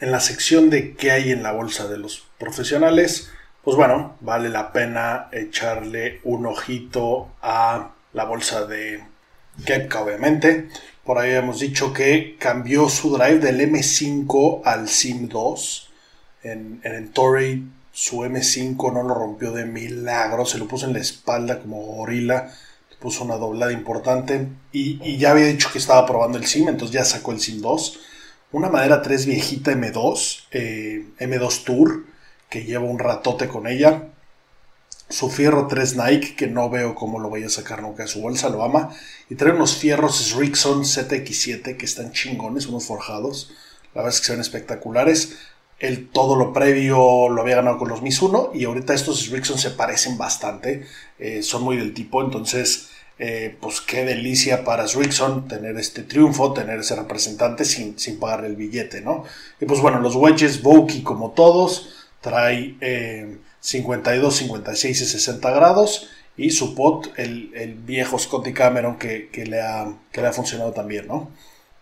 En 0.01 0.11
la 0.11 0.21
sección 0.21 0.71
de 0.71 0.95
qué 0.95 1.13
hay 1.13 1.31
en 1.31 1.43
la 1.43 1.53
bolsa 1.53 1.89
de 1.89 1.99
los 1.99 2.27
profesionales, 2.39 3.31
pues 3.63 3.77
bueno, 3.77 4.17
vale 4.21 4.49
la 4.49 4.73
pena 4.73 5.29
echarle 5.33 6.21
un 6.25 6.47
ojito 6.47 7.31
a 7.41 7.95
la 8.13 8.25
bolsa 8.25 8.67
de 8.67 9.05
Kepka, 9.65 10.03
obviamente. 10.03 10.69
Por 11.05 11.19
ahí 11.19 11.33
hemos 11.33 11.61
dicho 11.61 11.93
que 11.93 12.37
cambió 12.39 12.89
su 12.89 13.17
drive 13.17 13.39
del 13.39 13.61
M5 13.61 14.63
al 14.65 14.89
SIM 14.89 15.29
2. 15.29 15.85
En, 16.45 16.81
en 16.85 16.95
el 16.95 17.11
Torrey 17.11 17.65
su 17.99 18.19
M5 18.19 18.93
no 18.93 19.03
lo 19.03 19.13
rompió 19.13 19.51
de 19.51 19.65
milagro, 19.65 20.47
se 20.47 20.57
lo 20.57 20.69
puso 20.69 20.87
en 20.87 20.93
la 20.93 21.01
espalda 21.01 21.59
como 21.59 21.79
gorila, 21.81 22.55
puso 23.01 23.25
una 23.25 23.35
doblada 23.35 23.73
importante 23.73 24.47
y, 24.71 25.17
ya 25.17 25.33
había 25.33 25.47
dicho 25.47 25.69
que 25.73 25.79
estaba 25.79 26.07
probando 26.07 26.39
el 26.39 26.47
SIM, 26.47 26.69
entonces 26.69 26.95
ya 26.95 27.05
sacó 27.05 27.33
el 27.33 27.41
SIM 27.41 27.61
2. 27.61 27.99
Una 28.53 28.69
madera 28.69 29.03
3 29.03 29.27
viejita 29.27 29.73
M2, 29.73 30.45
eh, 30.53 31.07
M2 31.19 31.65
Tour, 31.65 32.05
que 32.49 32.63
lleva 32.63 32.85
un 32.85 33.01
ratote 33.01 33.49
con 33.49 33.67
ella. 33.67 34.05
Su 35.09 35.29
fierro 35.29 35.67
3 35.67 35.97
Nike, 35.97 36.37
que 36.37 36.47
no 36.47 36.71
veo 36.71 36.95
cómo 36.95 37.19
lo 37.19 37.31
vaya 37.31 37.47
a 37.47 37.51
sacar 37.51 37.83
nunca 37.83 38.05
de 38.05 38.09
su 38.09 38.21
bolsa, 38.21 38.49
lo 38.49 38.63
ama. 38.63 38.91
Y 39.29 39.35
trae 39.35 39.53
unos 39.53 39.75
fierros 39.75 40.37
Rickson 40.37 40.85
ZX7 40.85 41.77
que 41.77 41.85
están 41.85 42.13
chingones, 42.13 42.67
unos 42.67 42.87
forjados. 42.87 43.51
La 43.93 44.03
verdad 44.03 44.15
es 44.15 44.21
que 44.21 44.27
se 44.27 44.33
ven 44.35 44.41
espectaculares. 44.41 45.37
El, 45.79 46.09
todo 46.09 46.35
lo 46.37 46.53
previo 46.53 47.29
lo 47.29 47.41
había 47.41 47.57
ganado 47.57 47.79
con 47.79 47.89
los 47.89 48.03
Mizuno 48.03 48.51
y 48.53 48.65
ahorita 48.65 48.95
estos 48.95 49.29
Rickson 49.29 49.59
se 49.59 49.71
parecen 49.71 50.19
bastante, 50.19 50.87
eh, 51.19 51.43
son 51.43 51.63
muy 51.63 51.77
del 51.77 51.95
tipo, 51.95 52.23
entonces 52.23 52.91
eh, 53.21 53.57
pues 53.61 53.81
qué 53.81 54.05
delicia 54.05 54.65
para 54.65 54.87
Rickson 54.87 55.49
tener 55.49 55.77
este 55.77 56.03
triunfo, 56.03 56.53
tener 56.53 56.81
ese 56.81 56.97
representante 56.97 57.65
sin, 57.65 57.99
sin 57.99 58.19
pagar 58.19 58.45
el 58.45 58.57
billete, 58.57 59.01
¿no? 59.01 59.25
Y 59.61 59.67
pues 59.67 59.81
bueno, 59.81 60.01
los 60.01 60.15
wedges 60.15 60.63
Vokey 60.63 61.03
como 61.03 61.33
todos, 61.33 62.09
trae 62.21 62.77
eh, 62.81 63.39
52, 63.61 64.37
56 64.37 65.01
y 65.01 65.05
60 65.05 65.51
grados 65.51 66.09
y 66.37 66.51
su 66.51 66.75
pot, 66.75 67.13
el, 67.17 67.51
el 67.55 67.75
viejo 67.75 68.19
Scotty 68.19 68.53
Cameron 68.53 68.99
que, 68.99 69.29
que, 69.31 69.47
le 69.47 69.61
ha, 69.61 69.93
que 70.13 70.21
le 70.21 70.29
ha 70.29 70.33
funcionado 70.33 70.73
también, 70.73 71.09
¿no? 71.09 71.31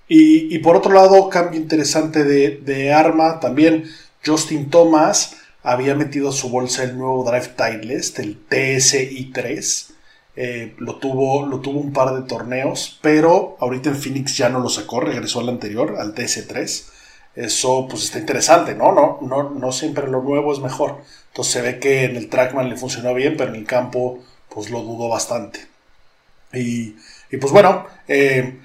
Y, 0.09 0.59
por 0.61 0.77
otro 0.77 0.93
lado, 0.93 1.29
cambio 1.29 1.61
interesante 1.61 2.23
de, 2.23 2.59
de, 2.59 2.93
arma 2.93 3.41
también. 3.41 3.91
Justin 4.25 4.71
Thomas 4.71 5.37
había 5.63 5.97
metido 5.97 6.29
a 6.29 6.33
su 6.33 6.49
bolsa 6.49 6.85
el 6.85 6.97
nuevo 6.97 7.25
Drive 7.25 7.55
Titleist, 7.57 8.19
el 8.21 8.47
TSI3. 8.49 9.91
Eh, 10.39 10.75
lo, 10.79 10.97
tuvo, 10.97 11.47
lo 11.47 11.61
tuvo 11.61 11.81
un 11.81 11.93
par 11.93 12.15
de 12.15 12.29
torneos, 12.29 12.99
pero 13.03 13.57
ahorita 13.59 13.89
en 13.89 13.97
Phoenix 13.97 14.37
ya 14.37 14.51
no 14.51 14.61
lo 14.61 14.69
sacó, 14.69 15.01
regresó 15.01 15.41
al 15.41 15.49
anterior, 15.49 15.97
al 15.99 16.15
TS3. 16.15 16.85
Eso 17.35 17.87
pues 17.89 18.05
está 18.05 18.19
interesante, 18.19 18.75
¿no? 18.75 18.93
No, 18.93 19.19
no, 19.23 19.51
no 19.51 19.73
siempre 19.73 20.07
lo 20.09 20.23
nuevo 20.23 20.53
es 20.53 20.61
mejor. 20.61 21.03
Entonces 21.29 21.53
se 21.53 21.63
ve 21.63 21.79
que 21.79 22.05
en 22.05 22.17
el 22.17 22.29
Trackman 22.29 22.69
le 22.69 22.77
funcionó 22.77 23.13
bien, 23.15 23.37
pero 23.37 23.51
en 23.51 23.57
el 23.57 23.67
campo 23.67 24.21
pues 24.49 24.71
lo 24.71 24.83
dudó 24.83 25.09
bastante. 25.09 25.67
Y, 26.53 26.97
y 27.31 27.37
pues 27.39 27.53
bueno, 27.53 27.87
eh, 28.09 28.59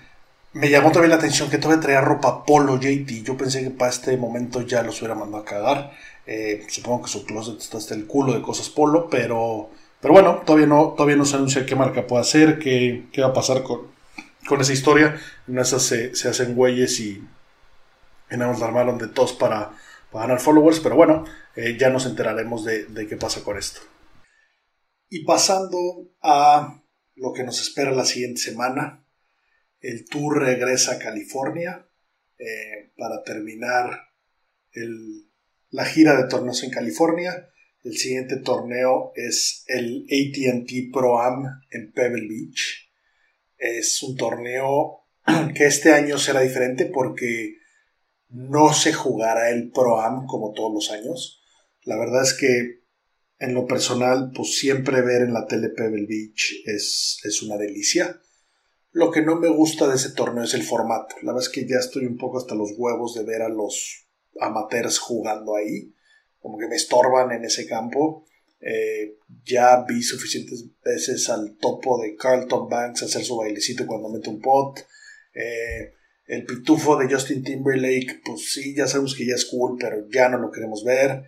me 0.53 0.69
llamó 0.69 0.91
también 0.91 1.11
la 1.11 1.15
atención 1.15 1.49
que 1.49 1.57
todavía 1.57 1.81
traía 1.81 2.01
ropa 2.01 2.45
polo 2.45 2.77
JT. 2.77 3.23
Yo 3.23 3.37
pensé 3.37 3.63
que 3.63 3.69
para 3.71 3.91
este 3.91 4.17
momento 4.17 4.61
ya 4.61 4.83
los 4.83 4.99
hubiera 4.99 5.15
mandado 5.15 5.43
a 5.43 5.45
cagar. 5.45 5.91
Eh, 6.25 6.65
supongo 6.67 7.03
que 7.03 7.09
su 7.09 7.25
closet 7.25 7.59
está 7.59 7.77
hasta 7.77 7.95
el 7.95 8.05
culo 8.05 8.33
de 8.33 8.41
cosas 8.41 8.69
polo, 8.69 9.09
pero, 9.09 9.69
pero 10.01 10.13
bueno, 10.13 10.43
todavía 10.45 10.67
no, 10.67 10.89
todavía 10.89 11.15
no 11.15 11.25
se 11.25 11.37
anuncia 11.37 11.65
qué 11.65 11.75
marca 11.75 12.05
puede 12.05 12.21
hacer, 12.21 12.59
qué, 12.59 13.05
qué 13.11 13.21
va 13.21 13.29
a 13.29 13.33
pasar 13.33 13.63
con, 13.63 13.87
con 14.47 14.59
esa 14.59 14.73
historia. 14.73 15.19
En 15.47 15.57
esas 15.57 15.83
se, 15.83 16.11
hacen 16.27 16.55
güeyes 16.55 16.99
y, 16.99 17.23
más 18.37 18.59
la 18.59 18.65
armaron 18.65 18.97
de 18.97 19.07
tos 19.07 19.33
para, 19.33 19.71
para 20.11 20.25
ganar 20.25 20.41
followers, 20.41 20.79
pero 20.79 20.95
bueno, 20.95 21.25
eh, 21.55 21.77
ya 21.79 21.89
nos 21.89 22.05
enteraremos 22.05 22.65
de, 22.65 22.85
de 22.85 23.07
qué 23.07 23.15
pasa 23.15 23.43
con 23.43 23.57
esto. 23.57 23.81
Y 25.09 25.25
pasando 25.25 25.77
a 26.21 26.81
lo 27.15 27.33
que 27.33 27.43
nos 27.43 27.61
espera 27.61 27.91
la 27.91 28.05
siguiente 28.05 28.39
semana, 28.39 29.00
el 29.81 30.05
tour 30.05 30.39
regresa 30.39 30.93
a 30.93 30.99
California 30.99 31.87
eh, 32.37 32.91
para 32.97 33.23
terminar 33.23 33.99
la 35.71 35.85
gira 35.85 36.15
de 36.15 36.29
torneos 36.29 36.63
en 36.63 36.69
California. 36.69 37.49
El 37.83 37.97
siguiente 37.97 38.37
torneo 38.37 39.11
es 39.15 39.63
el 39.67 40.05
ATT 40.05 40.93
Pro 40.93 41.19
Am 41.19 41.43
en 41.71 41.91
Pebble 41.91 42.27
Beach. 42.27 42.91
Es 43.57 44.01
un 44.03 44.15
torneo 44.15 45.07
que 45.55 45.65
este 45.65 45.91
año 45.91 46.17
será 46.19 46.41
diferente 46.41 46.85
porque 46.85 47.57
no 48.29 48.73
se 48.73 48.93
jugará 48.93 49.49
el 49.49 49.71
Pro 49.71 49.99
Am 49.99 50.25
como 50.27 50.53
todos 50.53 50.73
los 50.73 50.91
años. 50.91 51.41
La 51.83 51.97
verdad 51.97 52.21
es 52.21 52.33
que 52.35 52.81
en 53.39 53.55
lo 53.55 53.65
personal, 53.65 54.31
pues 54.35 54.59
siempre 54.59 55.01
ver 55.01 55.23
en 55.23 55.33
la 55.33 55.47
tele 55.47 55.69
Pebble 55.69 56.05
Beach 56.07 56.61
es, 56.67 57.19
es 57.23 57.41
una 57.41 57.57
delicia 57.57 58.21
lo 58.91 59.11
que 59.11 59.21
no 59.21 59.37
me 59.37 59.47
gusta 59.47 59.87
de 59.87 59.95
ese 59.95 60.11
torneo 60.11 60.43
es 60.43 60.53
el 60.53 60.63
formato. 60.63 61.15
La 61.21 61.31
verdad 61.31 61.47
es 61.47 61.49
que 61.49 61.67
ya 61.67 61.77
estoy 61.77 62.05
un 62.05 62.17
poco 62.17 62.37
hasta 62.37 62.55
los 62.55 62.71
huevos 62.77 63.15
de 63.15 63.23
ver 63.23 63.41
a 63.41 63.49
los 63.49 64.07
amateurs 64.39 64.99
jugando 64.99 65.55
ahí. 65.55 65.93
Como 66.39 66.57
que 66.57 66.67
me 66.67 66.75
estorban 66.75 67.31
en 67.31 67.45
ese 67.45 67.65
campo. 67.67 68.25
Eh, 68.59 69.17
ya 69.43 69.85
vi 69.87 70.03
suficientes 70.03 70.65
veces 70.83 71.29
al 71.29 71.57
topo 71.57 72.01
de 72.01 72.15
Carlton 72.15 72.67
Banks 72.69 73.03
hacer 73.03 73.23
su 73.23 73.37
bailecito 73.37 73.87
cuando 73.87 74.09
mete 74.09 74.29
un 74.29 74.41
pot. 74.41 74.79
Eh, 75.33 75.93
el 76.27 76.45
pitufo 76.45 76.97
de 76.97 77.11
Justin 77.11 77.43
Timberlake, 77.43 78.21
pues 78.25 78.51
sí, 78.51 78.75
ya 78.75 78.87
sabemos 78.87 79.15
que 79.15 79.25
ya 79.25 79.35
es 79.35 79.45
cool, 79.45 79.77
pero 79.79 80.07
ya 80.09 80.29
no 80.29 80.37
lo 80.37 80.51
queremos 80.51 80.83
ver. 80.83 81.23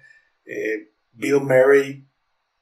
Eh, 0.45 0.91
Bill 1.13 1.41
Murray, 1.41 2.07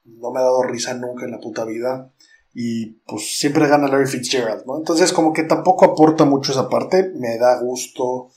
no 0.06 0.32
me 0.32 0.40
ha 0.40 0.44
dado 0.44 0.64
risa 0.64 0.94
nunca 0.94 1.26
en 1.26 1.32
la 1.32 1.40
puta 1.40 1.66
vida 1.66 2.14
y 2.54 2.88
pues 3.08 3.38
siempre 3.38 3.68
gana 3.68 3.88
Larry 3.88 4.08
Fitzgerald, 4.08 4.66
¿no? 4.66 4.78
Entonces 4.78 5.14
como 5.14 5.34
que 5.34 5.44
tampoco 5.44 5.86
aporta 5.86 6.26
mucho 6.26 6.52
esa 6.52 6.70
parte, 6.70 7.12
me 7.16 7.38
da 7.38 7.62
gusto 7.62 8.30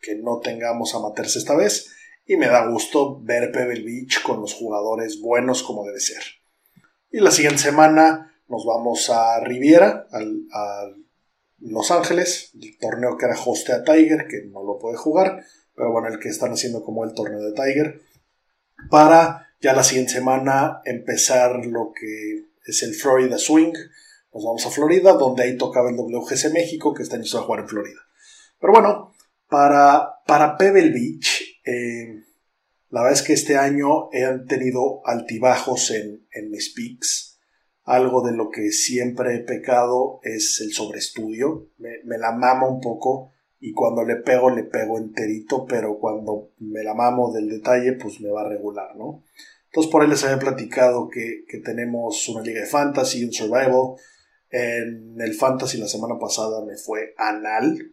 que 0.00 0.16
no 0.16 0.38
tengamos 0.38 0.94
a 0.94 1.00
matarse 1.00 1.38
esta 1.38 1.56
vez 1.56 1.90
y 2.26 2.36
me 2.36 2.48
da 2.48 2.66
gusto 2.66 3.20
ver 3.20 3.52
Pebble 3.52 3.82
Beach 3.82 4.22
con 4.22 4.40
los 4.40 4.54
jugadores 4.54 5.20
buenos 5.20 5.62
como 5.62 5.84
debe 5.84 6.00
ser. 6.00 6.22
Y 7.10 7.20
la 7.20 7.30
siguiente 7.30 7.62
semana 7.62 8.34
nos 8.48 8.64
vamos 8.64 9.10
a 9.10 9.40
Riviera, 9.40 10.06
al, 10.10 10.42
a 10.52 10.88
Los 11.58 11.90
Ángeles, 11.90 12.52
el 12.60 12.78
torneo 12.78 13.16
que 13.16 13.26
era 13.26 13.36
hoste 13.38 13.72
a 13.72 13.82
Tiger, 13.82 14.26
que 14.28 14.44
no 14.46 14.62
lo 14.62 14.78
puede 14.78 14.96
jugar, 14.96 15.42
pero 15.74 15.92
bueno, 15.92 16.08
el 16.08 16.18
que 16.18 16.28
están 16.28 16.52
haciendo 16.52 16.82
como 16.82 17.04
el 17.04 17.14
torneo 17.14 17.40
de 17.40 17.52
Tiger, 17.52 18.00
para 18.90 19.48
ya 19.60 19.72
la 19.72 19.82
siguiente 19.82 20.12
semana 20.12 20.80
empezar 20.84 21.64
lo 21.66 21.92
que 21.92 22.48
es 22.68 22.82
el 22.82 22.94
Florida 22.94 23.38
Swing. 23.38 23.72
Nos 24.32 24.44
vamos 24.44 24.66
a 24.66 24.70
Florida, 24.70 25.14
donde 25.14 25.42
ahí 25.42 25.56
tocaba 25.56 25.90
el 25.90 25.96
WGC 25.96 26.52
México, 26.52 26.94
que 26.94 27.02
está 27.02 27.16
en 27.16 27.22
a 27.22 27.40
jugar 27.40 27.60
en 27.60 27.68
Florida. 27.68 28.00
Pero 28.60 28.72
bueno, 28.72 29.12
para, 29.48 30.20
para 30.26 30.56
Pebble 30.56 30.90
Beach, 30.90 31.60
eh, 31.64 32.24
la 32.90 33.02
verdad 33.02 33.18
es 33.18 33.26
que 33.26 33.32
este 33.32 33.56
año 33.56 34.10
han 34.12 34.46
tenido 34.46 35.00
altibajos 35.06 35.90
en, 35.90 36.26
en 36.32 36.50
mis 36.50 36.72
picks. 36.74 37.38
Algo 37.84 38.20
de 38.22 38.36
lo 38.36 38.50
que 38.50 38.70
siempre 38.70 39.34
he 39.34 39.38
pecado 39.40 40.20
es 40.22 40.60
el 40.60 40.72
sobreestudio. 40.72 41.70
Me, 41.78 42.02
me 42.04 42.18
la 42.18 42.32
mamo 42.32 42.68
un 42.68 42.80
poco 42.80 43.32
y 43.60 43.72
cuando 43.72 44.04
le 44.04 44.16
pego, 44.16 44.50
le 44.50 44.64
pego 44.64 44.98
enterito, 44.98 45.66
pero 45.66 45.98
cuando 45.98 46.50
me 46.58 46.84
la 46.84 46.94
mamo 46.94 47.32
del 47.32 47.48
detalle, 47.48 47.94
pues 47.94 48.20
me 48.20 48.30
va 48.30 48.42
a 48.42 48.48
regular, 48.48 48.94
¿no? 48.96 49.24
Entonces 49.78 49.92
por 49.92 50.02
ahí 50.02 50.08
les 50.08 50.24
había 50.24 50.40
platicado 50.40 51.08
que, 51.08 51.44
que 51.48 51.58
tenemos 51.58 52.28
una 52.28 52.42
liga 52.42 52.62
de 52.62 52.66
fantasy, 52.66 53.24
un 53.24 53.32
survival. 53.32 53.94
En 54.50 55.14
el 55.20 55.34
fantasy 55.34 55.78
la 55.78 55.86
semana 55.86 56.18
pasada 56.18 56.64
me 56.64 56.76
fue 56.76 57.14
anal. 57.16 57.92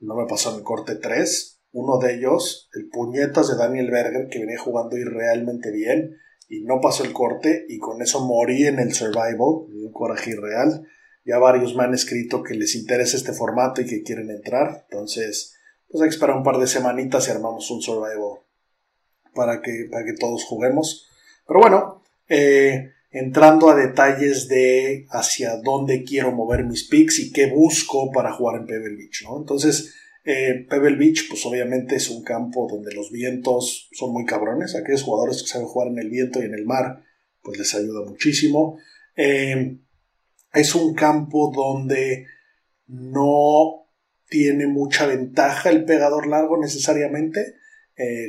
No 0.00 0.16
me 0.16 0.26
pasó 0.26 0.50
en 0.50 0.56
el 0.56 0.64
corte 0.64 0.96
3. 0.96 1.60
Uno 1.72 1.96
de 1.96 2.16
ellos, 2.16 2.68
el 2.74 2.90
puñetas 2.90 3.48
de 3.48 3.56
Daniel 3.56 3.90
Berger, 3.90 4.28
que 4.28 4.40
venía 4.40 4.58
jugando 4.58 4.98
irrealmente 4.98 5.70
bien. 5.70 6.14
y 6.50 6.60
no 6.64 6.82
pasó 6.82 7.04
el 7.04 7.14
corte 7.14 7.64
y 7.70 7.78
con 7.78 8.02
eso 8.02 8.20
morí 8.20 8.66
en 8.66 8.78
el 8.78 8.92
survival, 8.92 9.38
un 9.38 9.92
coraje 9.94 10.32
irreal. 10.32 10.86
Ya 11.24 11.38
varios 11.38 11.74
me 11.74 11.84
han 11.84 11.94
escrito 11.94 12.42
que 12.42 12.52
les 12.52 12.74
interesa 12.74 13.16
este 13.16 13.32
formato 13.32 13.80
y 13.80 13.86
que 13.86 14.02
quieren 14.02 14.28
entrar, 14.28 14.84
entonces 14.90 15.56
pues 15.88 16.02
hay 16.02 16.10
que 16.10 16.14
esperar 16.16 16.36
un 16.36 16.42
par 16.42 16.58
de 16.58 16.66
semanitas 16.66 17.26
y 17.26 17.30
armamos 17.30 17.70
un 17.70 17.80
survival 17.80 18.40
para 19.34 19.62
que, 19.62 19.88
para 19.90 20.04
que 20.04 20.12
todos 20.12 20.44
juguemos. 20.44 21.08
Pero 21.46 21.60
bueno, 21.60 22.02
eh, 22.28 22.92
entrando 23.10 23.70
a 23.70 23.76
detalles 23.76 24.48
de 24.48 25.06
hacia 25.10 25.56
dónde 25.56 26.04
quiero 26.04 26.32
mover 26.32 26.64
mis 26.64 26.84
picks 26.84 27.18
y 27.18 27.32
qué 27.32 27.46
busco 27.46 28.10
para 28.10 28.32
jugar 28.32 28.60
en 28.60 28.66
Pebble 28.66 28.96
Beach, 28.96 29.24
¿no? 29.24 29.38
Entonces, 29.38 29.94
eh, 30.24 30.66
Pebble 30.68 30.96
Beach, 30.96 31.28
pues 31.28 31.44
obviamente 31.44 31.96
es 31.96 32.08
un 32.08 32.24
campo 32.24 32.66
donde 32.70 32.94
los 32.94 33.10
vientos 33.10 33.88
son 33.92 34.12
muy 34.12 34.24
cabrones. 34.24 34.74
Aquellos 34.74 35.02
jugadores 35.02 35.42
que 35.42 35.48
saben 35.48 35.68
jugar 35.68 35.88
en 35.88 35.98
el 35.98 36.08
viento 36.08 36.40
y 36.40 36.46
en 36.46 36.54
el 36.54 36.64
mar, 36.64 37.02
pues 37.42 37.58
les 37.58 37.74
ayuda 37.74 38.04
muchísimo. 38.06 38.78
Eh, 39.16 39.76
es 40.52 40.74
un 40.74 40.94
campo 40.94 41.52
donde 41.54 42.26
no 42.86 43.86
tiene 44.28 44.66
mucha 44.66 45.06
ventaja 45.06 45.68
el 45.68 45.84
pegador 45.84 46.26
largo 46.26 46.56
necesariamente. 46.58 47.56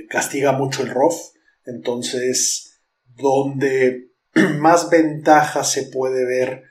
Castiga 0.10 0.52
mucho 0.52 0.84
el 0.84 0.90
rough. 0.90 1.34
Entonces, 1.66 2.75
donde 3.16 4.12
más 4.60 4.90
ventaja 4.90 5.64
se 5.64 5.84
puede 5.84 6.26
ver 6.26 6.64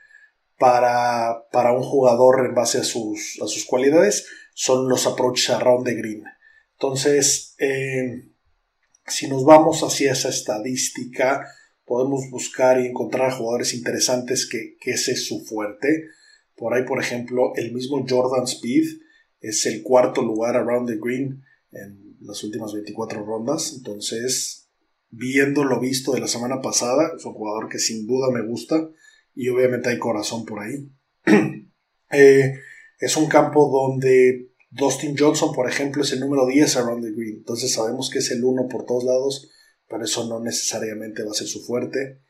para, 0.57 1.47
para 1.51 1.73
un 1.73 1.83
jugador 1.83 2.45
en 2.45 2.55
base 2.55 2.79
a 2.79 2.83
sus, 2.83 3.39
a 3.41 3.47
sus 3.47 3.65
cualidades 3.65 4.25
son 4.53 4.87
los 4.87 5.05
approaches 5.05 5.49
around 5.49 5.85
the 5.85 5.95
green. 5.95 6.23
Entonces, 6.73 7.55
eh, 7.59 8.29
si 9.05 9.27
nos 9.27 9.43
vamos 9.43 9.81
hacia 9.81 10.13
esa 10.13 10.29
estadística, 10.29 11.45
podemos 11.85 12.29
buscar 12.31 12.79
y 12.79 12.87
encontrar 12.87 13.33
jugadores 13.33 13.73
interesantes 13.73 14.47
que, 14.49 14.77
que 14.79 14.91
ese 14.91 15.11
es 15.11 15.27
su 15.27 15.43
fuerte. 15.45 16.05
Por 16.55 16.73
ahí, 16.73 16.83
por 16.85 17.01
ejemplo, 17.01 17.53
el 17.55 17.73
mismo 17.73 18.05
Jordan 18.07 18.45
Speed 18.45 18.83
es 19.41 19.65
el 19.65 19.83
cuarto 19.83 20.21
lugar 20.21 20.55
around 20.55 20.89
the 20.89 20.97
green 20.97 21.43
en 21.71 22.17
las 22.21 22.43
últimas 22.43 22.73
24 22.73 23.23
rondas. 23.23 23.73
Entonces, 23.75 24.64
viendo 25.15 25.63
lo 25.63 25.79
visto 25.79 26.11
de 26.11 26.19
la 26.19 26.27
semana 26.27 26.61
pasada, 26.61 27.13
es 27.17 27.25
un 27.25 27.33
jugador 27.33 27.69
que 27.69 27.79
sin 27.79 28.05
duda 28.05 28.29
me 28.31 28.45
gusta 28.45 28.89
y 29.33 29.49
obviamente 29.49 29.89
hay 29.89 29.97
corazón 29.97 30.45
por 30.45 30.59
ahí. 30.61 30.89
Eh, 32.11 32.53
es 32.99 33.17
un 33.17 33.25
campo 33.27 33.67
donde 33.67 34.51
Dustin 34.69 35.17
Johnson, 35.17 35.53
por 35.53 35.67
ejemplo, 35.67 36.03
es 36.03 36.13
el 36.13 36.19
número 36.19 36.45
10 36.45 36.77
around 36.77 37.03
the 37.03 37.11
green, 37.11 37.37
entonces 37.37 37.73
sabemos 37.73 38.11
que 38.11 38.19
es 38.19 38.29
el 38.29 38.43
1 38.43 38.67
por 38.69 38.85
todos 38.85 39.03
lados, 39.03 39.49
pero 39.89 40.05
eso 40.05 40.29
no 40.29 40.39
necesariamente 40.39 41.23
va 41.23 41.31
a 41.31 41.33
ser 41.33 41.47
su 41.47 41.65
fuerte. 41.65 42.21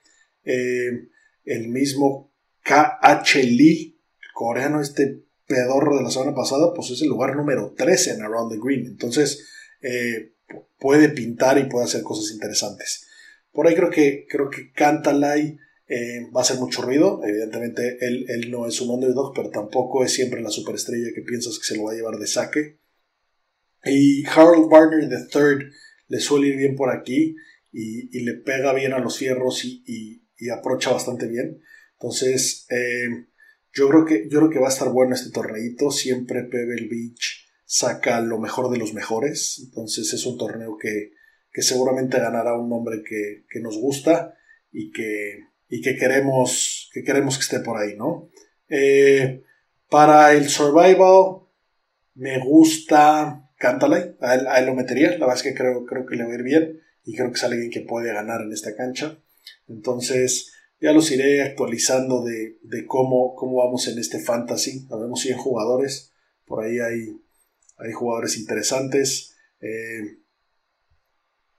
Eh, 0.45 1.09
el 1.43 1.67
mismo 1.67 2.33
KH 2.63 3.43
Lee, 3.43 4.01
coreano, 4.33 4.79
este 4.79 5.25
pedorro 5.45 5.97
de 5.97 6.03
la 6.03 6.09
semana 6.09 6.33
pasada, 6.33 6.73
pues 6.73 6.89
es 6.89 7.01
el 7.01 7.09
lugar 7.09 7.35
número 7.35 7.73
13 7.77 8.11
en 8.11 8.21
around 8.21 8.51
the 8.53 8.59
green, 8.63 8.87
entonces 8.87 9.45
eh, 9.81 10.34
puede 10.79 11.09
pintar 11.09 11.57
y 11.57 11.65
puede 11.65 11.85
hacer 11.85 12.03
cosas 12.03 12.33
interesantes. 12.33 13.07
Por 13.51 13.67
ahí 13.67 13.75
creo 13.75 13.89
que, 13.89 14.27
creo 14.29 14.49
que 14.49 14.71
Cantalay 14.71 15.57
eh, 15.87 16.29
va 16.35 16.41
a 16.41 16.43
hacer 16.43 16.57
mucho 16.57 16.81
ruido. 16.81 17.21
Evidentemente, 17.23 17.97
él, 18.01 18.51
no 18.51 18.67
es 18.67 18.81
un 18.81 18.89
underdog, 18.89 19.33
pero 19.33 19.49
tampoco 19.49 20.03
es 20.03 20.13
siempre 20.13 20.41
la 20.41 20.49
superestrella 20.49 21.13
que 21.13 21.21
piensas 21.21 21.57
que 21.57 21.65
se 21.65 21.77
lo 21.77 21.83
va 21.83 21.93
a 21.93 21.95
llevar 21.95 22.17
de 22.17 22.27
saque. 22.27 22.79
Y 23.83 24.25
Harold 24.25 24.69
Barner 24.69 25.03
III 25.03 25.69
le 26.07 26.19
suele 26.19 26.47
ir 26.47 26.57
bien 26.57 26.75
por 26.75 26.89
aquí 26.89 27.35
y, 27.71 28.19
le 28.23 28.33
pega 28.33 28.73
bien 28.73 28.93
a 28.93 28.99
los 28.99 29.17
fierros 29.17 29.63
y, 29.63 29.83
y, 30.37 30.49
aprocha 30.49 30.91
bastante 30.91 31.27
bien. 31.27 31.61
Entonces, 31.93 32.65
eh, 32.69 33.27
yo, 33.73 33.89
creo 33.89 34.05
que, 34.05 34.27
yo 34.29 34.39
creo 34.39 34.49
que 34.49 34.59
va 34.59 34.67
a 34.67 34.71
estar 34.71 34.89
bueno 34.89 35.13
este 35.13 35.31
torneito. 35.31 35.91
Siempre 35.91 36.43
Pebble 36.43 36.87
Beach 36.89 37.44
saca 37.65 38.21
lo 38.21 38.39
mejor 38.39 38.71
de 38.71 38.77
los 38.77 38.93
mejores. 38.93 39.61
Entonces 39.65 40.13
es 40.13 40.25
un 40.25 40.37
torneo 40.37 40.77
que, 40.77 41.11
seguramente 41.61 42.19
ganará 42.19 42.53
un 42.57 42.69
nombre 42.69 43.01
que, 43.03 43.59
nos 43.61 43.77
gusta 43.77 44.35
y 44.71 44.91
que, 44.91 45.39
y 45.69 45.81
que, 45.81 45.95
queremos, 45.95 46.89
que 46.93 47.03
queremos 47.03 47.37
que 47.37 47.43
esté 47.43 47.59
por 47.59 47.77
ahí, 47.77 47.95
¿no? 47.95 48.29
Eh, 48.69 49.43
para 49.89 50.33
el 50.33 50.49
survival 50.49 51.41
me 52.15 52.39
gusta 52.39 53.45
Cántale, 53.57 54.15
a 54.19 54.59
él, 54.59 54.65
lo 54.65 54.75
metería, 54.75 55.11
la 55.11 55.19
verdad 55.27 55.37
es 55.37 55.43
que 55.43 55.53
creo, 55.53 55.85
creo 55.85 56.05
que 56.05 56.17
le 56.17 56.25
va 56.25 56.31
a 56.31 56.35
ir 56.35 56.43
bien 56.43 56.81
y 57.05 57.15
creo 57.15 57.29
que 57.29 57.35
es 57.35 57.43
alguien 57.43 57.71
que 57.71 57.81
puede 57.81 58.13
ganar 58.13 58.41
en 58.41 58.51
esta 58.51 58.75
cancha. 58.75 59.17
Entonces 59.67 60.51
ya 60.81 60.91
los 60.91 61.09
iré 61.11 61.41
actualizando 61.41 62.23
de, 62.23 62.57
cómo, 62.85 63.33
cómo 63.35 63.57
vamos 63.57 63.87
en 63.87 63.97
este 63.97 64.19
fantasy. 64.19 64.85
Habemos 64.91 65.21
100 65.21 65.37
jugadores, 65.37 66.11
por 66.45 66.63
ahí 66.63 66.79
hay 66.79 67.21
hay 67.77 67.91
jugadores 67.91 68.37
interesantes. 68.37 69.35
Eh, 69.59 70.19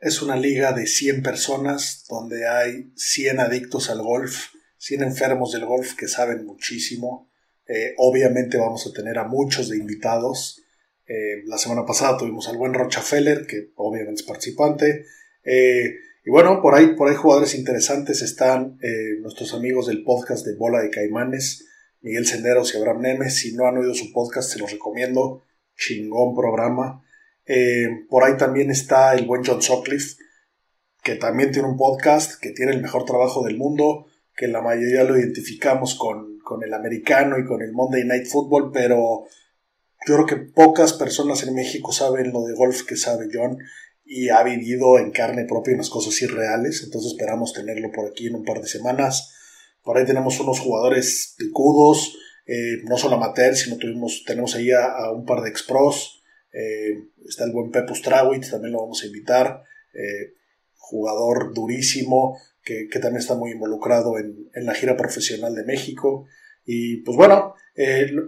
es 0.00 0.22
una 0.22 0.36
liga 0.36 0.72
de 0.72 0.86
100 0.86 1.22
personas 1.22 2.04
donde 2.08 2.46
hay 2.46 2.92
100 2.96 3.40
adictos 3.40 3.90
al 3.90 4.02
golf, 4.02 4.48
100 4.78 5.02
enfermos 5.02 5.52
del 5.52 5.64
golf 5.64 5.94
que 5.94 6.08
saben 6.08 6.44
muchísimo. 6.44 7.30
Eh, 7.66 7.94
obviamente 7.96 8.58
vamos 8.58 8.86
a 8.86 8.92
tener 8.92 9.18
a 9.18 9.24
muchos 9.24 9.68
de 9.68 9.78
invitados. 9.78 10.62
Eh, 11.06 11.42
la 11.46 11.58
semana 11.58 11.84
pasada 11.84 12.18
tuvimos 12.18 12.48
al 12.48 12.58
buen 12.58 12.74
Rochafeller, 12.74 13.46
que 13.46 13.70
obviamente 13.76 14.20
es 14.20 14.26
participante. 14.26 15.06
y 15.44 16.30
bueno, 16.30 16.60
por 16.60 16.74
ahí, 16.74 16.96
por 16.96 17.08
ahí 17.08 17.14
jugadores 17.14 17.54
interesantes 17.54 18.20
están 18.20 18.78
nuestros 19.20 19.54
amigos 19.54 19.86
del 19.86 20.02
podcast 20.02 20.44
de 20.44 20.56
Bola 20.56 20.80
de 20.80 20.90
Caimanes, 20.90 21.64
Miguel 22.00 22.26
Senderos 22.26 22.74
y 22.74 22.78
Abraham 22.78 23.02
Nemes. 23.02 23.36
Si 23.36 23.54
no 23.54 23.66
han 23.66 23.78
oído 23.78 23.94
su 23.94 24.12
podcast, 24.12 24.50
se 24.52 24.58
los 24.58 24.72
recomiendo 24.72 25.45
chingón 25.76 26.34
programa. 26.34 27.02
Eh, 27.44 27.86
por 28.08 28.24
ahí 28.24 28.36
también 28.36 28.70
está 28.70 29.14
el 29.14 29.26
buen 29.26 29.44
John 29.44 29.62
Sutcliffe, 29.62 30.16
que 31.02 31.14
también 31.14 31.52
tiene 31.52 31.68
un 31.68 31.76
podcast, 31.76 32.40
que 32.40 32.50
tiene 32.50 32.72
el 32.72 32.82
mejor 32.82 33.04
trabajo 33.04 33.44
del 33.44 33.56
mundo, 33.56 34.06
que 34.36 34.48
la 34.48 34.60
mayoría 34.60 35.04
lo 35.04 35.16
identificamos 35.16 35.94
con, 35.94 36.38
con 36.40 36.62
el 36.64 36.74
americano 36.74 37.38
y 37.38 37.44
con 37.44 37.62
el 37.62 37.72
Monday 37.72 38.04
Night 38.04 38.26
Football, 38.26 38.70
pero 38.72 39.24
yo 40.06 40.14
creo 40.14 40.26
que 40.26 40.36
pocas 40.36 40.92
personas 40.92 41.42
en 41.42 41.54
México 41.54 41.92
saben 41.92 42.32
lo 42.32 42.42
de 42.44 42.54
golf 42.54 42.82
que 42.82 42.96
sabe 42.96 43.28
John 43.32 43.58
y 44.04 44.28
ha 44.28 44.42
vivido 44.44 44.98
en 44.98 45.10
carne 45.10 45.46
propia 45.46 45.74
unas 45.74 45.90
cosas 45.90 46.20
irreales, 46.22 46.82
entonces 46.84 47.12
esperamos 47.12 47.52
tenerlo 47.52 47.90
por 47.92 48.08
aquí 48.08 48.28
en 48.28 48.36
un 48.36 48.44
par 48.44 48.60
de 48.60 48.68
semanas. 48.68 49.32
Por 49.82 49.98
ahí 49.98 50.04
tenemos 50.04 50.38
unos 50.38 50.60
jugadores 50.60 51.34
picudos, 51.38 52.16
eh, 52.46 52.82
no 52.84 52.96
solo 52.96 53.16
amateur, 53.16 53.56
sino 53.56 53.76
tuvimos, 53.76 54.22
tenemos 54.24 54.54
ahí 54.54 54.70
a, 54.70 55.10
un 55.10 55.24
par 55.24 55.42
de 55.42 55.50
expros. 55.50 56.22
Eh, 56.52 57.08
está 57.26 57.44
el 57.44 57.52
buen 57.52 57.70
Pepus 57.70 58.02
Trawit, 58.02 58.48
también 58.48 58.72
lo 58.72 58.80
vamos 58.80 59.02
a 59.02 59.06
invitar. 59.06 59.62
Eh, 59.92 60.34
jugador 60.76 61.52
durísimo, 61.52 62.38
que, 62.62 62.88
también 63.00 63.16
está 63.16 63.34
muy 63.34 63.50
involucrado 63.50 64.18
en, 64.18 64.48
la 64.54 64.74
gira 64.74 64.96
profesional 64.96 65.54
de 65.54 65.64
México. 65.64 66.26
Y 66.64 66.98
pues 66.98 67.16
bueno, 67.16 67.54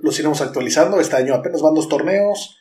los 0.03 0.19
iremos 0.19 0.41
actualizando. 0.41 1.01
Este 1.01 1.16
año 1.16 1.35
apenas 1.35 1.62
van 1.62 1.75
dos 1.75 1.89
torneos. 1.89 2.57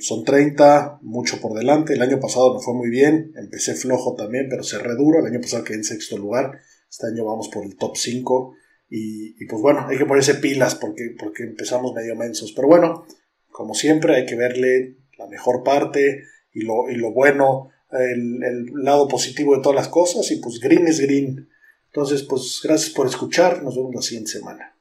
son 0.00 0.24
30, 0.24 1.00
mucho 1.02 1.40
por 1.40 1.54
delante. 1.54 1.94
El 1.94 2.02
año 2.02 2.20
pasado 2.20 2.54
me 2.54 2.60
fue 2.60 2.74
muy 2.74 2.90
bien. 2.90 3.32
Empecé 3.36 3.74
flojo 3.74 4.14
también, 4.16 4.48
pero 4.48 4.62
cerré 4.62 4.94
duro. 4.96 5.20
El 5.20 5.26
año 5.26 5.40
pasado 5.40 5.64
quedé 5.64 5.76
en 5.76 5.84
sexto 5.84 6.16
lugar. 6.16 6.58
Este 6.90 7.06
año 7.06 7.24
vamos 7.24 7.48
por 7.48 7.64
el 7.64 7.76
top 7.76 7.96
5. 7.96 8.54
Y, 8.90 9.44
pues 9.46 9.60
bueno, 9.60 9.86
hay 9.86 9.98
que 9.98 10.06
ponerse 10.06 10.36
pilas 10.36 10.74
porque, 10.74 11.14
porque 11.18 11.42
empezamos 11.42 11.92
medio 11.94 12.16
mensos. 12.16 12.52
Pero 12.52 12.68
bueno, 12.68 13.06
como 13.50 13.74
siempre, 13.74 14.16
hay 14.16 14.26
que 14.26 14.36
verle 14.36 14.96
la 15.18 15.26
mejor 15.26 15.62
parte 15.62 16.22
y 16.52 16.62
lo, 16.62 16.88
y 16.88 16.94
lo 16.94 17.12
bueno, 17.12 17.70
el, 17.90 18.42
el, 18.42 18.66
lado 18.82 19.06
positivo 19.08 19.54
de 19.54 19.62
todas 19.62 19.76
las 19.76 19.88
cosas. 19.88 20.30
Y 20.30 20.36
pues 20.36 20.58
green 20.60 20.86
es 20.86 21.00
green. 21.00 21.48
Entonces, 21.86 22.22
pues 22.22 22.60
gracias 22.62 22.90
por 22.90 23.06
escuchar. 23.06 23.62
Nos 23.62 23.76
vemos 23.76 23.94
la 23.94 24.02
siguiente 24.02 24.30
semana. 24.30 24.77